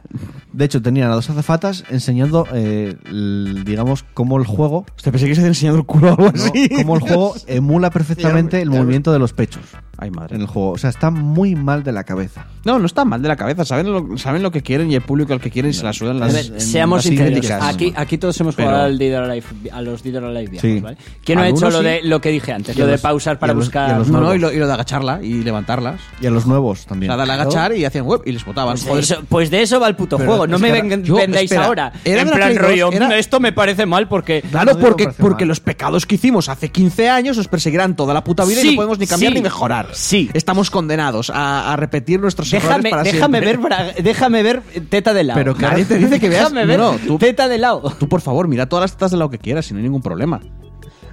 [0.51, 5.27] De hecho, tenían a dos azafatas enseñando, eh, el- digamos, cómo el juego Hostia, pensé
[5.27, 6.29] que se había enseñado el culo o algo ¿no?
[6.43, 6.67] así.
[6.67, 8.81] cómo el juego emula perfectamente el Ya, ya.
[8.81, 9.63] movimiento de los pechos
[10.03, 10.35] Ay, madre.
[10.35, 10.71] en el juego.
[10.71, 12.45] O sea, está muy mal de la cabeza.
[12.65, 13.65] No, no está mal de la cabeza.
[13.65, 15.91] Saben lo, saben lo que quieren y el público al que quieren y se la
[15.93, 16.33] sudan A las.
[16.33, 17.51] ver, en seamos las sinceros.
[17.63, 20.51] Aquí, aquí todos hemos Pero- jugado al Dead or Alive, a los Dead or Alive
[20.51, 20.79] viejos, Sí.
[20.79, 20.97] ¿vale?
[21.23, 21.85] ¿Quién no ha hecho Algunos lo, sí.
[21.85, 22.75] de, lo que dije antes?
[22.75, 23.89] Y Lo a de los- pausar y para a los- buscar...
[23.89, 25.99] y a los No, y lo, y lo de agacharla y levantarlas.
[26.21, 27.09] Y a los nuevos O también.
[27.09, 28.73] sea, dale a agachar y hacían web y les botaban.
[28.75, 30.47] Pues, Joder, eso- pues de eso va el puto Pero juego.
[30.47, 31.93] No es me que vengan- yo- vendáis espera, ahora.
[32.05, 34.41] era en de la plan Play dos, rollo, era- "Mm, esto me parece mal porque...
[34.49, 35.49] Claro, No digo porque, que parece porque mal.
[35.49, 38.69] los pecados que hicimos hace 15 años os perseguirán toda la puta vida y Sí,
[38.71, 39.87] no podemos ni cambiar sí, ni mejorar.
[39.93, 40.29] Sí.
[40.33, 45.13] Estamos condenados a, a repetir nuestros errores Déjame, para déjame, ver, bra- déjame ver teta
[45.13, 45.39] de lado.
[45.39, 46.43] Pero claro, Nadie te dice que veas.
[46.51, 47.93] Déjame ver no, no, tú, teta de lado.
[47.99, 50.01] tú, por favor, mira todas las tetas de lado que quieras, si no hay ningún
[50.01, 50.41] problema.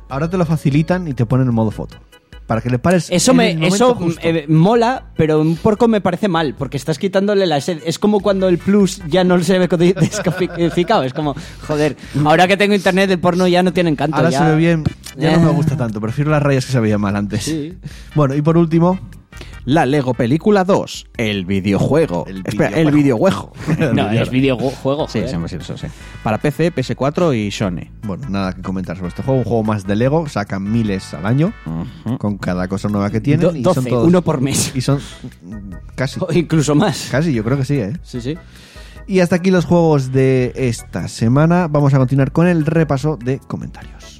[0.08, 1.98] Ahora te lo facilitan y te ponen en modo foto.
[2.50, 3.06] Para que le pares.
[3.12, 4.20] Eso en me el eso justo.
[4.24, 7.88] eh, mola, pero un poco me parece mal, porque estás quitándole la esencia.
[7.88, 11.04] Es como cuando el plus ya no se ve codi- descodificado.
[11.04, 11.36] Es como,
[11.68, 14.16] joder, ahora que tengo internet, el porno ya no tiene encanto.
[14.16, 14.82] Ahora ya- se ve bien.
[15.16, 15.36] Ya Eh.
[15.36, 16.00] no me gusta tanto.
[16.00, 17.44] Prefiero las rayas que se veían mal antes.
[17.44, 17.78] Sí.
[18.16, 18.98] Bueno, y por último.
[19.64, 22.24] La Lego Película 2, el videojuego.
[22.26, 23.52] El Espera, el videojuego.
[23.94, 25.06] No, es videojuego.
[25.08, 25.48] sí, joder.
[25.62, 25.86] sí, sí.
[26.22, 27.90] Para PC, PS4 y Sony.
[28.06, 29.40] Bueno, nada que comentar sobre este juego.
[29.40, 30.28] Un juego más de Lego.
[30.28, 31.52] Sacan miles al año.
[31.66, 32.18] Ujú.
[32.18, 33.40] Con cada cosa nueva que tienen.
[33.52, 34.72] Do- y son 12, todos- uno por mes.
[34.74, 34.98] Y son.
[35.42, 36.18] mm, Casi.
[36.26, 37.08] O incluso más.
[37.10, 37.92] Casi, yo creo que sí, ¿eh?
[38.02, 38.36] Sí, sí.
[39.06, 41.68] Y hasta aquí los juegos de esta semana.
[41.68, 44.19] Vamos a continuar con el repaso de comentarios.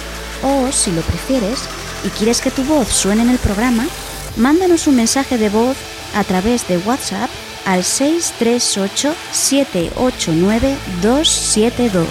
[0.43, 1.59] o, si lo prefieres
[2.03, 3.85] y quieres que tu voz suene en el programa,
[4.37, 5.77] mándanos un mensaje de voz
[6.15, 7.29] a través de WhatsApp
[7.65, 12.07] al 638 789 272.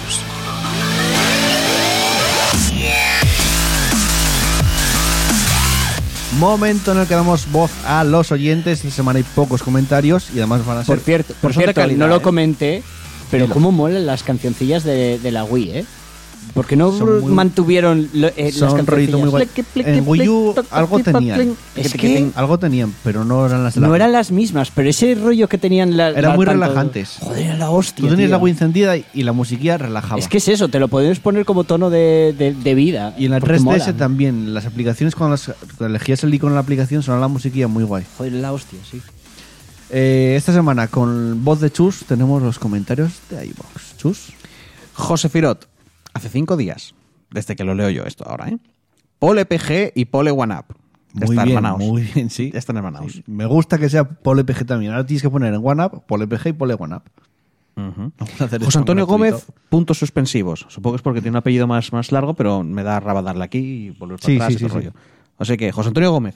[6.39, 8.79] Momento en el que damos voz a los oyentes.
[8.79, 10.95] Esta semana hay pocos comentarios y además van a ser.
[10.95, 12.21] Por cierto, por cierto calidad, no lo ¿eh?
[12.21, 12.83] comenté,
[13.29, 13.53] pero Dilo.
[13.53, 15.85] cómo molan las cancioncillas de, de la Wii, ¿eh?
[16.53, 19.47] ¿Por qué no muy- mantuvieron lo- eh, las Son rollito muy guay.
[19.75, 21.55] En Wii U algo tenían.
[21.75, 25.47] Es que Algo tenían, pero no eran las no eran las mismas, pero ese rollo
[25.47, 27.17] que tenían la, Eran la- muy tanto- relajantes.
[27.21, 28.01] Joder, era la hostia.
[28.03, 28.37] Tú tenías tío.
[28.37, 30.19] la Wii encendida y, y la musiquilla relajaba.
[30.19, 33.15] Es que es eso, te lo podemos poner como tono de, de- de vida.
[33.17, 33.93] y en la porque 3DS mola.
[33.97, 35.45] también, las aplicaciones cuando, las,
[35.77, 38.03] cuando elegías el icono de la aplicación sonaba la musiquilla muy guay.
[38.17, 39.01] Joder, la hostia, sí.
[39.89, 43.97] Eh, esta semana con voz de Chus tenemos los comentarios de iVox.
[43.97, 44.19] Chus.
[44.93, 45.67] José Firot,
[46.13, 46.93] hace cinco días,
[47.31, 48.57] desde que lo leo yo esto ahora, ¿eh?
[49.19, 50.75] Pole PG y Pole One Up.
[51.13, 51.79] Muy están bien, hermanaos.
[51.79, 52.51] muy bien, sí.
[52.51, 53.11] Ya están hermanaos.
[53.13, 54.93] Sí, Me gusta que sea Pole PG también.
[54.93, 56.75] Ahora tienes que poner en OneUp, Pole PG y Pole.
[57.75, 59.35] Vamos a hacer José Antonio gratuito.
[59.35, 60.65] Gómez, puntos suspensivos.
[60.69, 63.43] Supongo que es porque tiene un apellido más, más largo, pero me da raba darle
[63.43, 64.93] aquí y volver para Sí, atrás sí, y todo rollo.
[65.37, 66.35] O sea que, José Antonio Gómez,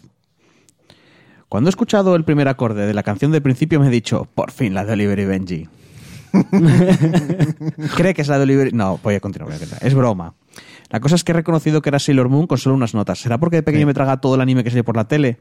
[1.49, 4.51] cuando he escuchado el primer acorde de la canción del principio me he dicho, por
[4.51, 5.69] fin la de Oliver y Benji.
[7.95, 8.73] ¿Cree que es la de Oliver?
[8.73, 9.49] No, voy a continuar.
[9.49, 9.85] voy a continuar.
[9.85, 10.33] Es broma.
[10.89, 13.19] La cosa es que he reconocido que era Sailor Moon con solo unas notas.
[13.19, 13.87] ¿Será porque de pequeño Sí.
[13.87, 15.39] me traga todo el anime que sale por la tele?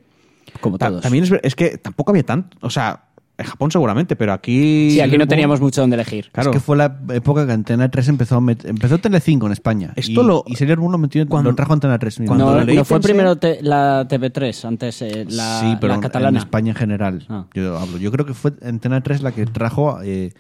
[0.61, 1.03] Como Ta- todos.
[1.03, 2.57] También es, es que tampoco había tanto.
[2.61, 3.05] O sea,
[3.37, 4.91] en Japón seguramente, pero aquí.
[4.93, 6.31] sí, aquí no teníamos mucho donde elegir.
[6.33, 6.51] Claro.
[6.51, 9.93] Es que fue la época que Antena 3 empezó a met- empezó Telecinco en España.
[9.97, 12.21] Esto y, lo- y Sailor Moon lo, metió, Cuando- lo trajo Antena 3.
[12.21, 12.31] mismo.
[12.37, 15.77] cuando no, lo leí no fue pensé- primero te- la TV3, antes eh, la, sí,
[15.81, 16.31] pero la catalana.
[16.39, 17.27] en España en general.
[17.29, 17.47] Ah.
[17.55, 17.99] Yo hablo.
[17.99, 20.33] Yo creo que fue Antena 3 la que trajo eh,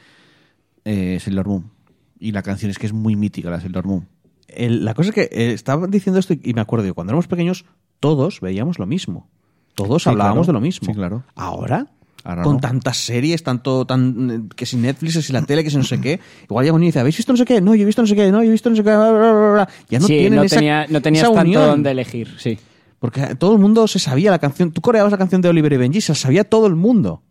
[0.85, 1.70] eh, Sailor Moon.
[2.18, 4.09] Y la canción es que es muy mítica, la Sailor Moon.
[4.49, 7.11] El- la cosa es que eh, estaba diciendo esto y, y me acuerdo, yo, cuando
[7.12, 7.64] éramos pequeños,
[8.01, 9.28] todos veíamos lo mismo.
[9.74, 10.47] Todos Sí, hablábamos claro.
[10.47, 10.87] de lo mismo.
[10.87, 11.24] Sí, claro.
[11.35, 11.89] Ahora,
[12.22, 12.61] Ahora con no.
[12.61, 15.82] tantas series, tanto tan eh, que si Netflix, que si la tele, que si no
[15.82, 17.61] sé qué, igual llega uno y dice, ¿habéis visto no sé qué?
[17.61, 19.11] No, yo he visto no sé qué, no, yo he visto no sé qué, bla,
[19.11, 19.68] bla, bla, bla".
[19.91, 21.66] Ya no sí, tienen no, esa, tenía, no tenías esa tanto unión.
[21.66, 22.59] donde elegir, sí.
[23.01, 24.70] Porque todo el mundo se sabía la canción.
[24.72, 27.22] Tú coreabas la canción de Oliver y Benji, se la sabía todo el mundo.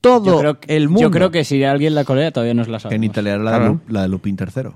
[0.00, 1.02] Todo Yo creo, que, el mundo.
[1.02, 2.96] yo creo que si alguien la corea todavía no la sabe.
[2.96, 3.80] En Italia era la, de, Claro.
[3.88, 4.70] La de Lupin III.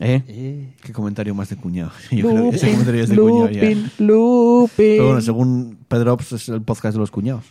[0.00, 0.72] ¿Eh?
[0.82, 1.92] Qué comentario más de cuñado.
[2.10, 3.62] Yo creo que ese comentario es de Lupin, cuñado ya.
[3.62, 4.68] Lupin, Lupin.
[4.76, 7.44] Pero bueno, según Pedro Ops es el podcast de los cuñados.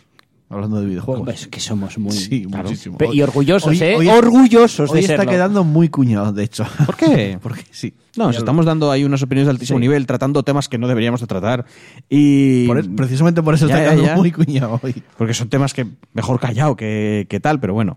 [0.54, 1.28] Hablando de videojuegos.
[1.28, 2.12] Es que somos muy...
[2.12, 2.68] Sí, claro.
[2.68, 2.96] muchísimo.
[3.12, 3.96] Y orgullosos, Hoy- ¿eh?
[3.96, 5.30] hoy- orgullosos Hoy de está serlo.
[5.30, 6.64] quedando muy cuñado, de hecho.
[6.86, 7.38] ¿Por qué?
[7.42, 7.92] Porque sí.
[8.16, 9.82] No, nos estamos dando ahí unas opiniones de altísimo Sí.
[9.82, 11.66] nivel, tratando temas que no deberíamos de tratar.
[12.08, 12.66] Y...
[12.66, 14.16] Por es- precisamente por eso Ya, está ya, quedando ya.
[14.16, 15.02] muy cuñado hoy.
[15.18, 17.94] Porque son temas que mejor callado que, que tal, pero bueno.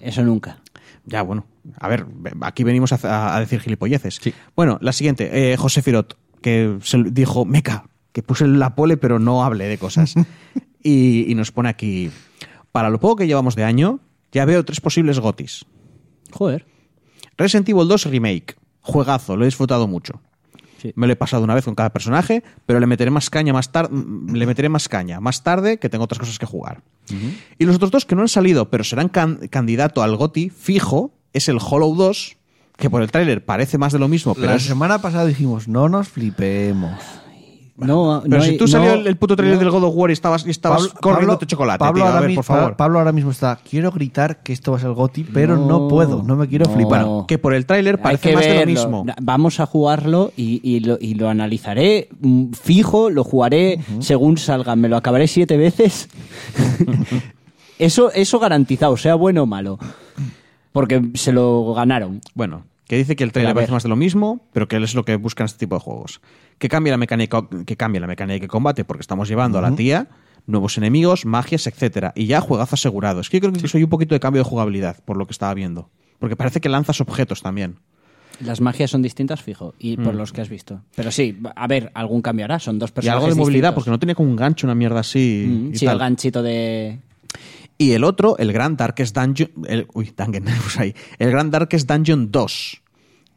[0.00, 0.58] Eso nunca.
[1.04, 1.46] Ya, bueno.
[1.80, 2.06] A ver,
[2.42, 4.20] aquí venimos a, a decir gilipolleces.
[4.54, 5.52] Bueno, la siguiente.
[5.52, 9.78] eh, José Firot, que se dijo, meca, que puse la pole pero no hablé de
[9.78, 10.14] cosas.
[10.82, 12.10] y, y nos pone aquí,
[12.72, 14.00] para lo poco que llevamos de año,
[14.32, 15.64] ya veo tres posibles gotis.
[16.30, 16.66] Joder.
[17.36, 18.56] Resident Evil 2 Remake.
[18.80, 20.20] Juegazo, lo he disfrutado mucho.
[20.80, 20.92] Sí.
[20.94, 23.72] Me lo he pasado una vez con cada personaje, pero le meteré más caña más
[23.72, 23.90] tarde.
[24.32, 26.82] Le meteré más caña más tarde que tengo otras cosas que jugar.
[27.58, 31.12] Y los otros dos que no han salido, pero serán can- candidato al GOTI fijo,
[31.32, 32.36] es el Hollow 2,
[32.76, 35.66] que por el tráiler parece más de lo mismo, pero, La es- semana pasada dijimos,
[35.68, 37.00] no nos flipemos.
[37.78, 39.94] No, pero no si hay- tú salió no- el, el puto tráiler del God of
[39.94, 42.76] War y estabas, y estabas corriendo tu chocolate, Pablo tío, a ver, por favor.
[42.76, 46.22] Pablo ahora mismo está, quiero gritar que esto va a ser Goti, pero no, puedo,
[46.24, 47.06] no me quiero flipar.
[47.28, 49.06] Que por el tráiler parece que más de lo mismo.
[49.22, 54.74] Vamos a jugarlo y, y lo, y lo analizaré mm, fijo, lo jugaré según salga.
[54.76, 56.08] Me lo acabaré siete veces.
[57.78, 59.78] eso, eso garantizado, sea bueno o malo.
[60.72, 62.20] Porque se lo ganaron.
[62.34, 64.94] Bueno, que dice que el Pero trailer parece más de lo mismo, pero que es
[64.94, 66.20] lo que buscan este tipo de juegos.
[66.58, 69.74] Que cambie la mecánica, que cambie la mecánica de combate, porque estamos llevando a la
[69.74, 70.08] tía,
[70.46, 73.20] nuevos enemigos, magias, etcétera, y ya juegazo asegurado.
[73.20, 75.26] Es que yo creo que incluso hay un poquito de cambio de jugabilidad, por lo
[75.26, 75.90] que estaba viendo.
[76.18, 77.76] Porque parece que lanzas objetos también.
[78.40, 80.82] Las magias son distintas, fijo, y por los que has visto.
[80.94, 82.58] Pero sí, a ver, algún cambiará.
[82.60, 83.74] Son dos Y personajes algo de movilidad, distintos.
[83.74, 85.44] porque no tenía como un gancho, una mierda así.
[85.48, 85.94] Mm, y sí, tal.
[85.94, 87.00] el ganchito de...
[87.78, 89.50] Y el otro, el Gran Darkest Dungeon.
[89.66, 90.94] El, uy, Dungeon, pues ahí.
[91.18, 92.82] El Gran Darkest Dungeon 2.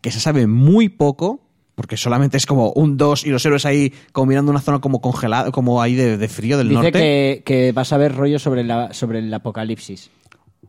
[0.01, 1.41] Que se sabe muy poco,
[1.81, 5.01] porque solamente es como un 2 y los héroes ahí como mirando una zona como
[5.01, 6.91] congelada, como ahí de, de frío del Dice norte.
[6.91, 10.11] que, que vas a ver rollo sobre, la, sobre el apocalipsis.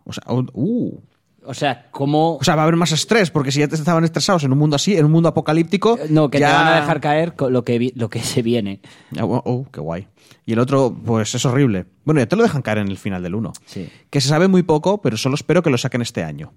[0.04, 0.98] O sea, uh.
[1.44, 2.36] O sea, cómo...
[2.36, 4.58] O sea, va a haber más estrés, porque si ya te estaban estresados en un
[4.58, 5.98] mundo así, en un mundo apocalíptico.
[6.08, 6.48] no, que ya...
[6.48, 8.80] te van a dejar caer lo que, vi- lo que se viene.
[9.20, 10.06] Oh, oh, qué guay.
[10.46, 11.84] Y el otro, pues es horrible.
[12.06, 13.52] Bueno, ya te lo dejan caer en el final del 1.
[13.66, 13.88] Sí.
[14.08, 16.54] Que se sabe muy poco, pero solo espero que lo saquen este año.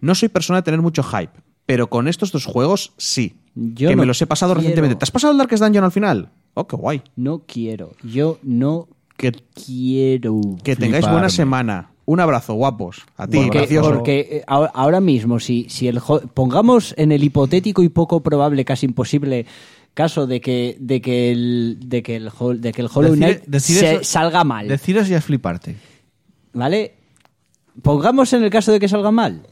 [0.00, 1.32] No soy persona de tener mucho hype,
[1.66, 3.34] pero con estos dos juegos sí.
[3.54, 4.60] Yo que no me los he pasado quiero.
[4.60, 4.96] recientemente.
[4.96, 6.30] ¿Te has pasado el Darkest Dungeon al final?
[6.54, 7.02] Oh, qué guay.
[7.16, 7.92] No quiero.
[8.02, 10.40] Yo no Que, quiero.
[10.62, 11.90] que tengáis buena semana.
[12.06, 13.02] Un abrazo, guapos.
[13.16, 13.92] A ti, Porque, gracioso.
[13.92, 16.00] porque, eh, ahora, mismo, si, si el
[16.34, 19.46] pongamos en el hipotético y poco probable, casi imposible
[19.94, 23.76] caso de que, de que el, de que el, de que el Hollow Knight decir
[23.76, 25.76] se eso- salga mal, Decir eso ya es fliparte.
[26.52, 26.94] ¿vale?
[27.82, 29.42] Pongamos en el caso de que salga mal.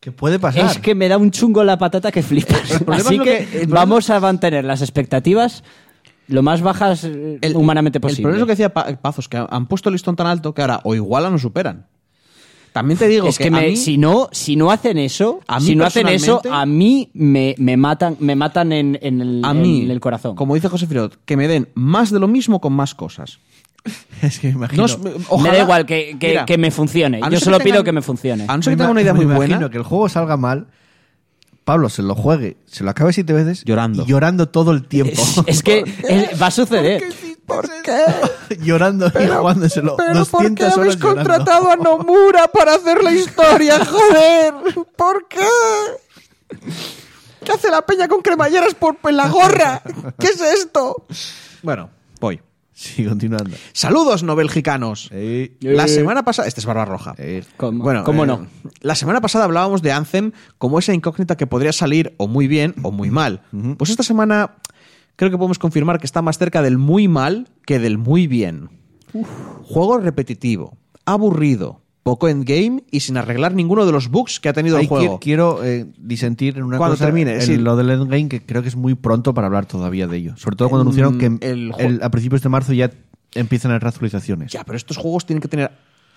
[0.00, 0.70] Que puede pasar.
[0.70, 2.70] Es que me da un chungo la patata que flipas.
[2.80, 5.64] El Así que, el vamos a mantener las expectativas
[6.28, 8.22] lo más bajas eh, El- humanamente El posible.
[8.22, 10.60] problema es lo que decía Pa- Pazos, que han puesto el listón tan alto que
[10.60, 11.86] ahora o igualan o superan.
[12.72, 15.58] También te digo es que, a me- mí- si no si no hacen eso A
[15.58, 19.40] mí si no hacen eso a mí me, me matan me matan en, en el,
[19.42, 22.28] a mí, en el corazón como dice José Firot, que me den más de lo
[22.28, 23.38] mismo con más cosas.
[24.22, 24.86] Es que me imagino.
[24.86, 27.76] No me da igual que, que- Mira, que me funcione no yo solo que pido
[27.76, 29.70] tengan- que me funcione A no ser que tenga una idea me muy imagino buena.
[29.70, 30.66] que el juego salga mal.
[31.64, 33.62] Pablo se lo juegue, se lo acabe siete veces.
[33.64, 34.02] Llorando.
[34.02, 35.20] y llorando todo el tiempo.
[35.20, 37.04] es, es que es- va a suceder
[37.46, 38.56] ¿Por qué?
[38.60, 39.96] llorando y jugándoselo.
[39.96, 41.14] Pero ¿por qué 200 habéis llorando.
[41.30, 43.82] contratado a Nomura para hacer la historia?
[43.86, 44.54] ¡Joder!
[44.96, 45.40] ¿Por qué?
[47.44, 49.82] ¿Qué hace la peña con cremalleras por en la gorra?
[50.18, 51.06] ¿Qué es esto?
[51.62, 51.88] Bueno,
[52.20, 52.40] voy.
[52.80, 53.56] Sí, continuando.
[53.72, 55.08] Saludos, no belgicanos.
[55.10, 56.46] Eh, La semana pasada.
[56.46, 57.12] Este es Barba Roja.
[57.18, 58.46] eh, ¿Cómo, Bueno, cómo eh, no?
[58.82, 62.76] La semana pasada hablábamos de Anthem como esa incógnita que podría salir o muy bien
[62.84, 63.42] o muy mal.
[63.78, 64.54] Pues esta semana
[65.16, 68.70] creo que podemos confirmar que está más cerca del muy mal que del muy bien.
[69.64, 74.78] Juego repetitivo, aburrido, poco endgame y sin arreglar ninguno de los bugs que ha tenido
[74.78, 75.16] el juego.
[75.16, 77.04] qui- quiero eh, disentir en una Cuando cosa.
[77.06, 77.56] termine, en sí.
[77.58, 80.36] lo del endgame, que creo que es muy pronto para hablar todavía de ello.
[80.36, 82.90] Sobre todo cuando Mm, anunciaron que el el- ju- a principios de marzo ya
[83.34, 84.50] empiezan a reactualizaciones.
[84.52, 85.70] Ya, pero estos juegos tienen que tener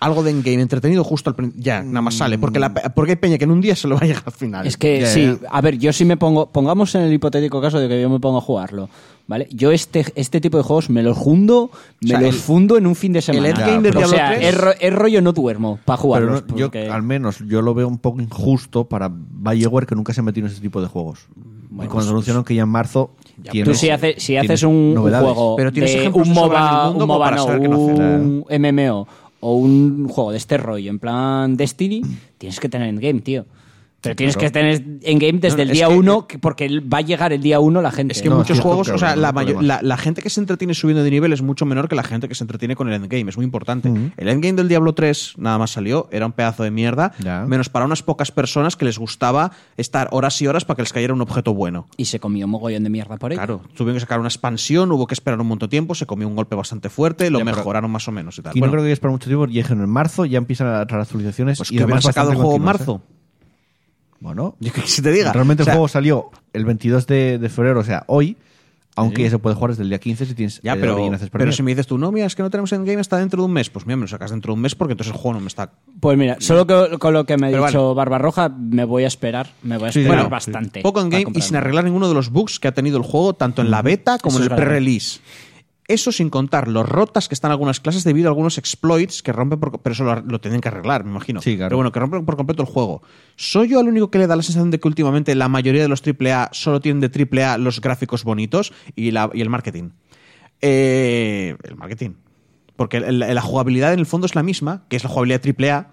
[0.04, 1.62] algo de endgame entretenido justo al principio.
[1.62, 2.38] Ya, nada más sale.
[2.38, 4.32] Porque, la porque hay peña que en un día se lo va a llegar al
[4.32, 4.66] final.
[4.66, 5.48] Es que Ya, sí, ya.
[5.50, 8.20] a ver, yo sí me pongo, pongamos en el hipotético caso de que yo me
[8.20, 8.88] pongo a jugarlo,
[9.26, 9.48] ¿vale?
[9.50, 11.70] Yo este, este tipo de juegos me los hundo,
[12.00, 13.48] me sea, los el- fundo en un fin de semana.
[13.48, 16.44] endgame de o Diablo sea, 3 es, ro- es rollo no duermo para Pero jugarlos.
[16.48, 20.12] no- yo, porque- al menos, yo lo veo un poco injusto para BioWare que nunca
[20.12, 21.26] se ha metido en ese tipo de juegos.
[21.72, 23.12] y cuando anunciaron que ya en marzo
[23.64, 25.24] Tú si, hace- si tiene haces un, un novedades.
[25.32, 27.24] juego Pero tienes de ejemplos un de sobra en el MOBA, mundo un como MOBA
[27.24, 28.20] para no, saber que no hacer.
[28.20, 29.08] un MMO
[29.44, 32.00] o un juego de este rollo, en plan Destiny,
[32.38, 33.44] tienes que tener endgame, tío.
[34.02, 36.98] Pero tienes que tener endgame desde No, el es día que- uno, que- porque va
[36.98, 38.12] a llegar el día uno la gente.
[38.12, 40.74] Es que No, muchos juegos, o sea, no la, la, la gente que se entretiene
[40.74, 43.30] subiendo de nivel es mucho menor que la gente que se entretiene con el endgame.
[43.30, 43.88] Es muy importante.
[44.16, 47.44] El endgame del Diablo 3 nada más salió, era un pedazo de mierda, Ya.
[47.46, 50.92] menos para unas pocas personas que les gustaba estar horas y horas para que les
[50.92, 51.86] cayera un objeto bueno.
[51.96, 53.36] Y se comió mogollón de mierda por ahí.
[53.36, 56.26] Claro, tuvieron que sacar una expansión, hubo que esperar un montón de tiempo, se comió
[56.26, 58.52] un golpe bastante fuerte, lo Ya, pero- mejoraron más o menos y tal.
[58.56, 59.46] Y no Bueno, creo que es para mucho tiempo.
[59.48, 61.58] Y en marzo ya empiezan las actualizaciones.
[61.58, 63.02] pues y que hubieran sacado el juego en marzo.
[63.08, 63.21] ¿eh?
[64.22, 65.32] Bueno, Yo que se te diga.
[65.32, 68.36] realmente O sea, el juego salió el 22 de, de febrero, o sea, hoy.
[68.94, 70.98] Aunque ya se puede jugar desde el día 15 si tienes Ya, eh, pero,
[71.32, 73.46] pero si me dices tú, no, mira, es que no tenemos endgame hasta dentro de
[73.46, 75.32] un mes, pues mira, me lo sacas dentro de un mes porque entonces el juego
[75.32, 77.94] no me está Pues mira, solo que- con lo que me ha dicho bueno.
[77.94, 79.48] Barbarroja, me voy a esperar.
[79.62, 80.82] Me voy a Sí, esperar bueno, bastante.
[80.82, 83.32] Poco en game y sin arreglar ninguno de los bugs que ha tenido el juego,
[83.32, 85.20] tanto en la beta como Eso en el pre-release.
[85.88, 89.58] Eso sin contar los rotas que están algunas clases debido a algunos exploits que rompen
[89.58, 91.42] por, pero eso lo, lo tienen que arreglar, me imagino.
[91.42, 91.70] Sí, claro.
[91.70, 93.02] Pero bueno, que rompen por completo el juego.
[93.36, 95.88] ¿Soy yo el único que le da la sensación de que últimamente la mayoría de
[95.88, 97.10] los AAA solo tienen de
[97.42, 99.90] AAA los gráficos bonitos y, la, y el marketing?
[100.60, 102.10] Eh, el marketing.
[102.76, 105.88] Porque la jugabilidad en el fondo es la misma, que es la jugabilidad AAA,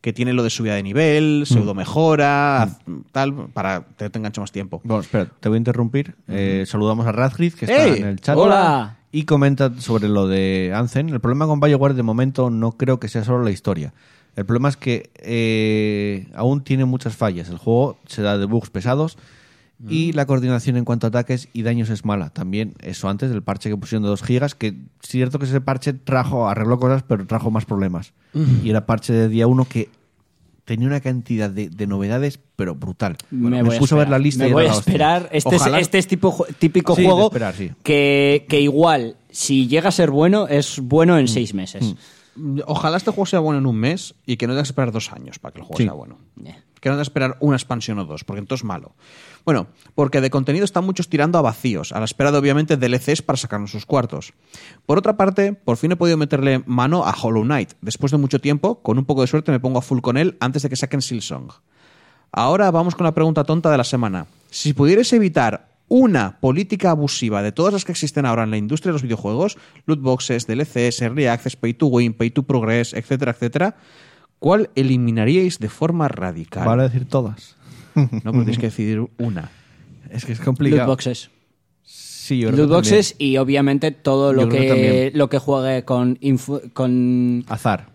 [0.00, 2.68] que tiene lo de subida de nivel, pseudo mejora,
[3.10, 4.82] tal, para que te enganche más tiempo.
[4.84, 6.14] Bueno, espera, te voy a interrumpir.
[6.28, 8.36] Eh, saludamos a Radcliffe, que está en el chat.
[8.36, 8.98] ¡Hola!
[9.14, 11.08] Y comenta sobre lo de Anzen.
[11.08, 13.94] El problema con BioWare de momento no creo que sea solo la historia.
[14.34, 17.48] El problema es que eh, aún tiene muchas fallas.
[17.48, 19.16] El juego se da de bugs pesados
[19.88, 22.30] y la coordinación en cuanto a ataques y daños es mala.
[22.30, 24.74] También eso antes del parche que pusieron de 2 gigas, que es
[25.08, 28.14] cierto que ese parche trajo, arregló cosas, pero trajo más problemas.
[28.64, 29.90] Y era parche de día 1 que
[30.64, 33.16] tenía una cantidad de, de novedades, pero brutal.
[33.30, 34.08] me, me voy a puse a ver esperar.
[34.08, 35.28] la lista Me y voy a esperar.
[35.32, 37.70] Este Ojalá- es, este es tipo, típico Sí, juego esperar, sí.
[37.82, 41.18] que, que igual, si llega a ser bueno, es bueno Mm.
[41.18, 41.94] en seis meses.
[42.66, 45.12] Ojalá este juego sea bueno en un mes y que no tengas que esperar dos
[45.12, 45.84] años para que el juego Sí.
[45.84, 46.18] sea bueno.
[46.44, 46.53] Eh.
[46.84, 48.92] Que no que esperar una expansión o dos, porque entonces es malo.
[49.46, 53.22] Bueno, porque de contenido están muchos tirando a vacíos, a la espera de obviamente DLCs
[53.22, 54.34] para sacarnos sus cuartos.
[54.84, 57.72] Por otra parte, por fin he podido meterle mano a Hollow Knight.
[57.80, 60.36] Después de mucho tiempo, con un poco de suerte me pongo a full con él
[60.40, 61.52] antes de que saquen Silsong.
[62.30, 64.26] Ahora vamos con la pregunta tonta de la semana.
[64.50, 68.90] Si pudierais evitar una política abusiva de todas las que existen ahora en la industria
[68.90, 69.56] de los videojuegos,
[69.86, 73.74] loot boxes, DLCs, early access, pay to win, pay to progress, etcétera, etcétera,
[74.38, 76.66] ¿cuál eliminaríais de forma radical?
[76.66, 77.56] Vale decir todas.
[78.24, 79.50] No podéis que decidir una.
[80.10, 80.86] Es que es Loot complicado.
[80.88, 81.30] boxes.
[81.82, 86.72] Sí, yo creo Loot boxes y obviamente todo lo que lo que juegue con, infu-
[86.72, 87.44] con.
[87.48, 87.90] Azar.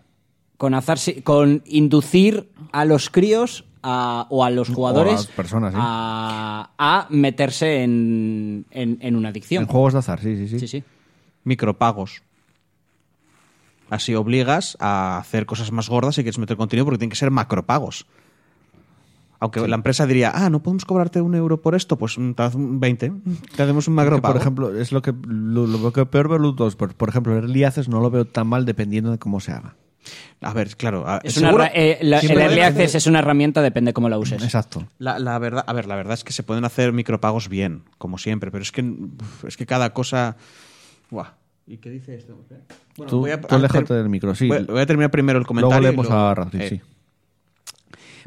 [0.56, 5.72] con, azar, sí, con inducir a los críos a- o a los jugadores las personas,
[5.72, 5.78] sí.
[5.80, 9.62] a, a meterse en, en, en una adicción.
[9.64, 10.60] En juegos de azar, sí, sí, sí.
[10.60, 10.84] Sí, sí.
[11.44, 12.22] Micropagos.
[13.90, 17.30] Así obligas a hacer cosas más gordas si quieres meter contenido porque tienen que ser
[17.30, 18.06] macropagos.
[19.42, 22.42] Aunque la empresa diría, ah, no podemos cobrarte un euro por esto, pues mm, te
[22.42, 23.10] haz un 20.
[23.56, 26.76] Te hacemos un macro por ejemplo, es lo que lo, que peor ver los dos.
[26.76, 29.52] Por, por ejemplo, el Early Access no lo veo tan mal dependiendo de cómo se
[29.52, 29.76] haga.
[30.42, 31.08] A ver, claro.
[31.08, 34.42] a- Es una eh, la- el Early Access es una herramienta, depende cómo la uses.
[34.42, 34.86] Exacto.
[34.98, 38.18] La, la verdad, a ver, la verdad es que se pueden hacer micropagos bien, como
[38.18, 38.94] siempre, pero es que,
[39.46, 40.36] es que cada cosa.
[41.10, 41.28] Buah.
[41.66, 42.36] ¿Y qué dice esto?
[42.96, 44.48] Bueno, tú, voy a- tú aléjate del micro, sí.
[44.48, 45.78] Voy, a- voy a terminar primero el comentario.
[45.78, 46.80] Luego leemos luego- a Radcliffe, eh, sí.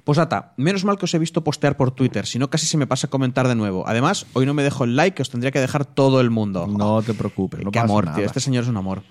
[0.04, 2.88] Posdata, menos mal que os he visto postear por Twitter, si no casi se me
[2.88, 3.88] pasa a comentar de nuevo.
[3.88, 6.68] Además, hoy no me dejo el like que os tendría que dejar todo el mundo.
[6.68, 7.62] No te preocupes.
[7.64, 8.18] No Qué pasa amor, nada.
[8.18, 8.26] tío.
[8.26, 9.04] Este señor es un amor.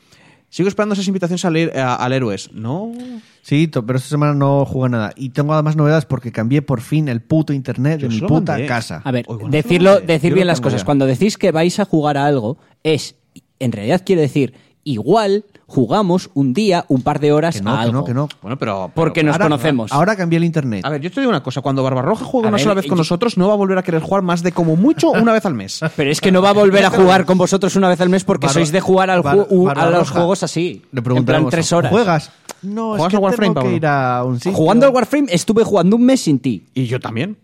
[0.51, 2.53] Sigo esperando esas invitaciones al, a- al Héroes.
[2.53, 2.93] No.
[3.41, 5.13] Sí, to- pero esta semana no jugué nada.
[5.17, 8.53] Y tengo además novedades porque cambié por fin el puto internet Yo de mi puta
[8.53, 8.67] mandé.
[8.67, 9.01] casa.
[9.03, 10.83] A ver, decirlo, decir Yo bien las cosas.
[10.83, 10.85] ya.
[10.85, 13.15] Cuando decís que vais a jugar a algo, es,
[13.65, 17.77] en realidad quiere decir, igual jugamos un día, un par de horas Que no, a
[17.79, 17.93] que algo.
[18.01, 18.29] no, que no.
[18.43, 18.75] Bueno, pero.
[18.89, 19.91] pero- Porque nos Ahora- conocemos.
[19.93, 20.85] Ahora cambié el internet.
[20.85, 21.63] A ver, yo te digo una cosa.
[21.63, 23.79] Cuando Barbarroja juega A una ver, sola vez con yo- nosotros, no va a volver
[23.79, 25.81] a querer jugar más de como mucho una vez al mes.
[25.97, 28.25] Pero es que no va a volver a jugar con vosotros una vez al mes
[28.25, 30.83] porque sois de jugar al Bar- ju- u- a los juegos así.
[30.93, 31.91] Le en plan tres horas.
[31.91, 32.31] ¿Juegas?
[32.63, 33.77] No, es ¿Juegas que al Warframe, tengo que Pablo?
[33.77, 34.53] ir a un sitio.
[34.53, 36.67] Jugando al Warframe estuve jugando un mes sin ti.
[36.75, 37.37] Y yo también.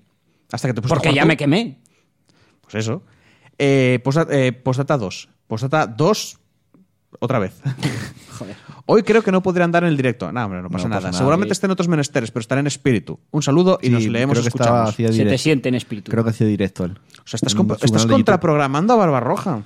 [0.53, 1.29] Hasta que te pusiste a Porque jugar ya tú.
[1.29, 1.79] me quemé.
[2.63, 3.03] Pues eso.
[3.59, 5.29] Eh, postdata, eh, postdata 2.
[5.49, 6.39] Postdata 2.
[7.21, 7.55] Otra vez.
[8.87, 10.31] Hoy creo que no podré andar en el directo.
[10.33, 11.01] No, hombre, no pasa No nada.
[11.01, 11.19] pasa nada.
[11.19, 13.19] Seguramente esté en otros menesteres, pero estaré en espíritu.
[13.33, 15.11] Un saludo y Sí, nos leemos creo que estaba escuchamos.
[15.11, 16.11] hacía Se te siente en espíritu.
[16.11, 16.93] Creo que hacía directo él.
[16.93, 19.63] O sea, estás, estás contraprogramando a Barbarroja.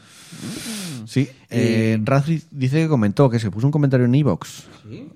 [1.06, 1.28] Sí.
[1.50, 4.64] Eh, Radcliffe dice que comentó, que se puso un comentario en Evox.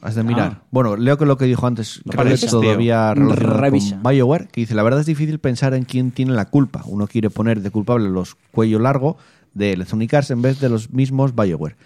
[0.02, 0.62] Has de mirar.
[0.70, 3.98] Bueno, leo que lo que dijo antes, creo que todavía Revisa.
[4.00, 6.82] con BioWare, que dice, la verdad es difícil pensar en quién tiene la culpa.
[6.86, 9.16] Uno quiere poner de culpable los cuello largo
[9.56, 11.76] de Electronic Arts en vez de los mismos BioWare.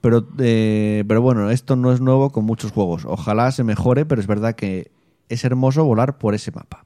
[0.00, 3.04] Pero, eh, pero bueno, esto no es nuevo con muchos juegos.
[3.04, 4.90] Ojalá se mejore, pero es verdad que
[5.28, 6.84] es hermoso volar por ese mapa.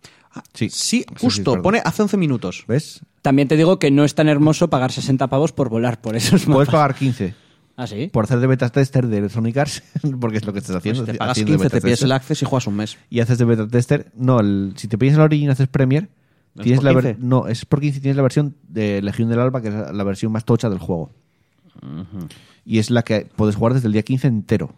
[0.55, 1.61] Sí, Sí, es justo.
[1.61, 2.65] pone hace 11 minutos.
[2.67, 3.01] ¿Ves?
[3.21, 6.47] También te digo que no es tan hermoso pagar 60 pavos por volar por esos
[6.47, 6.69] Puedes mapas.
[6.71, 7.35] pagar 15
[7.77, 8.09] ¿Ah, sí?
[8.11, 9.83] por hacer de beta tester de Electronic Arts,
[10.21, 11.03] porque es lo que estás haciendo.
[11.05, 12.97] Pues te pagas haciendo de 15, te pides el access y juegas un mes.
[13.11, 14.11] y haces de beta tester.
[14.17, 16.09] No, el- si te pides el Origin y haces Premier,
[16.57, 17.27] ¿Es tienes por la ver- 15?
[17.27, 20.33] no, es por 15 tienes la versión de Legión del Alba, que es la, versión
[20.33, 21.11] más tocha del juego.
[22.65, 24.71] Y es la que puedes jugar desde el día 15 entero.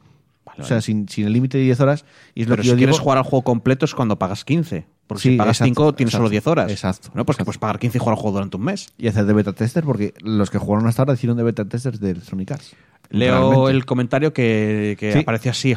[0.58, 2.04] o sea, sin, sin el límite de 10 horas.
[2.34, 4.18] Y es lo Pero que si yo quieres digo, jugar al juego completo es cuando
[4.18, 4.86] pagas 15.
[5.06, 6.70] Porque Sí, si pagas exacto, 5 tienes solo exacto, 10 horas.
[6.72, 8.92] exacto, No, pues que puedes pagar 15 y jugar al juego durante un mes.
[8.96, 12.00] Y hacer de beta tester, porque los que jugaron hasta ahora hicieron de beta testers
[12.00, 12.74] de Electronic Arts.
[13.10, 13.70] Leo Realmente.
[13.72, 15.18] el comentario que, que Sí.
[15.18, 15.72] aparecía así.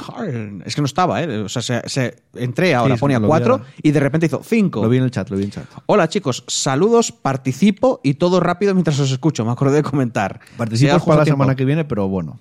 [0.66, 1.40] Es que no estaba, ¿eh?
[1.40, 3.66] O sea, se, se- entré ahora, Sí, ponía lo vi 4 ahora.
[3.84, 4.82] y de repente hizo 5.
[4.82, 5.66] Lo vi en el chat, lo vi en el chat.
[5.88, 9.44] Hola chicos, saludos, participo y todo rápido mientras os escucho.
[9.44, 10.40] Me acordé de comentar.
[10.41, 11.26] Es para la tiempo.
[11.26, 12.40] semana que viene, pero bueno.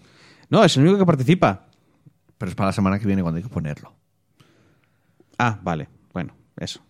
[0.50, 1.64] No, es el único que participa.
[2.38, 3.92] Pero es para la semana que viene cuando hay que ponerlo.
[5.38, 5.88] Ah, vale.
[6.56, 6.80] Eso.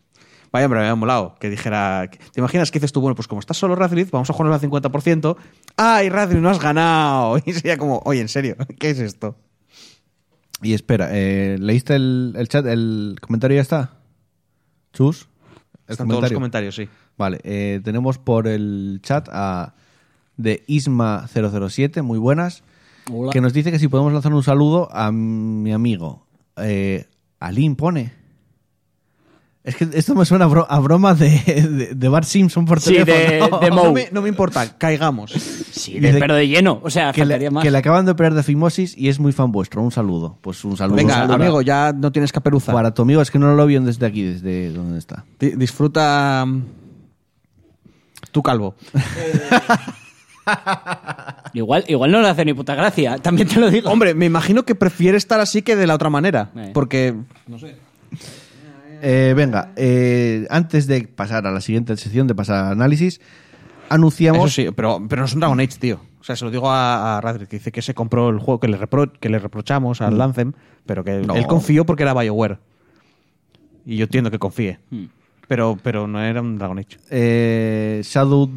[0.53, 2.09] Vaya, hombre, me había molado que dijera.
[2.11, 3.01] ¿Te imaginas que dices tú?
[3.01, 5.37] Bueno, pues como estás solo Radcliffe, vamos a jugar al 50%.
[5.77, 7.39] ¡Ay, Radcliffe, no has ganado!
[7.45, 9.37] Y sería como, oye, en serio, ¿qué es esto?
[10.63, 12.65] Y espera, eh, ¿leíste el, el chat?
[12.67, 13.99] ¿El comentario ya está?
[14.93, 15.29] ¿Chus?
[15.87, 16.89] ¿El Están todos los comentarios, sí.
[17.19, 19.75] Vale, eh, tenemos por el chat a
[20.37, 22.63] de Isma007, muy buenas,
[23.11, 23.33] Hola.
[23.33, 26.27] que nos dice que si podemos lanzar un saludo a mi amigo.
[26.57, 27.07] Eh,
[27.77, 28.13] pone.
[29.67, 32.81] Es que esto me suena a, bro- a broma de, de, de Bart Simpson por
[32.81, 33.59] Sí, teléfono.
[33.59, 33.71] de- de.
[33.75, 35.33] No me, no me importa, caigamos.
[35.33, 36.81] Sí, de- pero de lleno.
[36.85, 37.65] O sea, que, le, más.
[37.65, 39.83] que le acaban de operar de fimosis y es muy fan vuestro.
[39.83, 40.39] Un saludo.
[40.41, 40.95] Pues un saludo.
[40.97, 42.73] Venga, Un saludo amigo, ya no tienes caperuza.
[42.73, 45.25] Para tu amigo, es que no lo vio desde aquí, desde donde está.
[45.41, 46.45] Di- disfruta.
[46.47, 46.63] mm,
[48.31, 48.77] Tu calvo.
[51.55, 53.19] Igual, igual no le hace ni puta gracia.
[53.19, 53.91] También te lo digo.
[53.91, 56.51] Hombre, me imagino que prefiere estar así que de la otra manera.
[56.57, 56.71] Eh.
[56.73, 57.15] Porque.
[59.03, 63.21] Eh, venga, eh, antes de pasar a la siguiente sección, de pasar al análisis,
[63.89, 64.53] anunciamos.
[64.53, 66.01] Eso sí, pero, pero no es un Dragon Age, tío.
[66.21, 68.59] O sea, se lo digo a, a Radrick, que dice que se compró el juego
[68.59, 70.53] que le, repro- que le reprochamos al Anthem,
[70.85, 71.35] pero que No.
[71.37, 72.59] él confió porque era BioWare.
[73.85, 74.81] Y yo entiendo que confíe.
[75.47, 76.99] Pero, pero no era un Dragon Age.
[77.11, 78.49] Eh, Shadow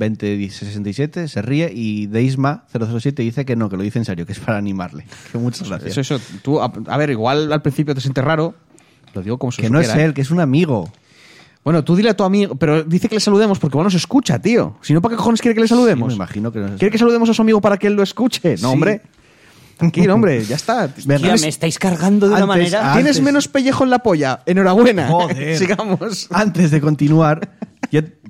[0.00, 4.32] C2067 se ríe y Deisma 007 dice que no, que lo dice en serio, que
[4.32, 5.06] es para animarle.
[5.30, 5.96] Que muchas gracias.
[5.96, 6.24] Eso, eso.
[6.42, 8.54] Tú, a, a ver, igual al principio te sientes raro.
[9.14, 10.08] Lo digo como si que lo no es supiera, ¿eh?
[10.08, 10.90] él, que es un amigo.
[11.64, 14.38] Bueno, tú dile a tu amigo, pero dice que le saludemos porque igual nos escucha,
[14.38, 14.76] tío.
[14.80, 16.08] Si no, ¿para qué cojones quiere que le Sí, saludemos?
[16.08, 18.02] me imagino que no es ¿Quiere que saludemos a su amigo para que él lo
[18.02, 18.52] escuche?
[18.52, 18.64] No, Sí.
[18.64, 19.02] hombre.
[19.76, 20.86] Tranquilo, hombre, ya está.
[21.06, 21.22] Venga.
[21.22, 22.92] Tía, me estáis cargando de una Antes- manera.
[22.94, 24.40] ¿Tienes antes- menos pellejo en la polla?
[24.46, 25.08] Enhorabuena.
[25.08, 25.56] Joder.
[25.58, 26.28] Sigamos.
[26.30, 27.50] Antes de continuar,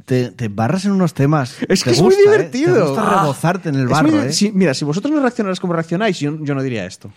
[0.06, 1.56] te, te barras en unos temas.
[1.68, 2.32] Es que Te es muy gusta, ¿eh?
[2.32, 2.74] divertido.
[2.74, 4.32] Te gusta rebozarte en el Es barro, muy- ¿eh?
[4.32, 7.10] si- mira, si vosotros no reaccionarais como reaccionáis, yo, yo no diría esto.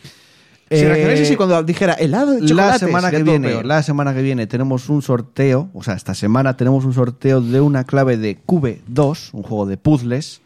[0.69, 3.65] Si Eh, así cuando dijera helado de la semana que viene, peor.
[3.65, 7.61] la semana que viene tenemos un sorteo, o sea, esta semana tenemos un sorteo de
[7.61, 10.41] una clave de Cube 2, un juego de puzzles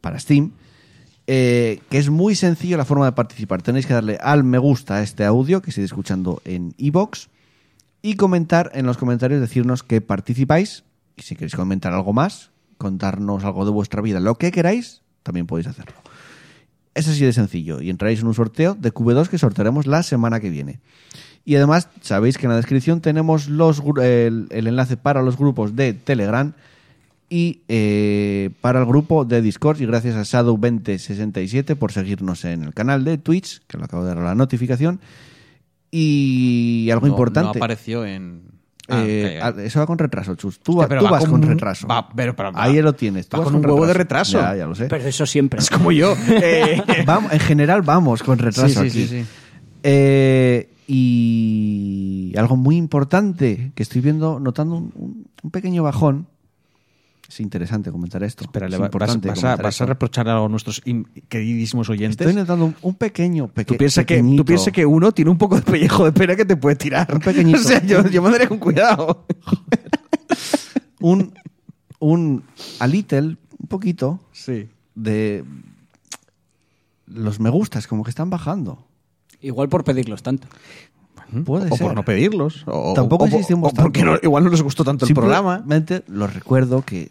[0.00, 0.52] para Steam,
[1.26, 3.62] eh, que es muy sencillo la forma de participar.
[3.62, 7.28] Tenéis que darle al me gusta a este audio que estáis escuchando en iBox
[8.02, 10.84] y comentar en los comentarios decirnos que participáis
[11.16, 15.46] y si queréis comentar algo más, contarnos algo de vuestra vida, lo que queráis, también
[15.46, 16.03] podéis hacerlo.
[16.94, 20.38] Es así de sencillo y entraréis en un sorteo de QV2 que sortearemos la semana
[20.40, 20.80] que viene.
[21.44, 25.76] Y además, sabéis que en la descripción tenemos los, el, el enlace para los grupos
[25.76, 26.52] de Telegram
[27.28, 29.80] y eh, para el grupo de Discord.
[29.80, 34.14] Y gracias a Shadow2067 por seguirnos en el canal de Twitch, que lo acabo de
[34.14, 35.00] dar la notificación.
[35.90, 37.44] Y algo No- importante.
[37.58, 38.53] No apareció en.
[38.88, 39.40] Ah, Eh.
[39.64, 40.58] Eso va con retraso, Chus.
[40.60, 41.86] Tú, Hostia, tú va vas con un- retraso.
[41.88, 43.28] va- pero- pero va- Ahí lo tienes.
[43.28, 44.38] tú va vas con un huevo de retraso.
[44.38, 44.86] Ya, ya lo sé.
[44.86, 45.60] Pero eso siempre.
[45.60, 46.14] Es como yo.
[46.28, 48.90] Eh, Vamos, en general vamos con retraso Sí, sí, aquí.
[48.90, 49.24] sí, sí.
[49.82, 56.26] Eh, y algo muy importante que estoy viendo, notando un pequeño bajón.
[57.34, 58.44] Es interesante comentar esto.
[58.44, 60.80] Espera, es le va- vas, importante vas a, vas reprochar a nuestros
[61.28, 62.24] queridísimos oyentes.
[62.24, 65.38] Estoy notando un, un pequeño, peque- Tú piensas que, tú piensas que uno tiene un
[65.38, 67.12] poco de pellejo de pera que te puede tirar.
[67.12, 67.58] Un pequeñito.
[67.60, 69.26] O sea, yo, yo me daré con cuidado.
[71.00, 71.34] un,
[71.98, 72.44] un
[72.78, 74.68] a little, un poquito Sí.
[74.94, 75.44] de
[77.06, 78.78] los me gustas, como que están bajando.
[79.40, 80.46] Igual por pedirlos tanto.
[81.44, 81.86] Puede o ser.
[81.88, 82.62] por no pedirlos.
[82.66, 84.12] O, Tampoco o- insistimos o porque tanto.
[84.14, 85.56] no- igual no les gustó tanto el programa.
[85.58, 87.10] Simplemente los recuerdo que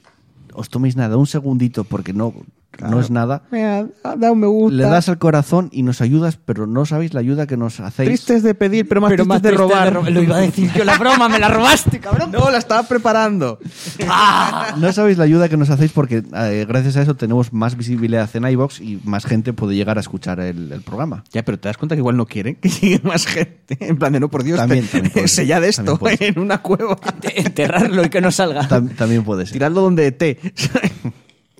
[0.55, 2.33] os toméis nada, un segundito, porque no,
[2.81, 3.43] no es nada.
[3.51, 3.85] Mira,
[4.17, 4.75] da un me gusta.
[4.75, 8.07] Le das al corazón y nos ayudas, pero no sabéis la ayuda que nos hacéis.
[8.09, 9.93] Tristes de pedir, pero más Pero tristes más de robar.
[9.93, 12.31] ro- Lo iba a decir yo, la broma, me la robaste, cabrón.
[12.31, 13.59] No, la estaba preparando.
[14.77, 18.29] No sabéis la ayuda que nos hacéis porque eh, gracias a eso tenemos más visibilidad
[18.33, 21.23] en iBox y más gente puede llegar a escuchar el, el programa.
[21.31, 23.77] Ya, pero te das cuenta que igual no quieren que llegue más gente.
[23.79, 25.45] En plan de no, por Dios, También, te- también puede ser.
[25.45, 26.27] sellad esto También puede ser.
[26.29, 26.97] en una cueva.
[27.35, 28.67] Enterrarlo y que no salga.
[28.67, 29.53] Tam- también puede ser.
[29.53, 30.39] Tiradlo donde te.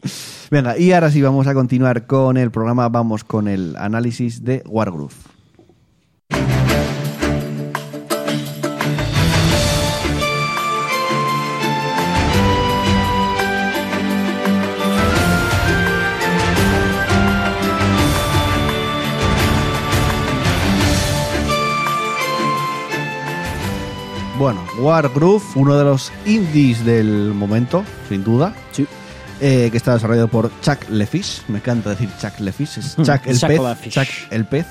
[0.52, 2.90] Venga, y ahora sí vamos a continuar con el programa.
[2.90, 5.14] Vamos con el análisis de Wargroove.
[24.38, 28.54] Bueno, Wargroove, uno de los indies del momento, sin duda.
[28.72, 28.86] Sí.
[29.46, 31.42] Eh, que está desarrollado por Chuck Lefish.
[31.50, 32.78] Me encanta decir Chuck Lefish.
[32.78, 33.60] Es Chuck el Chuck pez.
[33.62, 33.94] Lefish.
[33.94, 34.66] Chuck el pez.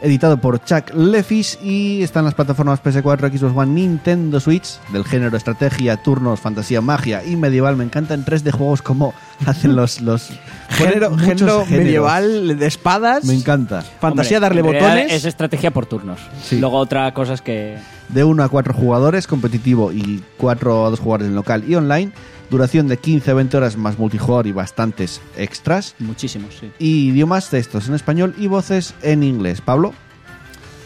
[0.00, 5.04] Editado por Chuck Lefish y está en las plataformas PS4, Xbox One, Nintendo Switch, del
[5.04, 7.76] género estrategia, turnos, fantasía, magia y medieval.
[7.76, 9.12] Me encantan tres de juegos como
[9.46, 10.00] hacen los.
[10.00, 10.30] los
[10.70, 13.26] Género, medieval de espadas.
[13.26, 13.82] Me encanta.
[14.00, 15.12] Fantasía, Hombre, darle botones.
[15.12, 16.20] Es estrategia por turnos.
[16.42, 16.58] Sí.
[16.58, 17.76] Luego otra cosa es que...
[18.08, 22.12] De 1 a 4 jugadores, competitivo y 4 a 2 jugadores en local y online.
[22.50, 25.94] Duración de 15 a 20 horas más multijugador y bastantes extras.
[25.98, 26.70] Muchísimos, sí.
[26.78, 29.60] Y idiomas textos en español y voces en inglés.
[29.60, 29.92] Pablo.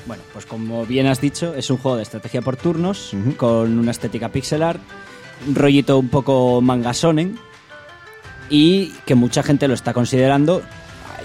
[0.06, 3.92] Bueno, pues como bien has dicho, es un juego de estrategia por turnos, con una
[3.92, 4.80] estética pixel art,
[5.46, 7.38] un rollito un poco manga sonen,
[8.50, 10.62] y que mucha gente lo está considerando,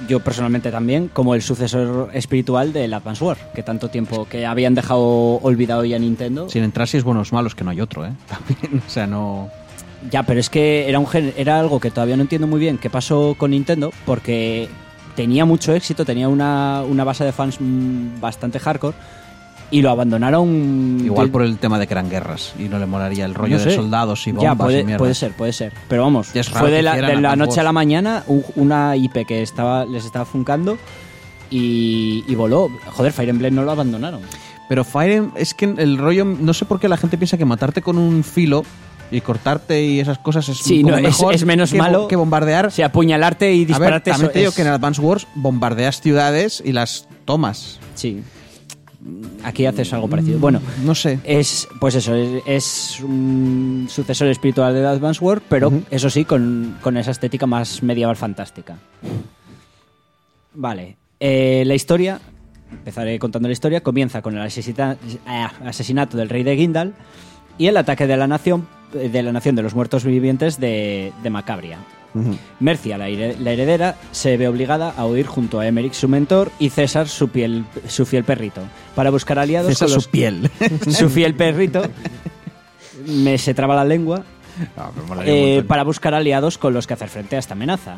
[0.08, 4.76] yo personalmente también, como el sucesor espiritual del Advance War, que tanto tiempo que habían
[4.76, 5.04] dejado
[5.42, 6.50] olvidado ya Nintendo.
[6.50, 8.14] Sin entrar si es buenos malos, que no hay otro, ¿eh?
[8.28, 9.50] También, o sea, no.
[10.12, 11.08] Ya, pero es que era, un
[11.38, 14.70] era algo que todavía no entiendo muy bien qué pasó con Nintendo, porque
[15.16, 18.96] tenía mucho éxito, tenía una, una base de fans mm, bastante hardcore,
[19.70, 21.02] y lo abandonaron.
[21.04, 23.58] Igual de- por el tema de que eran guerras y no le molaría el rollo
[23.58, 24.98] no de soldados y bombas Ya, puede, y mierda.
[25.00, 25.74] puede ser, puede ser.
[25.90, 28.24] Pero vamos, fue de la, de noche a la mañana
[28.56, 30.78] una IP que estaba les estaba funcando
[31.50, 32.70] y, y voló.
[32.92, 34.22] Joder, Fire Emblem no lo abandonaron.
[34.70, 37.46] Pero Fire Em- es que el rollo, no sé por qué la gente piensa que
[37.46, 38.64] matarte con un filo
[39.12, 42.08] y cortarte y esas cosas es, Sí, no, mejor es menos que, malo.
[42.08, 42.66] que bombardear.
[42.68, 46.02] O sea, apuñalarte y a ver, dispararte te digo es- que en Advance Wars bombardeas
[46.02, 47.80] ciudades y las tomas.
[47.96, 48.22] Sí.
[49.44, 50.40] Aquí haces algo parecido.
[50.40, 51.20] Bueno, No sé.
[51.24, 56.78] es pues eso, es, es un sucesor espiritual de Advance War, pero eso sí, con,
[56.82, 58.76] con esa estética más medieval fantástica.
[60.54, 60.98] Vale.
[61.20, 62.20] eh, la historia,
[62.72, 64.42] empezaré contando la historia, comienza con el
[65.26, 66.94] ah, asesinato del rey de Gindal
[67.58, 71.30] y el ataque de la nación de la nación de los muertos vivientes de, de
[71.30, 71.78] Macabria.
[72.60, 76.50] Mercia, la, here- la heredera, se ve obligada a huir junto a Emeric, su mentor,
[76.58, 78.62] y César, su, piel, su fiel perrito,
[78.96, 80.50] para buscar aliados César con los- su piel.
[80.90, 81.84] su fiel perrito.
[83.06, 84.24] Me se traba la lengua.
[85.26, 87.98] eh, para buscar aliados con los que hacer frente a esta amenaza.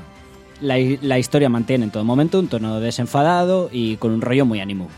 [0.60, 4.60] La, la historia mantiene en todo momento un tono desenfadado y con un rollo muy
[4.60, 4.90] ánimo.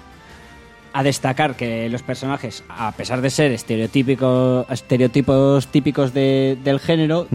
[0.93, 7.27] A destacar que los personajes, a pesar de ser estereotípicos, estereotipos típicos de- del género,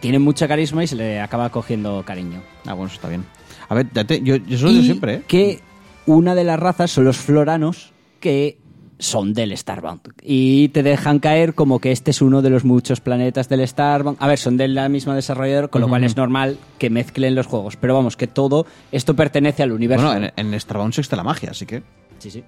[0.00, 2.42] tienen mucha carisma y se le acaba cogiendo cariño.
[2.66, 3.24] Ah, bueno, eso está bien.
[3.68, 3.86] A ver,
[4.22, 5.22] yo, yo eso lo digo siempre, ¿eh?
[5.26, 5.60] que
[6.06, 8.58] una de las razas son los floranos que
[8.98, 10.00] son del Starbound.
[10.22, 14.16] Y te dejan caer como que este es uno de los muchos planetas del Starbound.
[14.20, 17.46] A ver, son de la misma desarrolladora, con lo cual es normal que mezclen los
[17.46, 17.76] juegos.
[17.76, 20.06] Pero vamos, que todo esto pertenece al universo.
[20.06, 21.82] Bueno, en, en Starbound existe la magia, así que...
[22.18, 22.42] Sí, sí.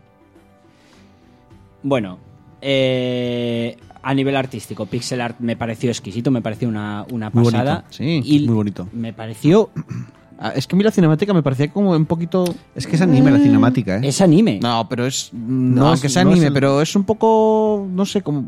[1.82, 2.18] Bueno,
[2.60, 7.74] eh, a nivel artístico, pixel art me pareció exquisito, me pareció una, una Muy pasada.
[7.74, 8.88] bonito, sí, y muy bonito.
[8.92, 9.70] Me pareció.
[10.40, 12.44] Ah, Es que a mí la cinemática me parecía como un poquito...
[12.76, 14.00] Es que es anime la cinemática, ¿eh?
[14.08, 14.60] Es anime.
[14.62, 15.30] No, pero es...
[15.32, 17.86] No No, es- aunque sea no es anime, el- pero es un poco...
[17.90, 18.44] No sé, como...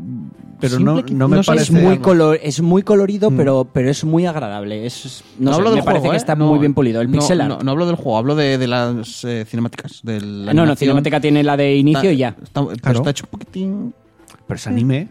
[0.61, 2.01] Pero no- no me sé, parece- es muy, algo.
[2.03, 4.85] color, es muy colorido, pero, pero es muy agradable.
[4.85, 6.17] Es, no, No, sé, hablo del me parece que ¿eh?
[6.17, 7.01] está No, muy bien pulido.
[7.01, 7.49] El no, pixel art.
[7.49, 9.99] No, no hablo del juego, hablo de, de las eh, cinemáticas.
[10.03, 10.77] De la no, no, animación.
[10.77, 12.35] cinemática tiene la de inicio Está- y ya.
[12.41, 12.99] está- pero Claro.
[12.99, 13.93] está hecho un poquitín...
[14.47, 15.07] Pero es anime.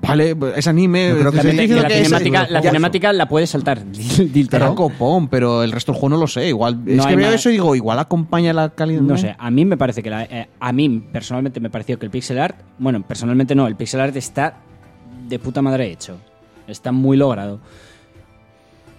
[0.00, 1.08] Vale, es anime.
[1.10, 3.82] Yo creo que diciendo la que es- cinemática, la cinemática la puedes saltar.
[4.52, 6.48] Era copón, pero el resto del juego no lo sé.
[6.48, 9.02] Igual, No es que veo eso y digo, igual acompaña la calidad.
[9.02, 12.06] No sé, a mí me parece que la- eh, a mí personalmente me pareció que
[12.06, 14.56] el pixel art, bueno, personalmente no, el pixel art está
[15.28, 16.16] de puta madre hecho.
[16.66, 17.60] Está muy logrado.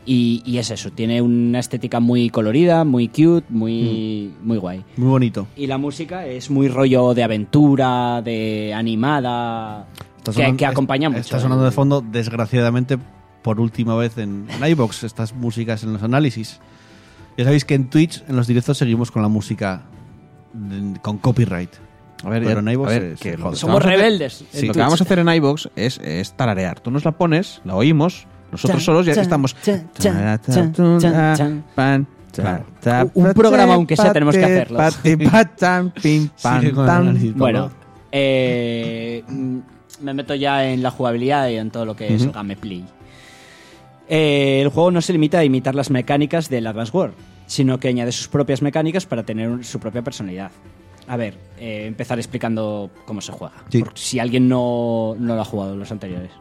[0.05, 4.83] Y, y es eso, tiene una estética muy colorida, muy cute, muy, muy guay.
[4.97, 5.47] Muy bonito.
[5.55, 9.87] Y la música es muy rollo de aventura, de animada,
[10.31, 11.21] Que, que acompaña mucho.
[11.21, 12.97] Está sonando de fondo, desgraciadamente,
[13.41, 16.59] por última vez en, en iVoox, estas músicas en los análisis.
[17.37, 19.81] Ya sabéis que en Twitch, en los directos, seguimos con la música
[20.53, 21.71] de- con copyright.
[22.23, 23.55] A ver, Pero en ver, se- que se lo- jode.
[23.57, 24.45] Somos rebeldes.
[24.53, 26.79] en Sí, lo que vamos a hacer en iBox es, es tararear.
[26.79, 29.55] Tú nos la pones, la oímos, nosotros Chan, solos ya chan, estamos.
[29.61, 29.89] chan,
[31.35, 31.63] chan.
[31.75, 32.65] Pan, Claro.
[33.13, 34.77] Un programa, aunque sea, tenemos que hacerlo.
[37.39, 37.71] Bueno,
[38.11, 39.23] eh,
[40.03, 42.83] me meto ya en la jugabilidad y en todo lo que es gameplay.
[44.09, 47.11] Eh, el juego no se limita a imitar las mecánicas del Advance War,
[47.47, 50.51] sino que añade sus propias mecánicas para tener su propia personalidad.
[51.07, 53.79] A ver, eh, empezar explicando cómo se juega, Sí.
[53.81, 56.31] por si alguien no, no lo ha jugado los anteriores.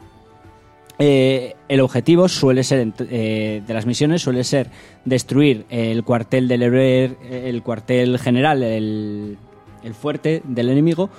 [0.98, 4.68] Eh, el objetivo suele ser eh, de las misiones suele ser
[5.04, 7.16] destruir el cuartel del héroe,
[7.48, 9.36] el cuartel general, el,
[9.82, 11.10] el fuerte del enemigo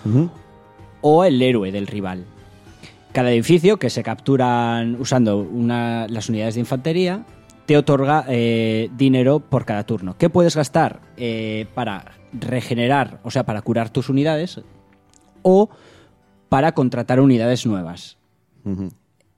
[1.02, 2.24] o el héroe del rival.
[3.14, 7.26] Cada edificio que se capturan usando una- las unidades de infantería
[7.68, 10.18] te otorga eh, dinero por cada turno.
[10.18, 14.60] ¿Qué puedes gastar eh, para regenerar, o sea, para curar tus unidades
[15.44, 15.70] o
[16.50, 18.18] para contratar unidades nuevas?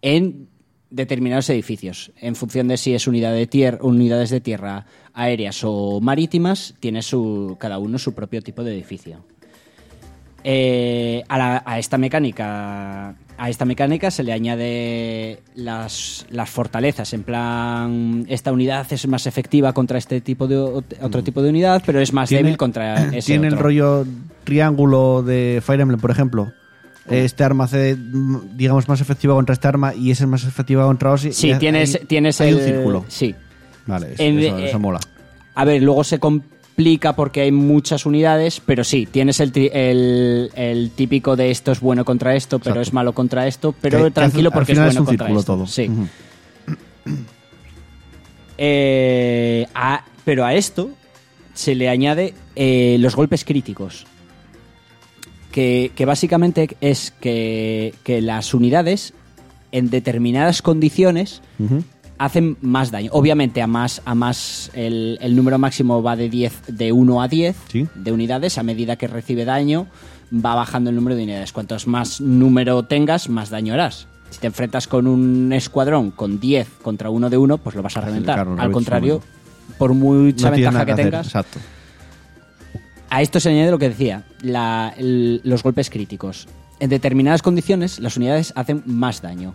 [0.02, 0.48] En
[0.90, 2.14] determinados edificios.
[2.22, 7.02] En función de si es unidad de tier- unidades de tierra aéreas o marítimas, tiene
[7.02, 9.26] su, cada uno su propio tipo de edificio.
[10.44, 17.14] Eh, a, la- a esta mecánica a esta mecánica se le añade las, las fortalezas
[17.14, 21.84] en plan esta unidad es más efectiva contra este tipo de otro tipo de unidad
[21.86, 24.06] pero es más débil contra ese tiene el rollo
[24.44, 26.52] triángulo de Fire Emblem, por ejemplo.
[27.10, 27.96] Este arma hace,
[28.56, 31.34] digamos, más efectiva contra esta arma y ese es más efectiva contra Ozzy.
[31.34, 33.06] sí Y hay- tienes tienes hay el un círculo.
[33.08, 33.36] sí
[33.86, 35.00] Vale, es- En- eso, eh, eso mola.
[35.54, 36.18] A ver, luego se
[36.76, 41.72] complica porque hay muchas unidades, pero sí, tienes el, tri- el, el típico de esto
[41.72, 42.82] es bueno contra esto, pero Exacto.
[42.82, 45.26] es malo contra esto, pero Que- que tranquilo al porque es final bueno un contra
[45.28, 45.54] círculo esto.
[45.56, 45.68] todo.
[45.68, 45.88] Sí.
[45.90, 46.08] Ujú.
[48.58, 50.90] Eh, a- pero a esto
[51.54, 54.06] se le añade eh, los golpes críticos.
[55.52, 59.14] Que, que básicamente es que, que las unidades
[59.74, 61.84] en determinadas condiciones Ujú.
[62.18, 63.10] Hacen más daño.
[63.14, 67.28] Obviamente a más, a más el, el número máximo va de 10, de 1 a
[67.28, 67.88] 10 Sí.
[67.96, 68.58] de unidades.
[68.58, 69.88] A medida que recibe daño,
[70.34, 71.52] va bajando el número de unidades.
[71.52, 74.08] Cuantos más número tengas, más daño harás.
[74.30, 77.96] Si te enfrentas con un escuadrón con 10 contra uno de uno, pues lo vas
[77.98, 78.48] a reventar.
[78.58, 79.22] Al contrario,
[79.78, 81.60] por mucha No ventaja que, tengas, Exacto.
[83.10, 86.48] a esto se añade lo que decía, la- el- los golpes críticos.
[86.80, 89.54] En determinadas condiciones, las unidades hacen más daño.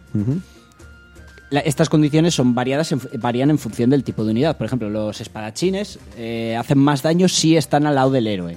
[1.51, 4.57] La- estas condiciones son variadas en- varían en función del tipo de unidad.
[4.57, 8.57] Por ejemplo, los espadachines eh, hacen más daño si están al lado del héroe.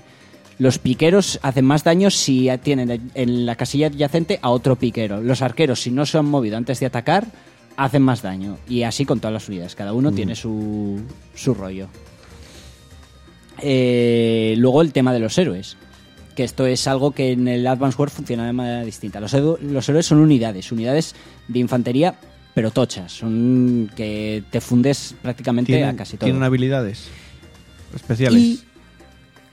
[0.60, 5.22] Los piqueros hacen más daño si tienen en la casilla adyacente a otro piquero.
[5.22, 7.26] Los arqueros, si no se han movido antes de atacar,
[7.76, 8.58] hacen más daño.
[8.70, 9.74] Y así con todas las unidades.
[9.74, 11.02] Cada uno tiene su,
[11.34, 11.88] su rollo.
[13.62, 15.78] Eh, luego el tema de los héroes.
[16.36, 19.20] Que esto es algo que en el Advance Wars funciona de manera distinta.
[19.20, 21.16] Los héroes son unidades, unidades
[21.48, 22.16] de infantería,
[22.54, 23.12] pero tochas.
[23.12, 26.26] Son que te fundes prácticamente a ¿Tienen, casi todo.
[26.26, 27.08] tienen habilidades
[27.96, 28.40] especiales.
[28.42, 28.60] Y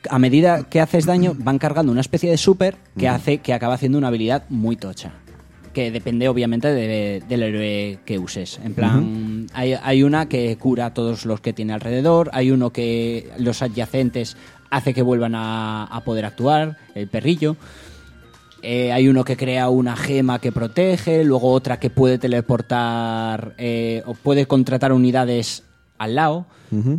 [0.08, 3.74] a medida que haces daño, van cargando una especie de super que hace que acaba
[3.74, 5.12] haciendo una habilidad muy tocha.
[5.74, 8.58] Que depende, obviamente, de- del héroe que uses.
[8.64, 12.70] En plan, hay, hay una que cura a todos los que tiene alrededor, hay uno
[12.72, 14.36] que los adyacentes
[14.70, 17.56] hace que vuelvan a, a poder actuar, el perrillo.
[18.62, 24.02] Eh, hay uno que crea una gema que protege, luego otra que puede teleportar eh,
[24.06, 25.64] o puede contratar unidades
[25.98, 26.46] al lado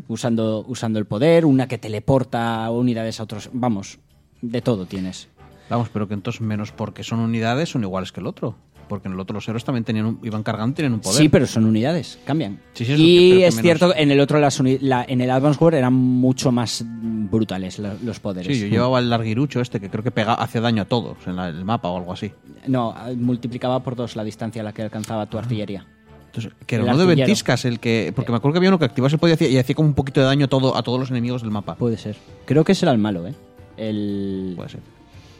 [0.07, 3.49] usando, usando el poder, una que teleporta unidades a otros.
[3.53, 3.99] Vamos,
[4.41, 5.27] de todo tienes.
[5.69, 8.55] Vamos, pero que entonces menos porque son unidades son iguales que el otro.
[8.91, 11.17] Porque en el otro los héroes también tenían un- iban cargando y tienen un poder.
[11.17, 12.59] Sí, pero son unidades, cambian.
[12.73, 15.63] Sí, sí, y que es menos- cierto, en el otro, las la- en el Advance
[15.63, 18.53] War eran mucho más brutales la- los poderes.
[18.53, 21.37] Sí, yo llevaba el larguirucho este que creo que pega, hace daño a todos en
[21.37, 22.33] la- el mapa o algo así.
[22.67, 25.85] No, multiplicaba por dos la distancia a la que alcanzaba tu artillería.
[26.25, 28.11] Entonces, que era El uno de ventiscas el que.
[28.13, 30.19] Porque me acuerdo que había uno que activase el poder y hacía, como un poquito
[30.19, 31.75] de daño a, todo, a todos los enemigos del mapa.
[31.75, 32.17] Puede ser.
[32.45, 33.33] Creo que ese era el malo, ¿eh?
[33.77, 34.53] El...
[34.57, 34.81] Puede ser.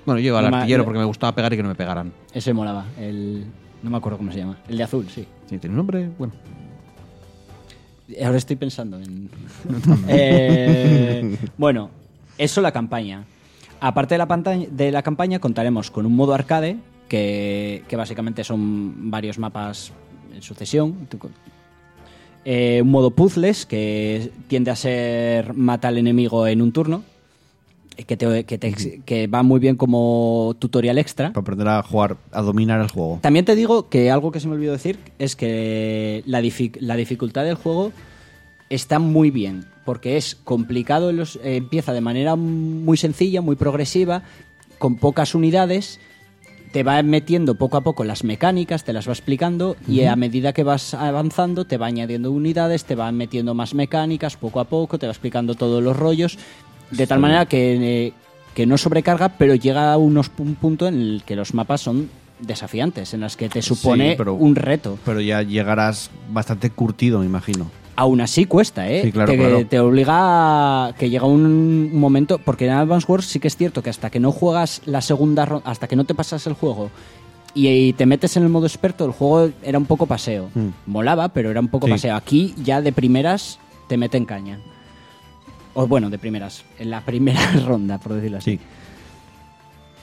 [0.06, 2.11] Bueno, yo No me- artillero porque me gustaba pegar y que no me pegaran.
[2.34, 2.86] Ese molaba.
[2.99, 3.45] El...
[3.84, 4.57] No me acuerdo cómo se llama.
[4.68, 5.26] El de azul, sí.
[5.48, 6.10] Sí, tiene un nombre.
[6.18, 6.34] Bueno.
[8.23, 9.30] Ahora estoy pensando en.
[10.07, 11.90] Eh, bueno,
[12.38, 13.23] eso la campaña.
[13.80, 16.78] Aparte de la, pantalla, de la campaña, contaremos con un modo arcade,
[17.10, 19.91] que, que básicamente son varios mapas
[20.36, 21.07] en sucesión.
[22.45, 27.03] Eh, un modo puzzles, que tiende a ser mata al enemigo en un turno.
[28.07, 28.73] Que, te- que, te
[29.05, 31.30] que va muy bien como tutorial extra.
[31.34, 33.19] Para aprender a jugar, a dominar el juego.
[33.22, 36.95] También te digo que algo que se me olvidó decir es que la, dific- la
[36.95, 37.91] dificultad del juego
[38.69, 44.23] está muy bien, porque es complicado, los- eh, empieza de manera muy sencilla, muy progresiva,
[44.80, 45.99] con pocas unidades,
[46.72, 50.53] te va metiendo poco a poco las mecánicas, te las va explicando y a medida
[50.53, 54.97] que vas avanzando te va añadiendo unidades, te va metiendo más mecánicas poco a poco,
[54.97, 56.39] te va explicando todos los rollos,
[56.91, 58.13] de tal manera que, eh,
[58.53, 62.09] que no sobrecarga, pero llega a unos, un punto en el que los mapas son
[62.39, 64.97] desafiantes, en las que te supone Sí, pero- un reto.
[65.05, 67.69] Pero ya llegarás bastante curtido, me imagino.
[67.95, 69.01] Aún así cuesta, ¿eh?
[69.03, 69.65] Sí, claro, te, claro.
[69.68, 73.84] te obliga a que llega un momento, porque en Advance Wars sí que es cierto
[73.84, 76.89] que hasta que no juegas la segunda ronda, hasta que no te pasas el juego
[77.53, 80.49] y, y te metes en el modo experto, el juego era un poco paseo.
[80.55, 80.68] Mm.
[80.88, 81.91] Molaba, pero era un poco Sí.
[81.91, 82.15] paseo.
[82.15, 84.57] Aquí ya de primeras te meten caña.
[85.73, 88.57] O bueno, de primeras, en la primera ronda, por decirlo así.
[88.57, 88.60] Sí.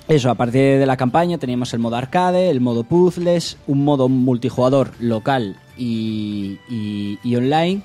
[0.09, 4.09] Eso, a partir de la campaña teníamos el modo arcade, el modo puzzles, un modo
[4.09, 7.83] multijugador local y, y- y online,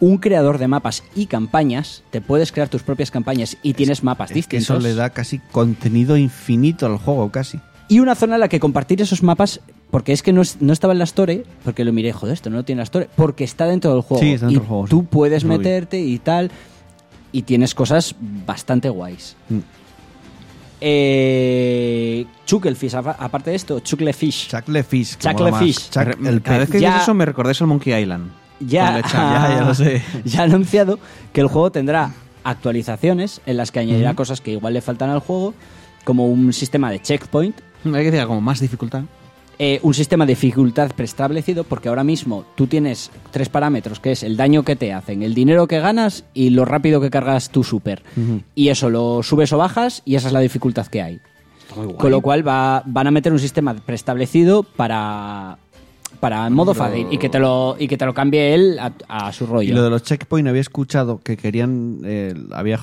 [0.00, 2.02] un creador de mapas y campañas.
[2.10, 4.78] Te puedes crear tus propias campañas y tienes mapas Es que distintos.
[4.78, 7.60] eso le da casi contenido infinito al juego, casi.
[7.88, 9.60] Y una zona en la que compartir esos mapas,
[9.90, 12.48] porque es que no, es- no estaba en la Store, porque lo miré, joder, esto
[12.48, 14.22] no lo tiene la Store, porque está dentro del juego.
[14.22, 14.90] Sí, está dentro y del juego, sí.
[14.90, 16.50] Tú puedes meterte y tal,
[17.32, 19.36] y tienes cosas bastante guays.
[19.48, 19.58] Mm.
[20.80, 24.48] Eh, Chucklefish, apa- aparte de esto, Chucklefish.
[24.48, 25.16] Chucklefish.
[25.18, 25.90] Chucklefish.
[25.90, 28.30] Chuck- el Cada vez que Ya- dices eso me recordáis al Monkey Island.
[28.60, 30.02] Ya, ya lo sé.
[30.24, 30.98] ya ha anunciado
[31.32, 32.12] que el juego tendrá
[32.44, 35.52] actualizaciones en las que añadirá cosas que igual le faltan al juego,
[36.04, 39.02] como un sistema de checkpoint, Hay que decir como más dificultad.
[39.58, 44.22] Eh, un sistema de dificultad preestablecido, porque ahora mismo tú tienes tres parámetros, que es
[44.22, 47.64] el daño que te hacen, el dinero que ganas y lo rápido que cargas tu
[47.64, 48.02] super.
[48.54, 51.20] Y eso lo subes o bajas y esa es la dificultad que hay.
[51.96, 55.58] Con lo cual va- van a meter un sistema preestablecido para
[56.16, 59.32] para modo fácil y que te lo y que te lo cambie él a, a
[59.32, 59.70] su rollo.
[59.70, 61.98] Y lo de los checkpoints había escuchado que querían.
[62.04, 62.78] eh, había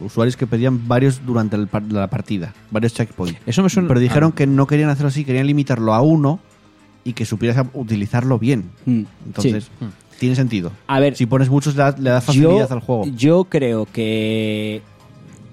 [0.00, 2.52] usuarios que pedían varios durante el la partida.
[2.70, 3.38] Varios checkpoints.
[3.46, 4.36] Eso me suena- Pero dijeron ah.
[4.36, 6.40] que no querían hacerlo así, querían limitarlo a uno
[7.04, 8.70] y que supieras utilizarlo bien.
[8.86, 9.86] Mm, Entonces, sí.
[10.18, 10.72] tiene sentido.
[10.86, 13.04] A ver, Si pones muchos, le da, le da facilidad al juego.
[13.16, 14.80] Yo creo que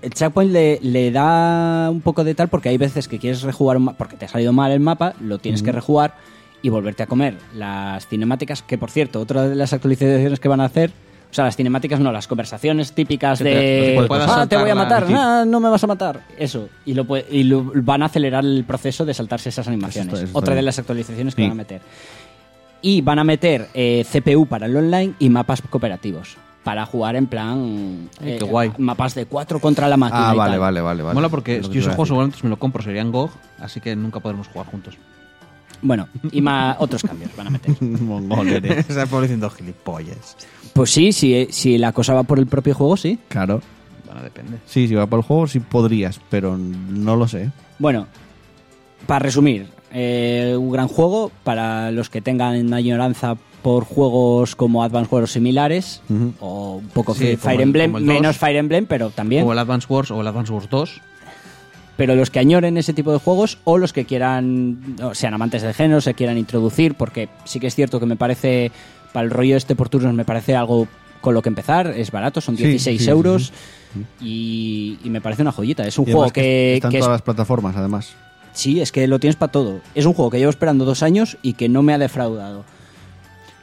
[0.01, 3.77] el checkpoint le, le da un poco de tal porque hay veces que quieres rejugar
[3.77, 6.15] un porque te ha salido mal el mapa, lo tienes que rejugar
[6.61, 10.61] y volverte a comer las cinemáticas, que por cierto, otra de las actualizaciones que van
[10.61, 10.91] a hacer,
[11.29, 15.07] o sea, las cinemáticas no, las conversaciones típicas Que de ah, te voy a matar,
[15.07, 15.13] sí.
[15.15, 18.63] ah, no me vas a matar, eso, y lo, y lo- van a acelerar el
[18.65, 20.07] proceso de saltarse esas animaciones.
[20.07, 21.47] Eso está- eso está otra de las actualizaciones que Sí.
[21.47, 21.81] van a meter.
[22.83, 26.35] Y van a meter eh, CPU para el online y mapas cooperativos.
[26.63, 28.09] Para jugar en plan.
[28.21, 28.71] Ay, eh, qué guay.
[28.77, 30.29] Mapas de cuatro contra la máquina.
[30.29, 30.59] Ah, y vale, tal.
[30.59, 31.13] vale, vale, vale.
[31.15, 33.95] Mola porque yo ese juego seguramente si me lo compro sería en GOG, así que
[33.95, 34.95] nunca podremos jugar juntos.
[35.81, 37.75] Bueno, y más otros cambios van a meter.
[37.81, 38.77] Mongol eres.
[38.89, 40.37] Está por diciendo gilipollas.
[40.73, 43.17] Pues sí, si, si la cosa va por el propio juego, sí.
[43.27, 43.61] Claro.
[44.05, 44.57] Bueno, depende.
[44.65, 47.49] Sí, si va por el juego, sí podrías, pero no lo sé.
[47.79, 48.07] Bueno,
[49.07, 55.13] para resumir, eh, un gran juego para los que tengan añoranza por juegos como Advance
[55.13, 56.01] Wars o similares,
[56.39, 59.43] o un poco Sí, Fire el- Emblem, el menos Fire Emblem, pero también.
[59.43, 61.01] Como el Advance Wars o el Advance Wars 2.
[62.01, 65.61] Pero los que añoren ese tipo de juegos o los que quieran, o sean amantes
[65.61, 68.71] del género, se quieran introducir, porque sí que es cierto que me parece,
[69.13, 70.87] para el rollo este por turnos, me parece algo
[71.21, 73.53] con lo que empezar, es barato, son Sí, 16 sí, sí, euros
[74.19, 75.85] Y, y me parece una joyita.
[75.85, 78.15] Es un Y juego que, está en que es todas las plataformas, además.
[78.51, 79.81] Sí, es que lo tienes para todo.
[79.93, 82.65] Es un juego que llevo esperando dos años y que no me ha defraudado.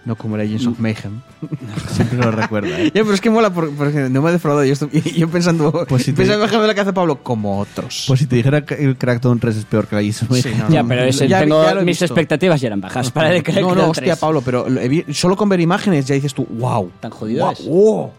[0.09, 1.21] No como Legends of Mayhem.
[1.93, 2.81] Siempre lo recuerda.
[2.81, 2.85] ¿eh?
[2.87, 4.65] Ya, pero es que mola por- porque no me ha defraudado.
[4.65, 6.23] Yo, estoy- yo pensando, Pues si te-
[6.67, 8.05] la que hace Pablo, como otros.
[8.09, 10.49] Pues si te dijera que el Crackdown 3 es peor que la Legends of Sí,
[10.49, 10.59] Mayhem.
[10.61, 12.07] no, ya, pero ese- ya- tengo, ya lo he mis visto.
[12.07, 15.37] expectativas ya eran bajas para el no, no, hostia, Pablo, pero lo he vi- solo
[15.37, 16.91] con ver imágenes ya dices tú, wow.
[17.01, 17.61] Tan jodido wow, es.
[17.69, 18.11] Oh,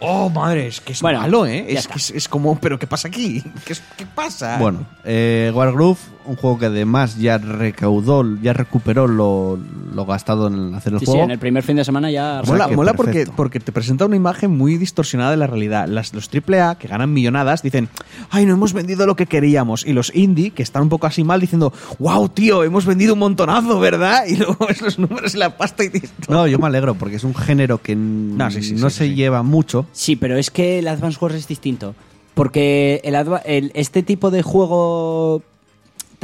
[0.00, 1.64] oh, madre, es que es Bueno, malo, ¿eh?
[1.66, 1.94] ya Es, está.
[1.94, 3.42] que es, es como, ¿pero qué pasa aquí?
[3.64, 4.58] ¿Qué, es- qué pasa?
[4.58, 9.58] Bueno, eh, Wargroove, un juego que además ya recaudó, ya recuperó lo,
[9.94, 11.24] lo gastado en hacer el Sí, sí, juego.
[11.24, 12.40] en el primer fin de semana ya...
[12.42, 15.86] O sea Mola, mola porque, porque te presenta una imagen muy distorsionada de la realidad.
[15.88, 17.88] Las, los AAA, que ganan millonadas, dicen,
[18.30, 19.86] ay, no hemos vendido lo que queríamos.
[19.86, 23.20] Y los indie, que están un poco así mal, diciendo, wow, tío, hemos vendido un
[23.20, 24.24] montonazo, ¿verdad?
[24.28, 27.16] Y luego ves los números y la pasta y dices, No, yo me alegro porque
[27.16, 29.14] es un género que No, sí, sí, no sí, se sí.
[29.14, 29.86] lleva mucho.
[29.92, 31.94] Sí, pero es que el Advance Wars es distinto.
[32.34, 33.00] Porque
[33.44, 35.42] el- este tipo de juego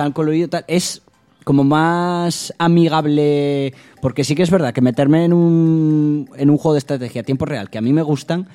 [0.01, 1.03] tan colorido tal, es
[1.45, 3.75] como más amigable.
[4.01, 7.25] Porque sí que es verdad que meterme en un, en un juego de estrategia a
[7.25, 8.49] tiempo real, que a mí me gustan,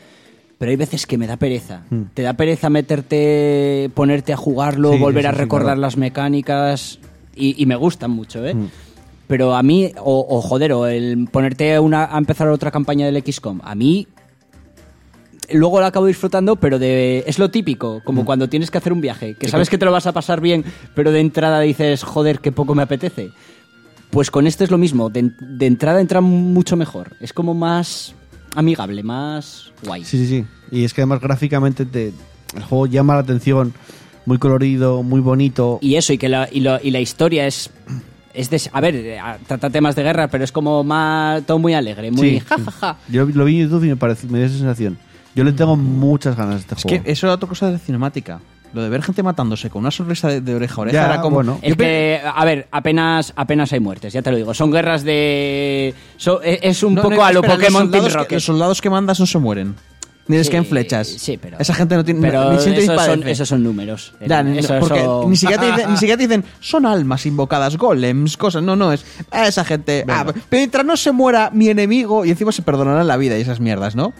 [0.58, 1.84] pero hay veces que me da pereza.
[2.16, 5.82] Te da pereza meterte, ponerte a jugarlo, Sí, volver a recordar claro.
[5.82, 6.98] las mecánicas.
[7.36, 8.56] Y, y me gustan mucho, ¿eh?
[9.28, 13.22] Pero a mí, o, o joder, o el ponerte una, a empezar otra campaña del
[13.24, 14.08] XCOM, a mí
[15.52, 18.26] luego lo acabo disfrutando, pero de es lo típico, como Mm.
[18.26, 20.64] cuando tienes que hacer un viaje, que sabes que te lo vas a pasar bien,
[20.94, 23.32] pero de entrada dices, joder, qué poco me apetece.
[24.12, 28.16] Pues con este es lo mismo, de, de entrada entra mucho mejor, es como más
[28.56, 30.04] amigable, más guay.
[30.06, 30.46] Sí, sí, sí.
[30.72, 32.14] Y es que además gráficamente te,
[32.56, 33.74] el juego llama la atención,
[34.26, 35.80] muy colorido, muy bonito.
[35.82, 37.70] Y eso, y que la, y, lo- y la historia es...
[38.34, 39.18] Es de, a ver,
[39.48, 43.14] trata temas de guerra, pero es como más todo muy alegre, muy Sí, ja, sí.
[43.14, 44.98] Yo lo vi en YouTube y me, pareció, me dio esa sensación.
[45.36, 47.04] Yo le tengo muchas ganas a este Es juego.
[47.04, 48.40] que eso era otra cosa de cinemática.
[48.74, 51.22] Lo de ver gente matándose con una sonrisa de, de oreja a oreja Ya, era
[51.22, 51.36] como.
[51.36, 51.60] bueno.
[51.62, 54.54] Es Yo que, a ver, apenas, apenas hay muertes, ya te lo digo.
[54.54, 55.94] Son guerras de.
[56.18, 58.18] so- e- es un No, poco no, a lo espera, Pokémon los Team soldados, que,
[58.20, 58.34] Rocket.
[58.34, 59.76] los soldados que mandas no se mueren.
[60.28, 61.08] Ni les Sí, caen flechas.
[61.08, 61.58] Sí, pero.
[61.60, 62.20] Esa gente no tiene.
[62.20, 63.32] Pero ni siente ni esos, son, padece.
[63.32, 64.14] esos son números.
[64.28, 67.26] Ya, ni- Eso- porque eso- ni, siquiera te dicen, ni siquiera te dicen, son almas
[67.28, 68.64] invocadas, golems, cosas.
[68.64, 70.04] No, no, es a esa gente.
[70.10, 73.42] ah, pero mientras no se muera mi enemigo y encima se perdonarán la vida y
[73.42, 74.12] esas mierdas, ¿no?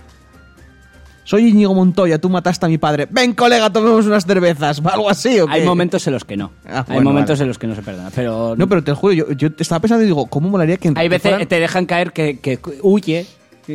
[1.26, 3.08] Soy Íñigo Montoya, tú mataste a mi padre.
[3.10, 4.86] Ven, colega, tomemos unas cervezas.
[4.86, 5.54] ¿Va Algo así, ¿o qué?
[5.54, 6.52] Hay momentos en los que no.
[6.66, 7.44] Ah, hay momentos vale.
[7.44, 8.12] en los que no se perdona.
[8.14, 8.56] Pero.
[8.56, 10.94] No, pero te juro, yo, yo estaba pensando y digo, ¿cómo molaría que.
[10.96, 13.26] hay veces fueran- te dejan caer que, que huye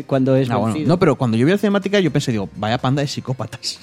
[0.06, 0.76] cuando es Ah, bueno.
[0.86, 3.80] No, pero cuando yo vi la cinemática, yo pensé, digo, vaya panda de psicópatas.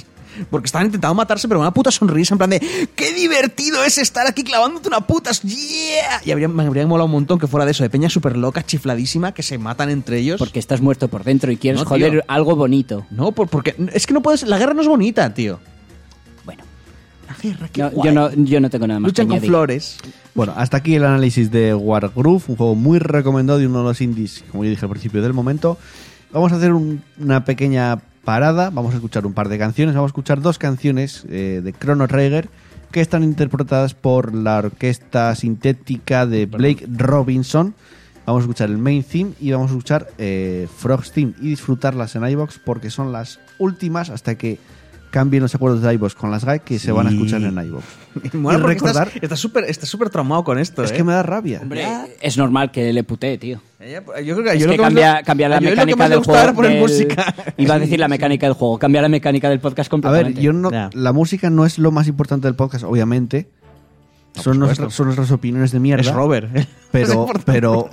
[0.49, 2.59] Porque estaban intentando matarse, pero con una puta sonrisa, en plan de,
[2.95, 5.31] ¡qué divertido es estar aquí clavándote una puta!
[5.43, 6.22] ¡Yeah!
[6.26, 8.64] Y habría, me habría molado un montón que fuera de eso, de peña súper loca,
[8.65, 10.38] chifladísima, que se matan entre ellos.
[10.39, 12.22] Porque estás muerto por dentro y quieres No, joder tío.
[12.27, 13.05] algo bonito.
[13.11, 14.43] No, por- porque es que no puedes.
[14.43, 15.59] La guerra no es bonita, tío.
[16.45, 16.64] Bueno.
[17.27, 18.07] La guerra, qué No, guay.
[18.07, 19.49] yo, no, yo no tengo nada más Luchan que con añadir.
[19.49, 19.97] flores.
[20.34, 24.01] Bueno, hasta aquí el análisis de Wargroove, un juego muy recomendado y uno de los
[24.01, 25.77] indies, como yo dije al principio del momento.
[26.31, 30.10] Vamos a hacer un- una pequeña parada, vamos a escuchar un par de canciones, vamos
[30.10, 32.49] a escuchar dos canciones eh, de Chrono Trigger
[32.91, 37.74] que están interpretadas por la orquesta sintética de Blake Robinson.
[38.26, 42.18] Vamos a escuchar el main theme y vamos a escuchar eh, Frog's Theme y disfrutarlas
[42.18, 44.60] en iBox porque son las últimas hasta que
[45.09, 47.57] cambien los acuerdos de iBox con las GAE que se van a escuchar en
[48.23, 50.95] y porque recordar, Estás súper estás súper traumado con esto, es ¿eh?
[50.95, 51.59] que me da rabia.
[51.61, 51.85] Hombre,
[52.19, 53.59] es normal que le putee, tío.
[53.79, 56.53] Ella- Yo creo que, Es yo lo que cambia, cambia la a mecánica del juego.
[56.55, 57.35] poner del- música.
[57.57, 60.34] Iba a decir la mecánica del juego, cambia la mecánica del podcast A completamente.
[60.35, 63.49] ver, yo no, la música no es lo más importante del podcast, obviamente.
[64.35, 64.97] No, son, nuestras, supuesto.
[64.97, 66.01] son nuestras opiniones de mierda.
[66.09, 66.49] Es Robert.
[66.91, 67.89] Pero, pero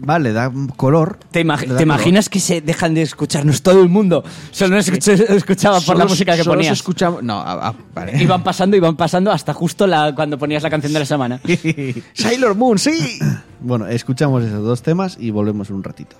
[0.00, 1.18] vale, da color.
[1.30, 1.82] ¿Te, imag- Le da te color.
[1.82, 4.24] imaginas que se dejan de escucharnos todo el mundo?
[4.50, 6.72] Solo nos escuch- escuchaba por la música que ponías.
[6.78, 8.22] escuchaba- No, a- a- vale.
[8.22, 11.40] Iban pasando, iban pasando hasta justo la, cuando ponías la canción de la semana.
[12.14, 13.18] Sailor Moon, sí.
[13.60, 16.16] Bueno, escuchamos esos dos temas y volvemos en un ratito.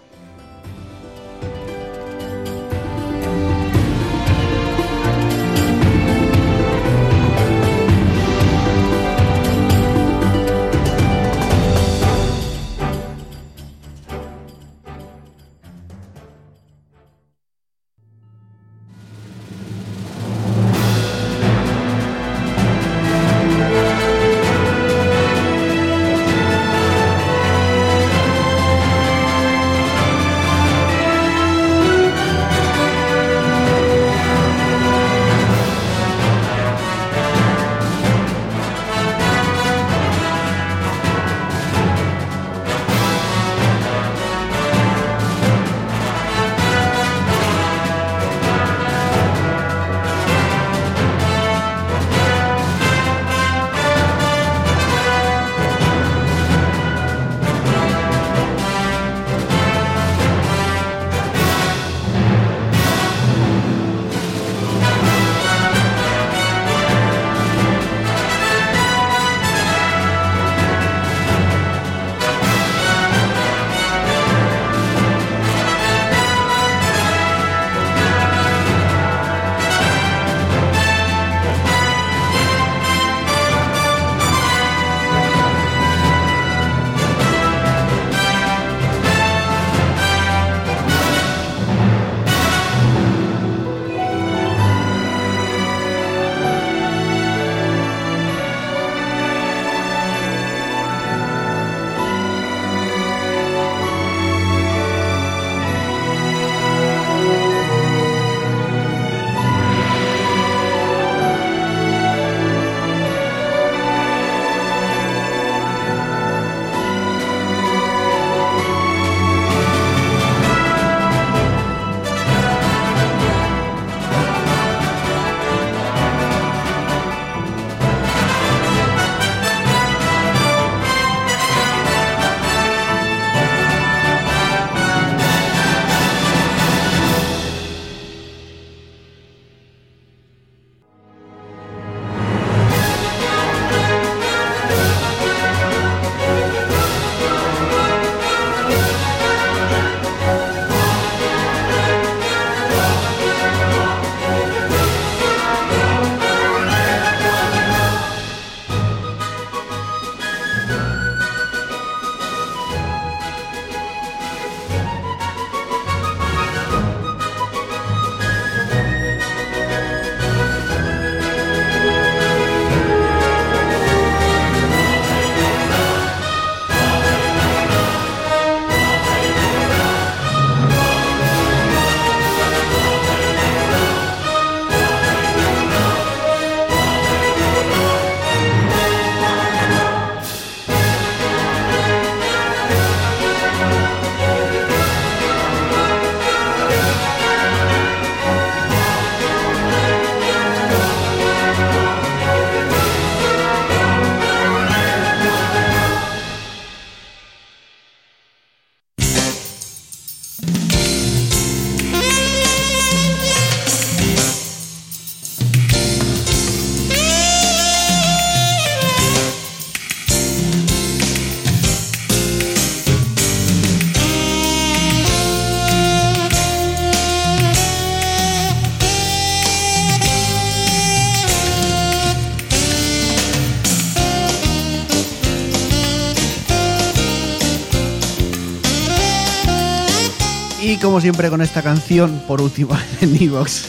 [240.90, 243.66] Como siempre con esta canción, por última en Evox,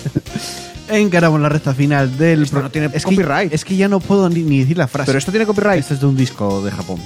[0.89, 2.41] encaramos la recta final del...
[2.43, 3.53] Esto pro- no tiene es que- copyright.
[3.53, 5.05] es que ya no puedo ni, ni decir la frase.
[5.05, 5.79] Pero esto tiene copyright.
[5.81, 6.99] Esto es de un disco de Japón.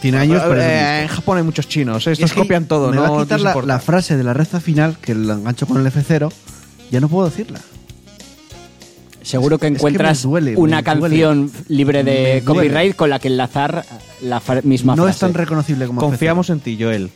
[0.00, 1.08] Tiene años, pero un Eh, en.
[1.08, 2.04] Japón hay muchos chinos.
[2.08, 2.90] eh, Estos es que copian todo.
[2.90, 3.68] Me no, va a no quitar la, importa.
[3.68, 6.32] la frase de la recta final, que la engancho con el F0,
[6.90, 7.60] ya no puedo decirla.
[9.22, 12.44] Seguro que Es que encuentras duele, una canción libre Me de duele.
[12.44, 13.84] copyright con la que enlazar
[14.20, 15.14] la fra- misma no frase.
[15.16, 17.10] es tan reconocible como Confiamos en ti, Joel.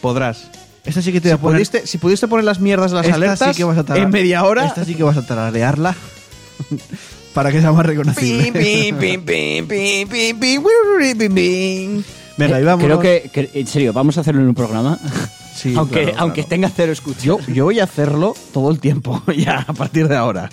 [0.00, 0.48] Podrás.
[0.84, 0.88] F0.
[0.88, 1.56] Esta sí que te voy Si a poner...
[1.58, 4.44] pudiste, si pudiste poner las mierdas las esta alertas sí que vas a en media
[4.44, 4.66] hora.
[4.66, 5.94] Esta sí que vas a tararearla
[7.34, 8.52] para que sea más reconocible.
[8.52, 12.02] Pim, pim, pim, pim, pim, pim, pim, wiruri, pim, pim.
[12.36, 12.98] Venga, y vámonos.
[12.98, 14.98] Creo que, que- en serio, vamos a hacerlo en un programa.
[15.54, 16.48] Sí, aunque claro, aunque claro.
[16.48, 17.22] tenga cero escuchas.
[17.24, 20.48] Yo, yo voy a hacerlo todo el tiempo, ya, a partir de ahora.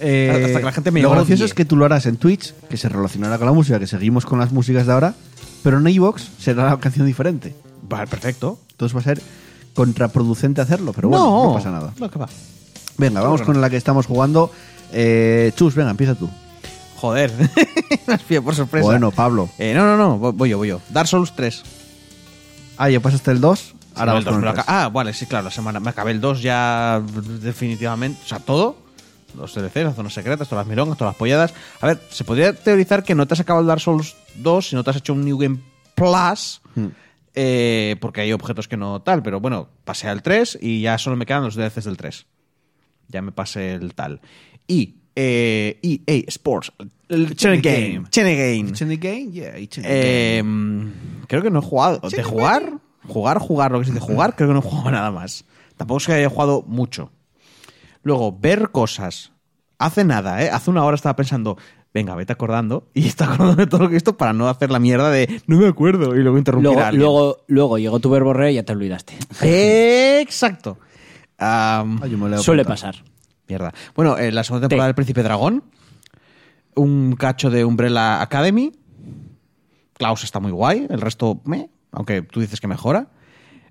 [0.00, 2.54] Eh, Hasta que la gente me Lo gracioso es que tú lo harás en Twitch,
[2.70, 5.14] que se relacionará con la música, que seguimos con las músicas de ahora,
[5.62, 7.54] pero en iVoox será la canción diferente.
[7.88, 8.58] Vale, perfecto.
[8.70, 9.22] Entonces va a ser
[9.74, 11.92] contraproducente hacerlo, pero bueno, no, pasa nada.
[11.98, 12.28] No, que va.
[12.96, 14.50] Venga, vamos con la que estamos jugando.
[14.92, 16.28] Eh, Chus, venga, empieza tú.
[16.96, 17.32] Joder,
[18.06, 18.84] me has pillado por sorpresa.
[18.86, 19.48] Bueno, Pablo.
[19.58, 20.80] Eh, no, no, no, voy- yo, voy yo.
[20.90, 21.62] Dark Souls 3.
[22.76, 23.74] Ah, ya pasaste el 2.
[23.94, 24.64] Ahora el dos, con pero el tres.
[24.68, 25.78] acá- Ah, vale, sí, claro, la semana.
[25.80, 27.00] Me acabé el 2 ya
[27.42, 28.20] definitivamente.
[28.24, 28.76] O sea, todo.
[29.36, 31.52] Los DLCs, las zonas secretas, todas las milongas, todas las polladas.
[31.80, 34.74] A ver, se podría teorizar que no te has acabado el Dark Souls 2 si
[34.74, 35.58] no te has hecho un New Game
[35.94, 36.60] Plus.
[36.74, 36.86] Hmm.
[37.40, 39.22] Eh, porque hay objetos que no tal.
[39.22, 42.26] Pero bueno, pasé al 3 y ya solo me quedan los DLCs del 3.
[43.06, 44.20] Ya me pasé el tal.
[44.66, 46.72] Y eh, EA Sports.
[47.08, 48.04] El Channel Game.
[48.10, 48.72] Channel Game.
[48.72, 50.90] The game, yeah, Eh, game.
[51.28, 52.00] creo que no he jugado.
[52.08, 52.72] ¿De jugar?
[53.06, 55.44] Jugar, jugar, lo que se dice jugar, creo que no he jugado nada más.
[55.76, 57.12] Tampoco es que haya jugado mucho.
[58.02, 59.30] Luego, ver cosas.
[59.78, 60.50] Hace nada, ¿eh?
[60.50, 61.56] Hace una hora estaba pensando,
[61.94, 62.88] venga, vete acordando.
[62.94, 65.40] Y está acordando de todo lo que he visto para no hacer la mierda de
[65.46, 67.02] no me acuerdo y luego interrumpir luego, a alguien.
[67.02, 69.14] luego, luego llegó tu verborrea y ya te olvidaste.
[69.42, 70.78] Exacto.
[71.38, 72.96] Am, Ah, yo me lo he Suele pasar.
[73.48, 73.72] Mierda.
[73.94, 74.88] Bueno, eh, la segunda temporada Te.
[74.88, 75.64] del Príncipe Dragón.
[76.74, 78.72] Un cacho de Umbrella Academy.
[79.94, 80.86] Klaus está muy guay.
[80.90, 83.08] El resto, me, aunque tú dices que mejora.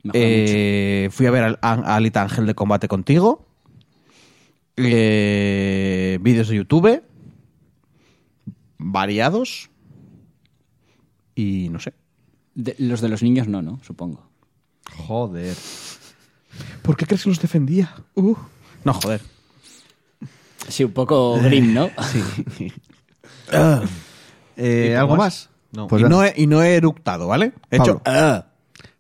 [0.03, 3.45] Mejora Eh, fui a ver a Alita Ángel de combate contigo.
[4.77, 7.02] Eh, vídeos de YouTube.
[8.78, 9.70] Variados.
[11.36, 11.94] Y no sé.
[12.56, 13.80] De- los de los niños no, ¿no?
[13.84, 14.28] Supongo.
[14.95, 15.56] Joder.
[16.82, 17.94] ¿Por qué crees que los defendía?
[18.16, 18.36] Uh.
[18.84, 19.22] No, joder.
[20.70, 21.90] Sí, un poco grim, ¿no?
[22.12, 22.72] Sí.
[24.60, 25.49] Eh, ¿Y ¿Algo más?
[25.72, 25.88] No.
[25.88, 27.54] Pues y, no he, y no he eructado, ¿vale?
[27.70, 27.94] He Pablo.
[27.94, 28.02] hecho.
[28.06, 28.47] "Ah".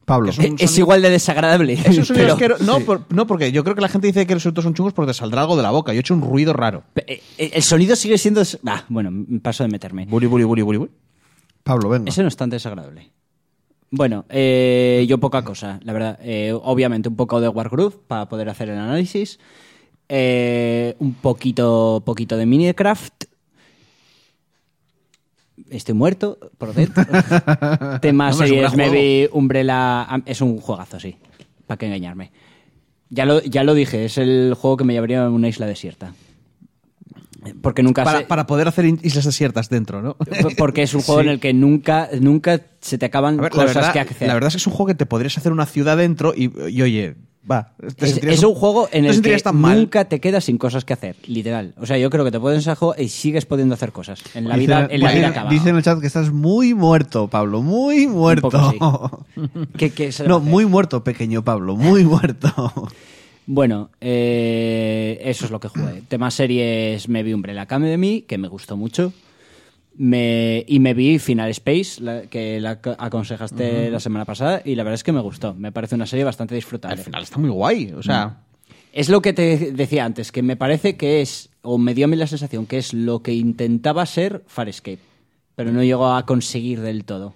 [0.07, 0.29] Pablo.
[0.29, 1.73] Es un- es igual de desagradable.
[1.73, 4.25] Es un sonido pero- asquero- No, por- no, porque yo creo que la gente dice
[4.25, 5.91] que los eructos son chungos porque te saldrá algo de la boca.
[5.91, 6.83] Yo he hecho un ruido raro.
[6.95, 8.41] Eh, eh, El sonido sigue siendo.
[8.65, 9.11] Ah, bueno,
[9.41, 10.05] paso de meterme.
[10.05, 10.91] Buri, buri, buri, buri, buri.
[11.61, 12.07] Pablo, venga.
[12.09, 13.11] Ese no es tan desagradable.
[13.91, 16.17] Bueno, eh, yo poca cosa, la verdad.
[16.23, 19.39] Eh, obviamente un poco de Wargroove para poder hacer el análisis.
[20.07, 23.16] Eh, un poquito, poquito de Minecraft.
[25.69, 27.03] Estoy muerto por dentro.
[27.11, 30.07] Un gran series, me vi Umbrella.
[30.25, 31.15] Es un juegazo, sí.
[31.65, 32.31] ¿Para qué engañarme?
[33.09, 36.13] Ya lo, ya lo dije, es el juego que me llevaría a una isla desierta.
[37.61, 40.17] Porque nunca Para, sé- para poder hacer islas desiertas dentro, ¿no?
[40.57, 43.93] porque es un juego en el que nunca, nunca se te acaban ver, cosas verdad,
[43.93, 44.27] que hacer.
[44.27, 46.51] la verdad es que es un juego que te podrías hacer una ciudad dentro y,
[46.69, 47.15] y, oye,
[47.49, 47.71] va.
[47.97, 51.15] te es, es un juego en el que nunca te quedas sin cosas que hacer,
[51.27, 51.73] literal.
[51.79, 54.21] O sea, yo creo que te puedes juego y sigues pudiendo hacer cosas.
[54.35, 55.49] En la vida, Dice- en la dice- vida acaba.
[55.49, 57.61] dice en el chat que estás muy muerto, Pablo.
[57.61, 58.49] Muy muerto.
[58.49, 59.25] poco
[59.77, 61.75] ¿Qué- qué se le va no, muy muerto, pequeño Pablo.
[61.75, 62.51] Muy muerto.
[63.49, 66.01] Bueno, eh, eso es lo que jugué.
[66.07, 69.13] Temas series me vi Umbrella Academy, que me gustó mucho.
[69.99, 74.75] Me, y me vi Final Space, la- que la ac- aconsejaste la semana pasada, y
[74.75, 75.53] la verdad es que me gustó.
[75.55, 76.97] Me parece una serie bastante disfrutable.
[76.99, 77.93] Al final está muy guay.
[77.97, 78.37] O sea,
[78.93, 82.07] Es lo que te decía antes, que me parece que es, o me dio a
[82.07, 84.99] mí la sensación, que es lo que intentaba ser Farscape,
[85.55, 87.33] pero no llegó a conseguir del todo.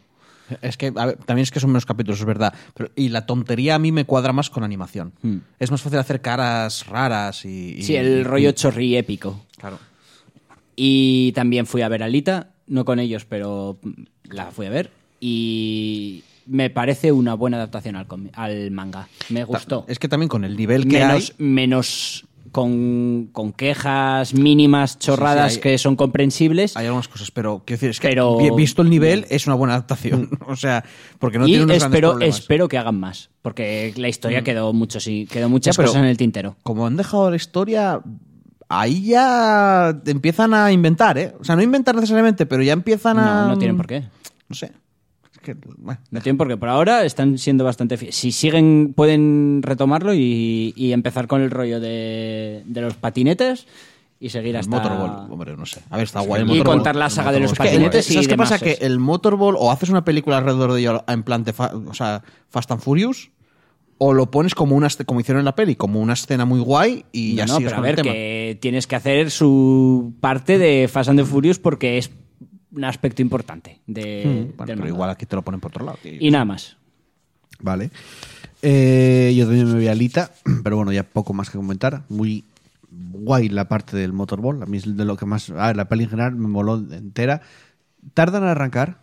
[0.62, 2.54] es que a ver, también es que son menos capítulos, es verdad.
[2.74, 5.14] Pero, y la tontería a mí me cuadra más con animación.
[5.22, 5.38] Hmm.
[5.60, 7.76] Es más fácil hacer caras raras y.
[7.80, 9.40] y- Sí, el rollo chorri épico.
[9.58, 9.78] Claro.
[10.76, 13.77] Y también fui a ver a Alita, no con ellos, pero
[14.30, 14.91] la fui a ver.
[15.19, 19.07] Y me parece una buena adaptación al, manga.
[19.30, 19.85] Me gustó.
[19.88, 21.45] Es que también con el nivel que menos, hay.
[21.45, 26.76] menos con, con quejas mínimas, chorradas Sí, sí, hay- que son comprensibles.
[26.76, 29.76] Hay algunas cosas, pero quiero decir, es que Pero- visto el nivel, es una buena
[29.76, 30.30] adaptación.
[30.48, 30.84] o sea,
[31.19, 32.35] porque no y tiene unos espero, problemas.
[32.35, 32.39] Mm.
[32.41, 36.03] espero que hagan más, porque la historia quedó mucho, sí, quedó muchas Ya, pero- cosas
[36.03, 36.56] en el tintero.
[36.64, 38.02] Como han dejado la historia,
[38.80, 41.34] ahí ya empiezan a inventar, ¿eh?
[41.39, 43.43] O sea, no inventar necesariamente, pero ya empiezan a.
[43.43, 44.03] No, no tienen por qué.
[44.49, 44.72] No sé.
[45.41, 47.98] que, bueno, No tienen porque por ahora están siendo bastante.
[48.11, 53.65] Si siguen, pueden retomarlo y, y empezar con el rollo de, de los patinetes
[54.19, 54.69] y seguir el hasta...
[54.69, 55.81] Motorball, hombre, no sé.
[55.89, 56.76] A ver, está guay el Y Motorball.
[56.77, 58.60] contar la saga de los el- patinetes y ¿Sabes qué pasa?
[58.60, 61.93] Que el Motorball o haces una película alrededor de ello en plan de fa- o
[61.95, 63.31] sea, Fast and Furious
[64.03, 67.06] o lo pones como una como hicieron en la peli, como una escena muy guay
[67.11, 68.14] y ya no, no, sigues pero a el ver, tema.
[68.14, 72.10] que tienes que hacer su parte de Fast and the Furious porque es
[72.76, 75.86] un aspecto importante de, Mm, Bueno, del pero igual aquí te lo ponen por otro
[75.86, 75.99] lado.
[76.02, 76.14] tío.
[76.19, 76.78] Y nada más.
[77.60, 77.91] Vale.
[78.64, 80.32] Eh, yo también me voy a Alita,
[80.64, 82.03] pero bueno, ya poco más que comentar.
[82.10, 82.44] Muy
[82.90, 84.64] guay la parte del motorball.
[84.64, 85.52] A mí es de lo que más.
[85.52, 87.41] A ver, la peli en general me moló entera.
[88.15, 88.98] Tardan en arrancar.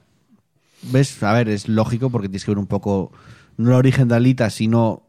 [0.91, 1.23] ¿Ves?
[1.23, 3.13] A ver, es lógico porque tienes que ver un poco.
[3.59, 5.03] No el origen de Alita, sino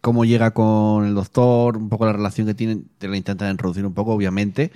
[0.00, 2.86] cómo llega con el doctor, un poco la relación que tienen.
[2.98, 4.72] Te la intentan introducir un poco, obviamente.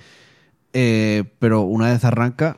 [0.73, 2.57] Eh, pero una vez arranca,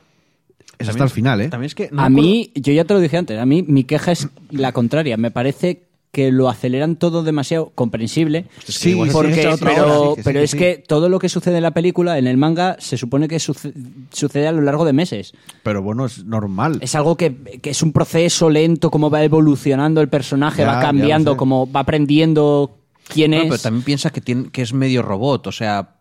[0.78, 1.48] es hasta el final, ¿eh?
[1.48, 3.84] También es que no a mí, yo ya te lo dije antes, a mí mi
[3.84, 5.16] queja es la contraria.
[5.16, 8.46] Me parece que lo aceleran todo demasiado comprensible.
[8.66, 10.58] Sí, porque, pero, sí, es sí.
[10.58, 13.72] que todo lo que sucede en la película, en el manga, se supone que suce-
[14.12, 15.32] sucede a lo largo de meses.
[15.62, 16.78] Pero bueno, es normal.
[16.82, 20.80] Es algo que, que es un proceso lento, como va evolucionando el personaje, Ya, va
[20.80, 22.76] cambiando, como va aprendiendo
[23.08, 23.50] quién Bueno, es.
[23.50, 25.94] pero también piensa que, tiene, que es medio robot, o sea,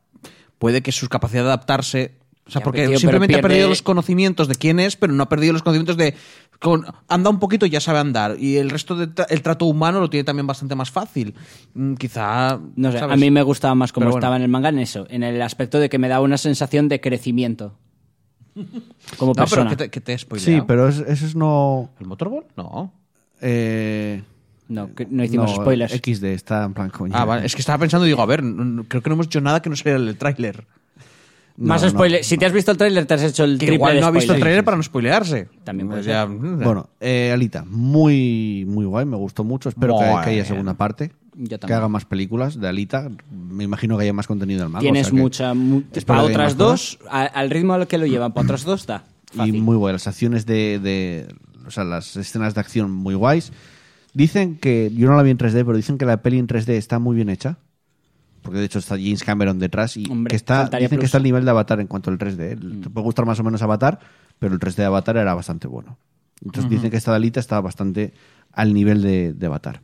[0.57, 2.11] puede que su capacidad de adaptarse.
[2.49, 5.29] O sea, porque tío, simplemente ha perdido los conocimientos de quién es, pero no ha
[5.29, 6.15] perdido los conocimientos de.
[6.59, 8.35] Con, anda un poquito y ya sabe andar.
[8.37, 11.33] Y el resto del trato humano lo tiene también bastante más fácil.
[11.73, 12.59] Mm, Quizá.
[12.75, 13.13] No sé, ¿sabes?
[13.13, 14.19] a mí me gustaba más como Pero bueno.
[14.19, 16.89] estaba en el manga en eso, en el aspecto de que me daba una sensación
[16.89, 17.77] de crecimiento.
[19.17, 19.69] Como No, pero persona.
[19.69, 20.59] que te, que te he spoileado.
[20.61, 21.91] Sí, pero es- eso es no.
[21.99, 22.43] ¿El Motorball?
[22.57, 22.91] No.
[23.41, 24.21] Eh,
[24.67, 25.93] No, que no hicimos no, spoilers.
[25.93, 27.13] XD está en plan coño.
[27.15, 27.45] Ah, vale.
[27.45, 28.41] Es que estaba pensando y digo, a ver,
[28.87, 30.65] creo que no hemos hecho nada que no sea el tráiler.
[31.61, 31.91] Más No, no.
[31.91, 32.25] spoilers.
[32.25, 34.07] Si te has visto el tráiler, te has hecho el Que triple igual de no
[34.07, 35.49] ha visto el tráiler para no spoilearse.
[35.65, 39.67] También puede Pues ya, Bueno, eh, Alita, muy, muy guay, me gustó mucho.
[39.69, 41.11] Espero que, haya segunda parte.
[41.35, 43.09] Yo Que haga más películas de Alita.
[43.31, 44.81] Me imagino que haya más contenido del manga.
[44.81, 45.53] Tienes o sea mucha.
[45.53, 49.03] mu- para otras dos, a- al ritmo al que lo llevan, para otras dos da.
[49.33, 49.61] Y Fácil.
[49.61, 49.93] muy guay.
[49.93, 51.27] Las acciones de, de-
[51.67, 53.51] O sea, las escenas de acción muy guays.
[54.13, 54.91] Dicen que.
[54.95, 57.15] Yo no la vi en 3D, pero dicen que la peli en 3D está muy
[57.15, 57.57] bien hecha.
[58.41, 61.23] Porque de hecho está James Cameron detrás y Hombre, que está, dicen que está al
[61.23, 62.51] nivel de Avatar en cuanto al 3D.
[62.51, 63.99] El- Te puede gustar más o menos Avatar,
[64.39, 65.97] pero el 3D de Avatar era bastante bueno.
[66.43, 68.13] Entonces dicen que esta de Alita está bastante
[68.53, 69.81] al nivel de, de Avatar.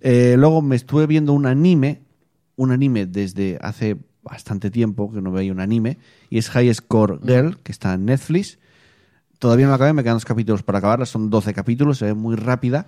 [0.00, 2.02] Eh, luego me estuve viendo un anime,
[2.56, 5.98] un anime desde hace bastante tiempo que no veía un anime,
[6.30, 8.58] y es High Score Girl, que está en Netflix.
[9.40, 12.14] Todavía no la acabé, me quedan dos capítulos para acabarla, son 12 capítulos, se ve
[12.14, 12.86] muy rápida.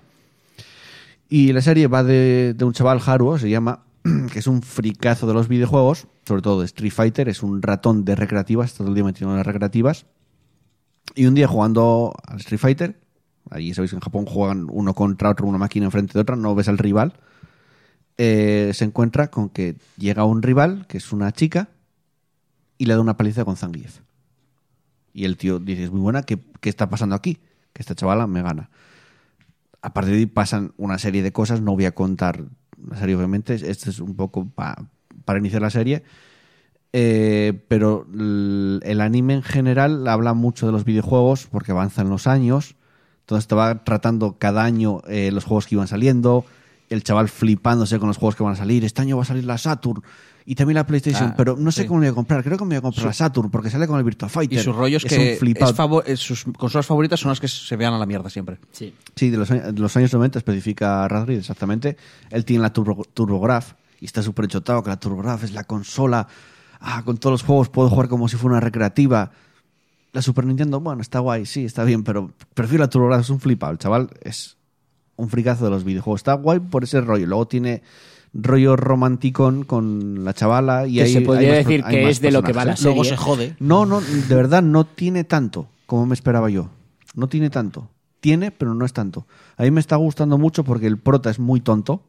[1.27, 3.83] Y la serie va de, de un chaval Haruo, se llama,
[4.31, 8.05] que es un fricazo de los videojuegos, sobre todo de Street Fighter, es un ratón
[8.05, 10.05] de recreativas, todo el día metido en las recreativas.
[11.15, 12.99] Y un día jugando al Street Fighter,
[13.49, 16.53] allí sabéis que en Japón juegan uno contra otro, una máquina enfrente de otra, no
[16.55, 17.13] ves al rival,
[18.17, 21.69] eh, se encuentra con que llega un rival, que es una chica,
[22.77, 24.01] y le da una paliza con Zangief.
[25.13, 27.39] Y el tío dice, es muy buena, ¿qué, qué está pasando aquí?
[27.73, 28.69] Que esta chavala me gana.
[29.81, 32.45] A partir de ahí pasan una serie de cosas, no voy a contar
[32.89, 34.87] la serie obviamente, este es un poco pa-
[35.25, 36.03] para iniciar la serie,
[36.97, 42.75] Eh, pero el anime en general habla mucho de los videojuegos porque avanzan los años,
[43.21, 46.45] entonces te va tratando cada año eh, los juegos que iban saliendo,
[46.89, 49.43] el chaval flipándose con los juegos que van a salir, este año va a salir
[49.43, 50.03] la Saturn
[50.47, 51.87] y también la PlayStation, Ah, pero no sé sí.
[51.87, 53.87] cómo me voy a comprar, creo que me voy a comprar la Saturn porque sale
[53.87, 54.59] con el Virtua Fighter.
[54.59, 56.03] Y su rollo es, un que flipado.
[56.03, 58.59] es eh, sus consolas favoritas son las que se vean a la mierda siempre.
[58.71, 58.93] Sí.
[59.15, 61.97] Sí, de los, años- de los años 90 especifica Radrid exactamente.
[62.29, 66.27] Él tiene la Turbo, TurboGraf y está súper chotado que la TurboGraf es la consola.
[66.79, 69.31] Ah, con todos los juegos puedo jugar como si fuera una recreativa.
[70.11, 73.39] La Super Nintendo, bueno, está guay, sí, está bien, pero prefiero la TurboGraf, es un
[73.39, 73.71] flipado.
[73.73, 74.57] El chaval es
[75.15, 76.19] un fricazo de los videojuegos.
[76.19, 77.25] Está guay por ese rollo.
[77.25, 77.81] Luego tiene
[78.37, 82.43] rollo romanticón con la chavala y Que hay- se podría decir que es de lo
[82.43, 82.79] que va la personajes.
[82.81, 82.95] serie.
[82.95, 83.55] Luego se jode.
[83.59, 86.69] No, no, de verdad no tiene tanto como me esperaba yo.
[87.15, 87.89] No tiene tanto.
[88.19, 89.25] Tiene, pero no es tanto.
[89.55, 92.01] A mí me está gustando mucho porque el prota es muy tonto.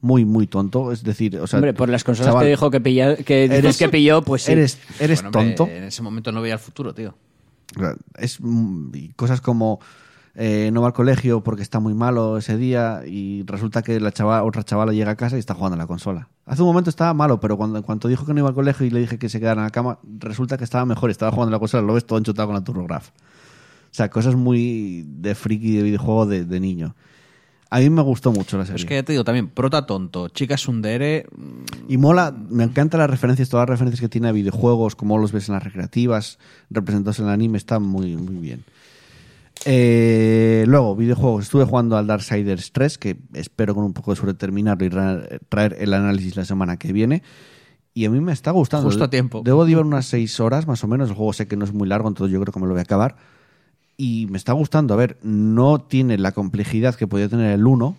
[0.00, 0.92] Muy, muy tonto.
[0.92, 1.58] Es decir, o sea.
[1.58, 4.42] Hombre, por las consolas chaval, que dijo que, pilla, que dices eres- que pilló, pues
[4.42, 4.52] sí.
[4.52, 5.72] Eres, eres Bueno, hombre, tonto.
[5.72, 7.14] En ese momento no veía el futuro, tío.
[8.16, 9.80] Es mm, y cosas como
[10.38, 14.12] eh, no va al colegio porque está muy malo ese día y resulta que la
[14.12, 16.28] chava, otra chavala llega a casa y está jugando a la consola.
[16.44, 18.84] Hace un momento estaba malo, pero cuando en cuanto dijo que no iba al colegio
[18.84, 21.48] y le dije que se quedara en la cama, resulta que estaba mejor, estaba jugando
[21.48, 23.08] a la consola, lo ves todo enchutado con la TurboGraf.
[23.08, 23.12] O
[23.96, 26.94] sea, cosas muy de friki de videojuego de, de niño.
[27.70, 28.76] A mí me gustó mucho la serie.
[28.76, 31.26] Es que ya te digo también, prota tonto, chica sundere.
[31.88, 35.32] Y mola, me encantan las referencias, todas las referencias que tiene a videojuegos, como los
[35.32, 36.38] ves en las recreativas,
[36.68, 38.64] representados en el anime, está muy, muy bien.
[39.64, 41.44] Eh, luego, videojuegos.
[41.44, 45.22] Estuve jugando al Darksiders 3, que espero con un poco de suerte terminarlo y ra-
[45.48, 47.22] traer el análisis la semana que viene.
[47.94, 48.86] Y a mí me está gustando.
[48.88, 49.42] Justo a tiempo.
[49.44, 51.08] Debo de llevar unas 6 horas más o menos.
[51.08, 52.80] El juego sé que no es muy largo, entonces yo creo que me lo voy
[52.80, 53.16] a acabar.
[53.96, 54.92] Y me está gustando.
[54.92, 57.96] A ver, no tiene la complejidad que podía tener el 1.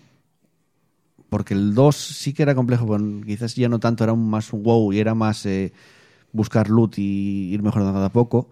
[1.28, 4.52] Porque el 2 sí que era complejo, pero quizás ya no tanto, era un más
[4.54, 5.72] un wow y era más eh,
[6.32, 8.48] buscar loot y ir mejorando cada poco.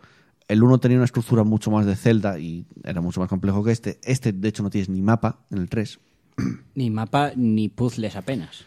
[0.48, 3.72] El 1 tenía una estructura mucho más de Zelda y era mucho más complejo que
[3.72, 3.98] este.
[4.04, 5.98] Este, de hecho, no tienes ni mapa en el 3.
[6.74, 8.64] Ni mapa ni puzzles apenas.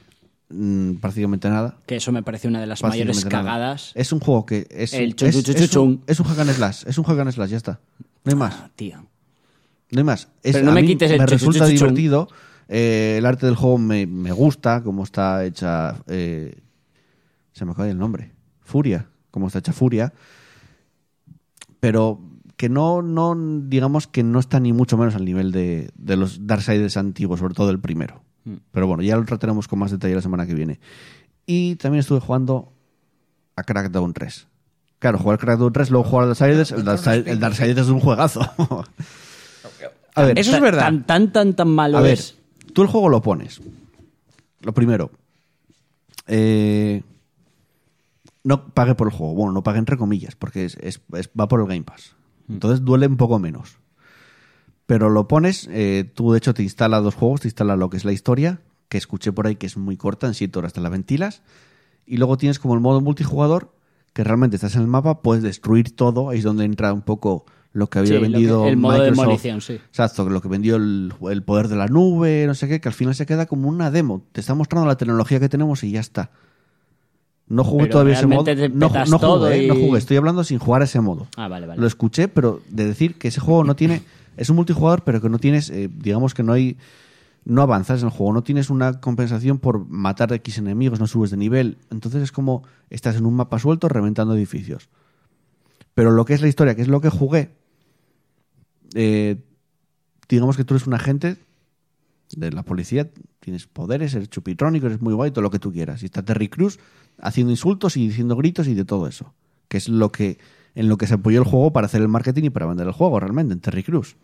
[0.50, 1.78] Mm, prácticamente nada.
[1.86, 3.30] Que eso me parece una de las mayores nada.
[3.30, 3.92] cagadas.
[3.94, 5.88] Es un juego que es, El es, chun, chun, chun, es chun.
[5.88, 6.84] un, es un hack and slash.
[6.88, 7.80] Es un hack and slash, ya está.
[8.24, 8.56] No hay más.
[8.58, 8.98] Ah, tío.
[9.92, 10.28] No hay más.
[10.42, 12.28] Es, Pero no me quites el me resulta divertido.
[12.68, 15.96] Eh, el arte del juego me, me gusta, cómo está hecha.
[16.08, 16.56] eh,
[17.54, 18.32] se me acaba el nombre.
[18.62, 19.08] Furia.
[19.32, 20.12] Cómo está hecha Furia.
[21.80, 22.20] Pero
[22.58, 23.36] que no, no,
[23.68, 27.54] digamos que no está ni mucho menos al nivel de, de los Darksiders antiguos, sobre
[27.54, 28.22] todo el primero.
[28.44, 28.56] Mm.
[28.72, 30.80] Pero bueno, ya lo trataremos con más detalle la semana que viene.
[31.46, 32.74] Y también estuve jugando
[33.56, 34.48] a Crackdown 3.
[35.00, 36.72] Claro, jugar Crackdown 3, luego jugar al Darksiders.
[36.72, 38.42] El, Darksiders- el Darksiders es un juegazo.
[40.16, 40.82] a ver, Eso es verdad.
[40.84, 42.36] Tan, tan, tan, tan malo a ver, es.
[42.74, 43.62] tú el juego lo pones.
[44.62, 45.10] Lo primero,
[46.28, 47.02] eh,
[48.44, 49.34] no pague por el juego.
[49.34, 52.16] Bueno, no pague entre comillas, porque es, es- es- va por el Game Pass.
[52.48, 53.78] Entonces duele un poco menos.
[54.86, 57.98] Pero lo pones, eh, tú de hecho te instala dos juegos, te instala lo que
[57.98, 60.82] es la historia, que escuché por ahí que es muy corta, en 7 horas te
[60.82, 61.44] la ventilas.
[62.08, 63.72] Y luego tienes como el modo multijugador,
[64.14, 67.46] que realmente estás en el mapa, puedes destruir todo, ahí es donde entra un poco
[67.72, 69.22] lo que había Sí, lo que- vendido el modo de Microsoft.
[69.22, 69.74] demolición, sí.
[69.74, 72.96] Exacto, lo que vendió el, el poder de la nube, no sé qué, que al
[72.96, 74.26] final se queda como una demo.
[74.32, 76.32] Te está mostrando la tecnología que tenemos y ya está.
[77.50, 78.44] No jugué Pero todavía ese modo.
[78.44, 79.98] te No, no todo jugué, y- no jugué.
[79.98, 81.28] Estoy hablando sin jugar ese modo.
[81.36, 81.82] Ah, vale, vale.
[81.82, 84.04] Lo escuché, pero de decir que ese juego no tiene.
[84.38, 85.70] Es un multijugador, pero que no tienes.
[85.72, 86.78] eh, digamos que no hay.
[87.46, 91.32] No avanzas en el juego, no tienes una compensación por matar X enemigos, no subes
[91.32, 91.78] de nivel.
[91.90, 94.90] Entonces es como estás en un mapa suelto reventando edificios.
[95.96, 97.50] Pero lo que es la historia, que es lo que jugué,
[98.94, 99.38] eh,
[100.28, 101.38] digamos que tú eres un agente
[102.36, 103.10] de la policía,
[103.40, 106.04] tienes poderes, eres chupitrónico, eres muy guay, todo lo que tú quieras.
[106.04, 106.78] Y está Terry Cruz
[107.22, 109.34] haciendo insultos y diciendo gritos y de todo eso.
[109.68, 110.38] Que es lo que
[110.76, 112.94] en lo que se apoyó el juego para hacer el marketing y para vender el
[112.94, 114.18] juego realmente, en Terry Cruz.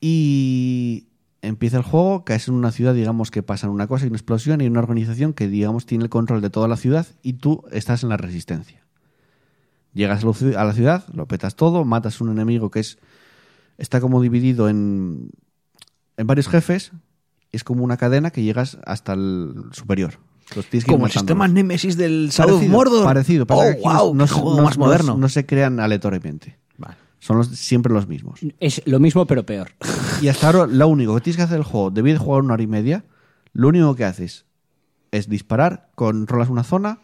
[0.00, 1.08] Y
[1.42, 4.60] empieza el juego, caes en una ciudad, digamos que pasa una cosa, hay una explosión
[4.60, 8.02] y una organización que, digamos, tiene el control de toda la ciudad y tú estás
[8.02, 8.84] en la resistencia.
[9.92, 12.98] Llegas a la ci- a la ciudad, lo petas todo, matas un enemigo que es
[13.78, 15.30] está como dividido en,
[16.16, 16.92] en varios jefes,
[17.50, 20.18] es como una cadena que llegas hasta el superior.
[20.56, 23.04] Los tienes que ir Como el sistema Nemesis del Shadow of Parecido, Mordor.
[23.04, 25.16] Parecido, Oh, que aquí no- wow, no, juego no- más no- moderno.
[25.16, 26.58] no se crean aleatoriamente.
[26.78, 26.96] Vale.
[27.18, 28.40] Son los- siempre los mismos.
[28.60, 29.70] Es lo mismo, pero peor.
[30.20, 32.54] Y hasta ahora lo único que tienes que hacer el juego, debí de jugar una
[32.54, 33.04] hora y media,
[33.52, 34.44] lo único que haces
[35.12, 36.98] es disparar, controlas una zona,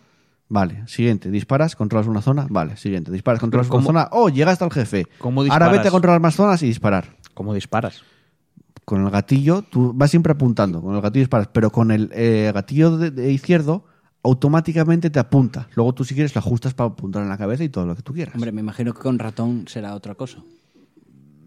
[0.48, 4.50] vale, siguiente, disparas, controlas una zona, vale, siguiente, disparas, controlas una ¿cómo- zona, oh, llega
[4.50, 5.06] hasta el jefe.
[5.18, 5.72] ¿Cómo Ahora disparas?
[5.72, 7.16] vete a controlar más zonas y disparar.
[7.34, 8.02] ¿Cómo disparas?
[8.88, 12.50] Con el gatillo, tú vas siempre apuntando, con el gatillo disparas, pero con el eh,
[12.54, 13.84] gatillo de, de izquierdo
[14.22, 15.68] automáticamente te apunta.
[15.74, 18.02] Luego tú si quieres lo ajustas para apuntar en la cabeza y todo lo que
[18.02, 18.34] tú quieras.
[18.34, 20.38] Hombre, me imagino que con ratón será otra cosa.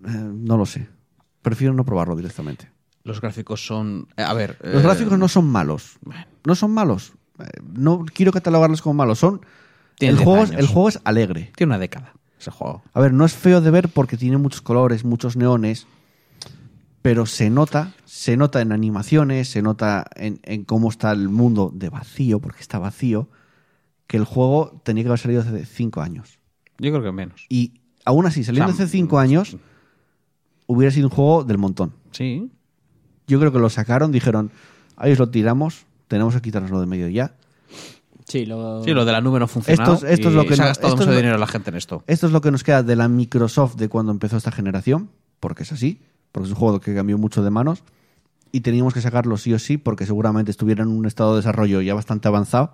[0.07, 0.87] Eh, no lo sé.
[1.41, 2.69] Prefiero no probarlo directamente.
[3.03, 4.07] Los gráficos son.
[4.17, 4.57] eh, A ver.
[4.63, 5.97] Los eh, gráficos no son malos.
[6.45, 7.13] No son malos.
[7.39, 7.43] Eh,
[7.73, 9.19] No quiero catalogarlos como malos.
[9.19, 9.41] Son.
[9.97, 10.61] Tiene El 10 juego, es, años.
[10.61, 11.51] el juego es alegre.
[11.55, 12.83] Tiene una década ese juego.
[12.93, 15.87] A ver, no es feo de ver porque tiene muchos colores, muchos neones.
[17.01, 21.71] Pero se nota, se nota en animaciones, se nota en, en cómo está el mundo
[21.73, 23.27] de vacío, porque está vacío,
[24.07, 26.39] que el juego tenía que haber salido hace cinco años.
[26.77, 27.45] Yo creo que menos.
[27.49, 29.57] Y aún así, saliendo O sea, hace cinco años,
[30.67, 31.93] hubiera sido un juego del montón.
[32.11, 32.51] Sí.
[33.27, 34.51] Yo creo que lo sacaron, dijeron,
[34.95, 37.35] ahí os lo tiramos, tenemos que quitárnoslo de medio ya.
[38.27, 38.83] Sí, lo...
[38.83, 39.83] Sí, lo de la nube no funciona.
[39.83, 41.77] Esto es- esto es lo que se ha gastado mucho lo- dinero la gente en
[41.77, 42.03] esto.
[42.07, 45.09] Esto es lo que nos queda de la Microsoft de cuando empezó esta generación,
[45.39, 45.99] porque es así,
[46.31, 47.83] porque es un juego que cambió mucho de manos
[48.51, 51.81] y teníamos que sacarlo sí o sí porque seguramente estuviera en un estado de desarrollo
[51.81, 52.73] ya bastante avanzado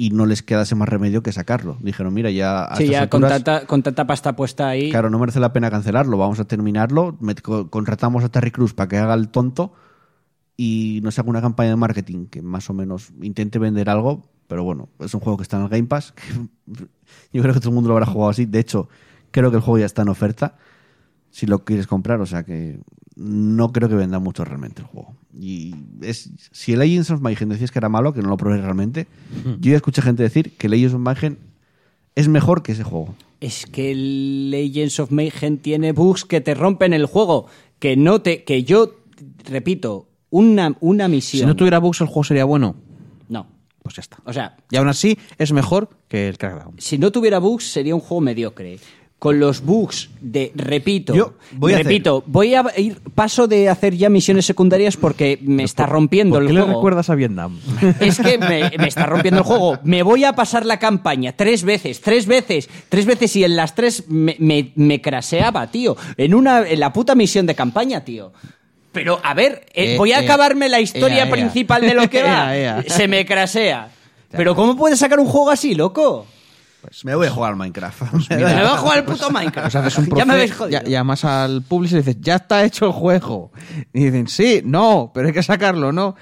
[0.00, 1.76] y no les quedase más remedio que sacarlo.
[1.80, 4.90] Dijeron, mira, ya a Sí, estas ya con alturas, tanta, con tanta pasta puesta ahí.
[4.90, 7.18] claro, no merece la pena cancelarlo, vamos a terminarlo,
[7.68, 9.72] contratamos a Terry Cruz para que haga el tonto
[10.56, 14.62] y nos haga una campaña de marketing que más o menos intente vender algo, pero
[14.62, 16.22] bueno, es un juego que está en el Game Pass, que
[17.32, 18.88] yo creo que todo el mundo lo habrá jugado así, de hecho,
[19.32, 20.56] creo que el juego ya está en oferta
[21.38, 22.80] si lo quieres comprar, o sea que
[23.14, 25.14] no creo que venda mucho realmente el juego.
[25.32, 28.60] Y es si el Legends of Mayhem decías que era malo, que no lo probé
[28.60, 29.06] realmente,
[29.60, 31.36] yo ya escuché gente decir que Legends of Mayhem
[32.16, 33.14] es mejor que ese juego.
[33.40, 37.46] Es que el Legends of Mayhem tiene bugs que te rompen el juego.
[37.78, 38.42] Que no te.
[38.42, 38.96] Que yo,
[39.44, 41.42] repito, una, una misión.
[41.42, 42.74] Si no tuviera bugs, el juego sería bueno.
[43.28, 43.46] No.
[43.84, 44.18] Pues ya está.
[44.24, 46.74] O sea, Y aún así, es mejor que el Crackdown.
[46.78, 48.80] si no tuviera bugs, sería un juego mediocre.
[49.18, 53.96] Con los bugs de, repito, Yo voy a repito, voy a ir, paso de hacer
[53.96, 56.76] ya misiones secundarias porque me está rompiendo ¿Por el qué le juego.
[56.78, 57.58] recuerdas a Vietnam?
[57.98, 59.78] Es que me, me está rompiendo el juego.
[59.82, 63.74] Me voy a pasar la campaña tres veces, tres veces, tres veces y en las
[63.74, 65.96] tres me, me, me craseaba, tío.
[66.16, 68.32] En una, en la puta misión de campaña, tío.
[68.92, 71.30] Pero, a ver, eh, Eh, voy a eh, acabarme la historia ea, ea.
[71.32, 72.56] principal de lo que va.
[72.56, 72.84] Ea, ea.
[72.86, 73.88] Se me crasea.
[74.30, 76.24] Pero ¿cómo puedes sacar un juego así, loco?
[77.04, 78.02] Me voy a jugar al Minecraft.
[78.30, 79.72] Me voy a jugar al puto Minecraft.
[79.72, 80.80] Pues haces un ya me habéis jodido.
[80.80, 83.52] ya- llamas al publisher y dices, ya está hecho el juego.
[83.92, 86.14] Y dicen, sí, no, pero hay que sacarlo, ¿no?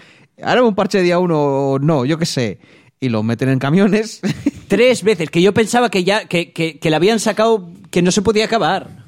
[0.42, 2.58] Ahora un parche de día uno, no, yo qué sé.
[3.00, 4.20] Y lo meten en camiones.
[4.68, 8.10] Tres veces, que yo pensaba que ya, que, que, que le habían sacado, que no
[8.10, 9.05] se podía acabar.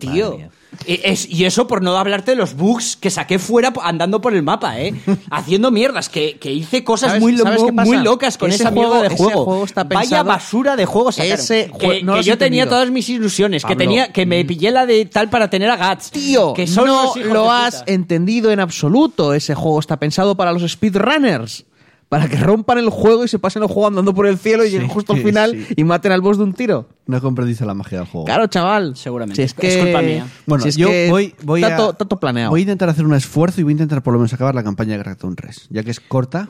[0.00, 0.38] Tío.
[0.86, 4.34] Y, es- y eso por no hablarte de los bugs que saqué fuera andando por
[4.34, 4.94] el mapa, ¿eh?
[5.30, 9.08] Haciendo mierdas, que, que hice cosas ¿Sabes- muy, lo- locas con Ese esa juego- mierda
[9.08, 9.44] de juego.
[9.44, 11.34] juego está Vaya basura de juego sacaron.
[11.40, 14.86] Ese que no que yo tenía todas mis ilusiones, que tenía que me pillé la
[14.86, 16.10] de tal para tener a Gats.
[16.12, 19.34] Tío, que son no lo has entendido en absoluto.
[19.34, 21.66] Ese juego está pensado para los speedrunners.
[22.08, 24.70] Para que rompan el juego y se pasen el juego andando por el cielo y
[24.70, 25.74] lleguen justo al final sí.
[25.76, 26.88] y maten al boss de un tiro.
[27.10, 28.24] No comprendiste la magia del juego.
[28.24, 28.96] Claro, chaval.
[28.96, 29.36] Seguramente.
[29.36, 30.26] Si es, Es que, culpa mía.
[30.46, 31.76] Bueno, si es yo que voy, voy a.
[32.20, 32.50] planeado.
[32.50, 34.62] Voy a intentar hacer un esfuerzo y voy a intentar por lo menos acabar la
[34.62, 35.66] campaña de Crackdown 3.
[35.70, 36.48] Ya que es corta.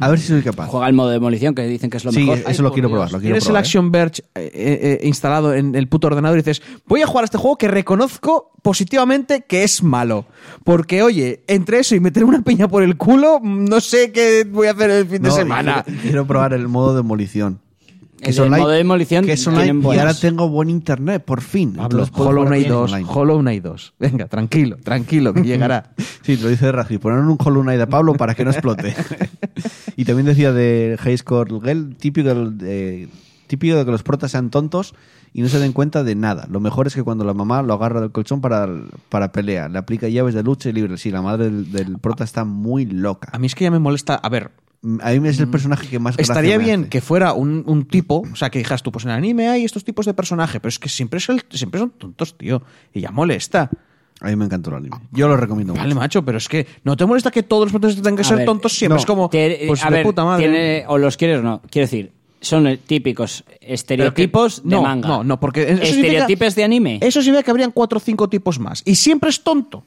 [0.00, 0.66] A ver si soy capaz.
[0.68, 2.38] Juega el modo demolición, que dicen que es lo Sí, mejor.
[2.38, 2.96] eso Ay, lo quiero Dios.
[2.96, 3.12] probar.
[3.12, 3.66] Lo quiero Tienes el probar, ¿eh?
[3.66, 7.26] Action Verge eh, eh, instalado en el puto ordenador y dices, voy a jugar a
[7.26, 10.26] este juego que reconozco positivamente que es malo.
[10.64, 14.68] Porque, oye, entre eso y meter una piña por el culo, no sé qué voy
[14.68, 15.82] a hacer el fin de No, semana.
[15.84, 17.60] Quiero, quiero probar el modo demolición.
[18.22, 21.72] El del modo demolición que es online, tienen y ahora tengo buen internet, por fin.
[21.72, 23.08] Pablo, Entonces Hollow Knight bien 2, online.
[23.10, 23.94] Hollow Knight 2.
[23.98, 25.92] Venga, tranquilo, tranquilo, que llegará.
[26.22, 26.98] Sí, te lo dice Raji.
[26.98, 28.94] Poner un Hollow Knight a Pablo para que no explote.
[29.96, 33.08] y también decía de Girl, típico, de,
[33.46, 34.94] típico de que los protas sean tontos
[35.32, 36.46] y no se den cuenta de nada.
[36.50, 38.68] Lo mejor es que cuando la mamá lo agarra del colchón para,
[39.08, 40.96] para pelea, le aplica llaves de lucha y libre.
[40.98, 43.30] Sí, la madre del, del prota está muy loca.
[43.32, 44.16] A mí es que ya me molesta.
[44.16, 44.50] A ver,
[45.02, 46.88] A mí es el personaje que más estaría me bien hace.
[46.88, 49.64] que fuera un, un tipo, o sea, que dijeras tú, pues en el anime hay
[49.64, 52.62] estos tipos de personaje, pero es que siempre, es el- siempre son tontos, tío.
[52.94, 53.68] Y ya molesta.
[54.22, 54.96] A mí me encantó el anime.
[55.12, 56.00] Yo lo recomiendo Vale, mucho.
[56.00, 58.36] macho, pero es que no te molesta que todos los protagonistas tengan que A ser
[58.38, 58.94] ver, tontos siempre.
[58.94, 59.00] no.
[59.00, 60.44] es como, pues a de ver, puta madre.
[60.48, 61.60] tiene- o los quieres o no.
[61.70, 65.08] Quiero decir, son típicos que- estereotipos de no, manga.
[65.08, 66.98] No, no, porque Estereotipos de anime.
[67.02, 68.82] Eso significa que habrían cuatro o cinco tipos más.
[68.86, 69.84] Y siempre es tonto.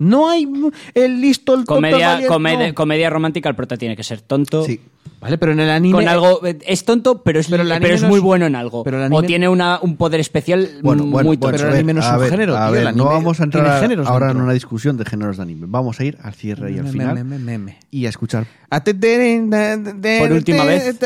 [0.00, 0.48] No hay
[0.94, 2.74] el listo, el tonto, Comedia, valiente, comedia, no.
[2.74, 4.64] comedia romántica, el prota tiene que ser tonto.
[4.64, 4.80] Sí.
[5.20, 5.94] Vale, pero en el anime.
[5.94, 8.22] Con algo, eh, es tonto, pero es, Pero el pero anime es no muy es-
[8.22, 8.82] bueno en algo.
[8.82, 11.56] pero el o anime- tiene una, un poder especial Bueno, bueno, muy bueno, tonto.
[11.58, 13.44] pero el anime no es un ver, género, a tío, ver, el no vamos a
[13.44, 14.30] entrar a- ahora dentro.
[14.30, 15.66] en una discusión de géneros de anime.
[15.68, 17.78] Vamos a ir al cierre y al final me- me- me- me.
[17.90, 20.98] y a escuchar Por última vez.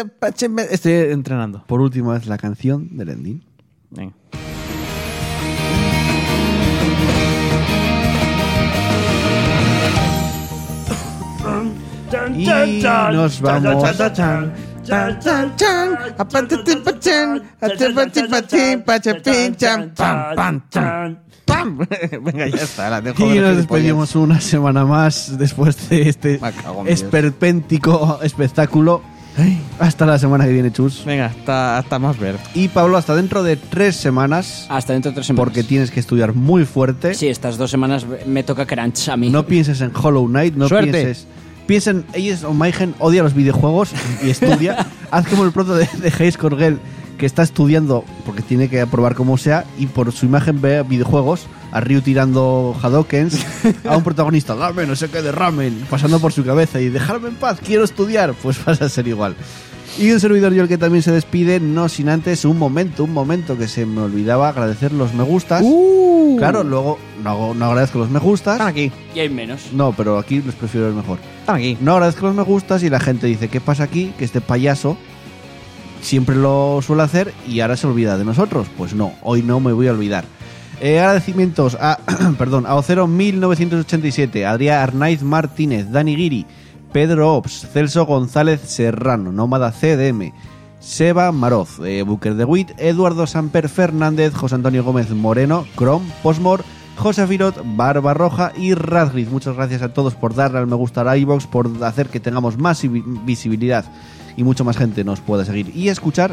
[0.70, 1.64] Estoy entrenando.
[1.66, 3.42] por última vez la canción del ending.
[3.90, 4.12] Venga.
[12.36, 12.46] Y
[13.12, 13.84] nos vamos.
[21.44, 21.78] ¡Pam!
[22.22, 22.90] Venga, ya está.
[22.90, 26.40] La dejo Y de nos despedimos una semana más después de este
[26.86, 29.02] esperpéntico espectáculo.
[29.80, 31.04] Hasta la semana que viene, Chus.
[31.04, 32.36] Venga, hasta, hasta más ver.
[32.54, 35.44] Y Pablo, hasta dentro de tres semanas, Hasta dentro de tres semanas.
[35.44, 37.14] porque tienes que estudiar muy fuerte.
[37.14, 39.30] Sí, estas dos semanas me toca crunch a mí.
[39.30, 40.92] No pienses en Hollow Knight, no Suerte.
[40.92, 41.26] pienses.
[41.66, 43.92] Piensa en Aegis o Mayhem, odia los videojuegos
[44.22, 44.86] y estudia.
[45.10, 46.78] Haz como el proto de, de Hayes Corgel,
[47.18, 51.46] que está estudiando porque tiene que aprobar como sea y por su imagen ve videojuegos,
[51.72, 53.44] a Ryu tirando Hadokens,
[53.88, 57.28] a un protagonista, dame no sé qué de ramen, pasando por su cabeza y dejarme
[57.28, 59.36] en paz, quiero estudiar, pues vas a ser igual.
[59.96, 63.12] Y un servidor yo el que también se despide, no sin antes un momento, un
[63.12, 65.62] momento que se me olvidaba agradecer los me gustas.
[65.64, 66.34] Uh.
[66.36, 68.54] Claro, luego no, hago- no agradezco los me gustas.
[68.54, 68.90] Están aquí.
[69.14, 69.68] Y hay menos.
[69.72, 71.18] No, pero aquí los prefiero el mejor.
[71.40, 71.78] Están aquí.
[71.80, 74.12] No agradezco los me gustas y la gente dice, ¿qué pasa aquí?
[74.18, 74.96] Que este payaso
[76.02, 78.66] siempre lo suele hacer y ahora se olvida de nosotros.
[78.76, 80.24] Pues no, hoy no me voy a olvidar.
[80.80, 82.00] Eh, agradecimientos a,
[82.38, 86.46] perdón, a Ocero 1987, Adrián Arnaiz Martínez, Dani Guiri,
[86.94, 90.32] Pedro Ops, Celso González Serrano, Nómada CDM,
[90.78, 96.62] Seba Maroz, eh, Booker de Witt, Eduardo Samper Fernández, José Antonio Gómez Moreno, Crom, Posmor,
[96.96, 99.26] José Firot, Barba Roja y Radgrid.
[99.28, 102.58] Muchas gracias a todos por darle al me gusta a iVox, por hacer que tengamos
[102.58, 103.84] más vi- visibilidad
[104.36, 106.32] y mucho más gente nos pueda seguir y escuchar.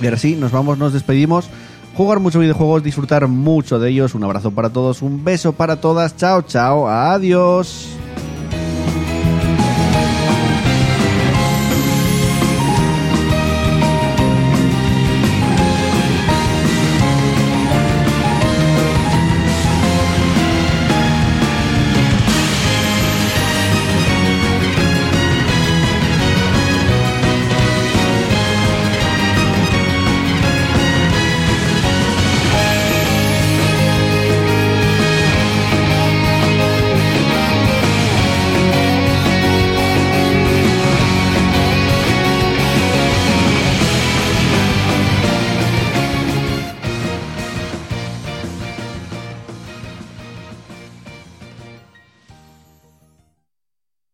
[0.00, 1.48] Y ahora sí, nos vamos, nos despedimos.
[1.96, 4.16] Jugar muchos videojuegos, disfrutar mucho de ellos.
[4.16, 6.16] Un abrazo para todos, un beso para todas.
[6.16, 7.86] Chao, chao, adiós.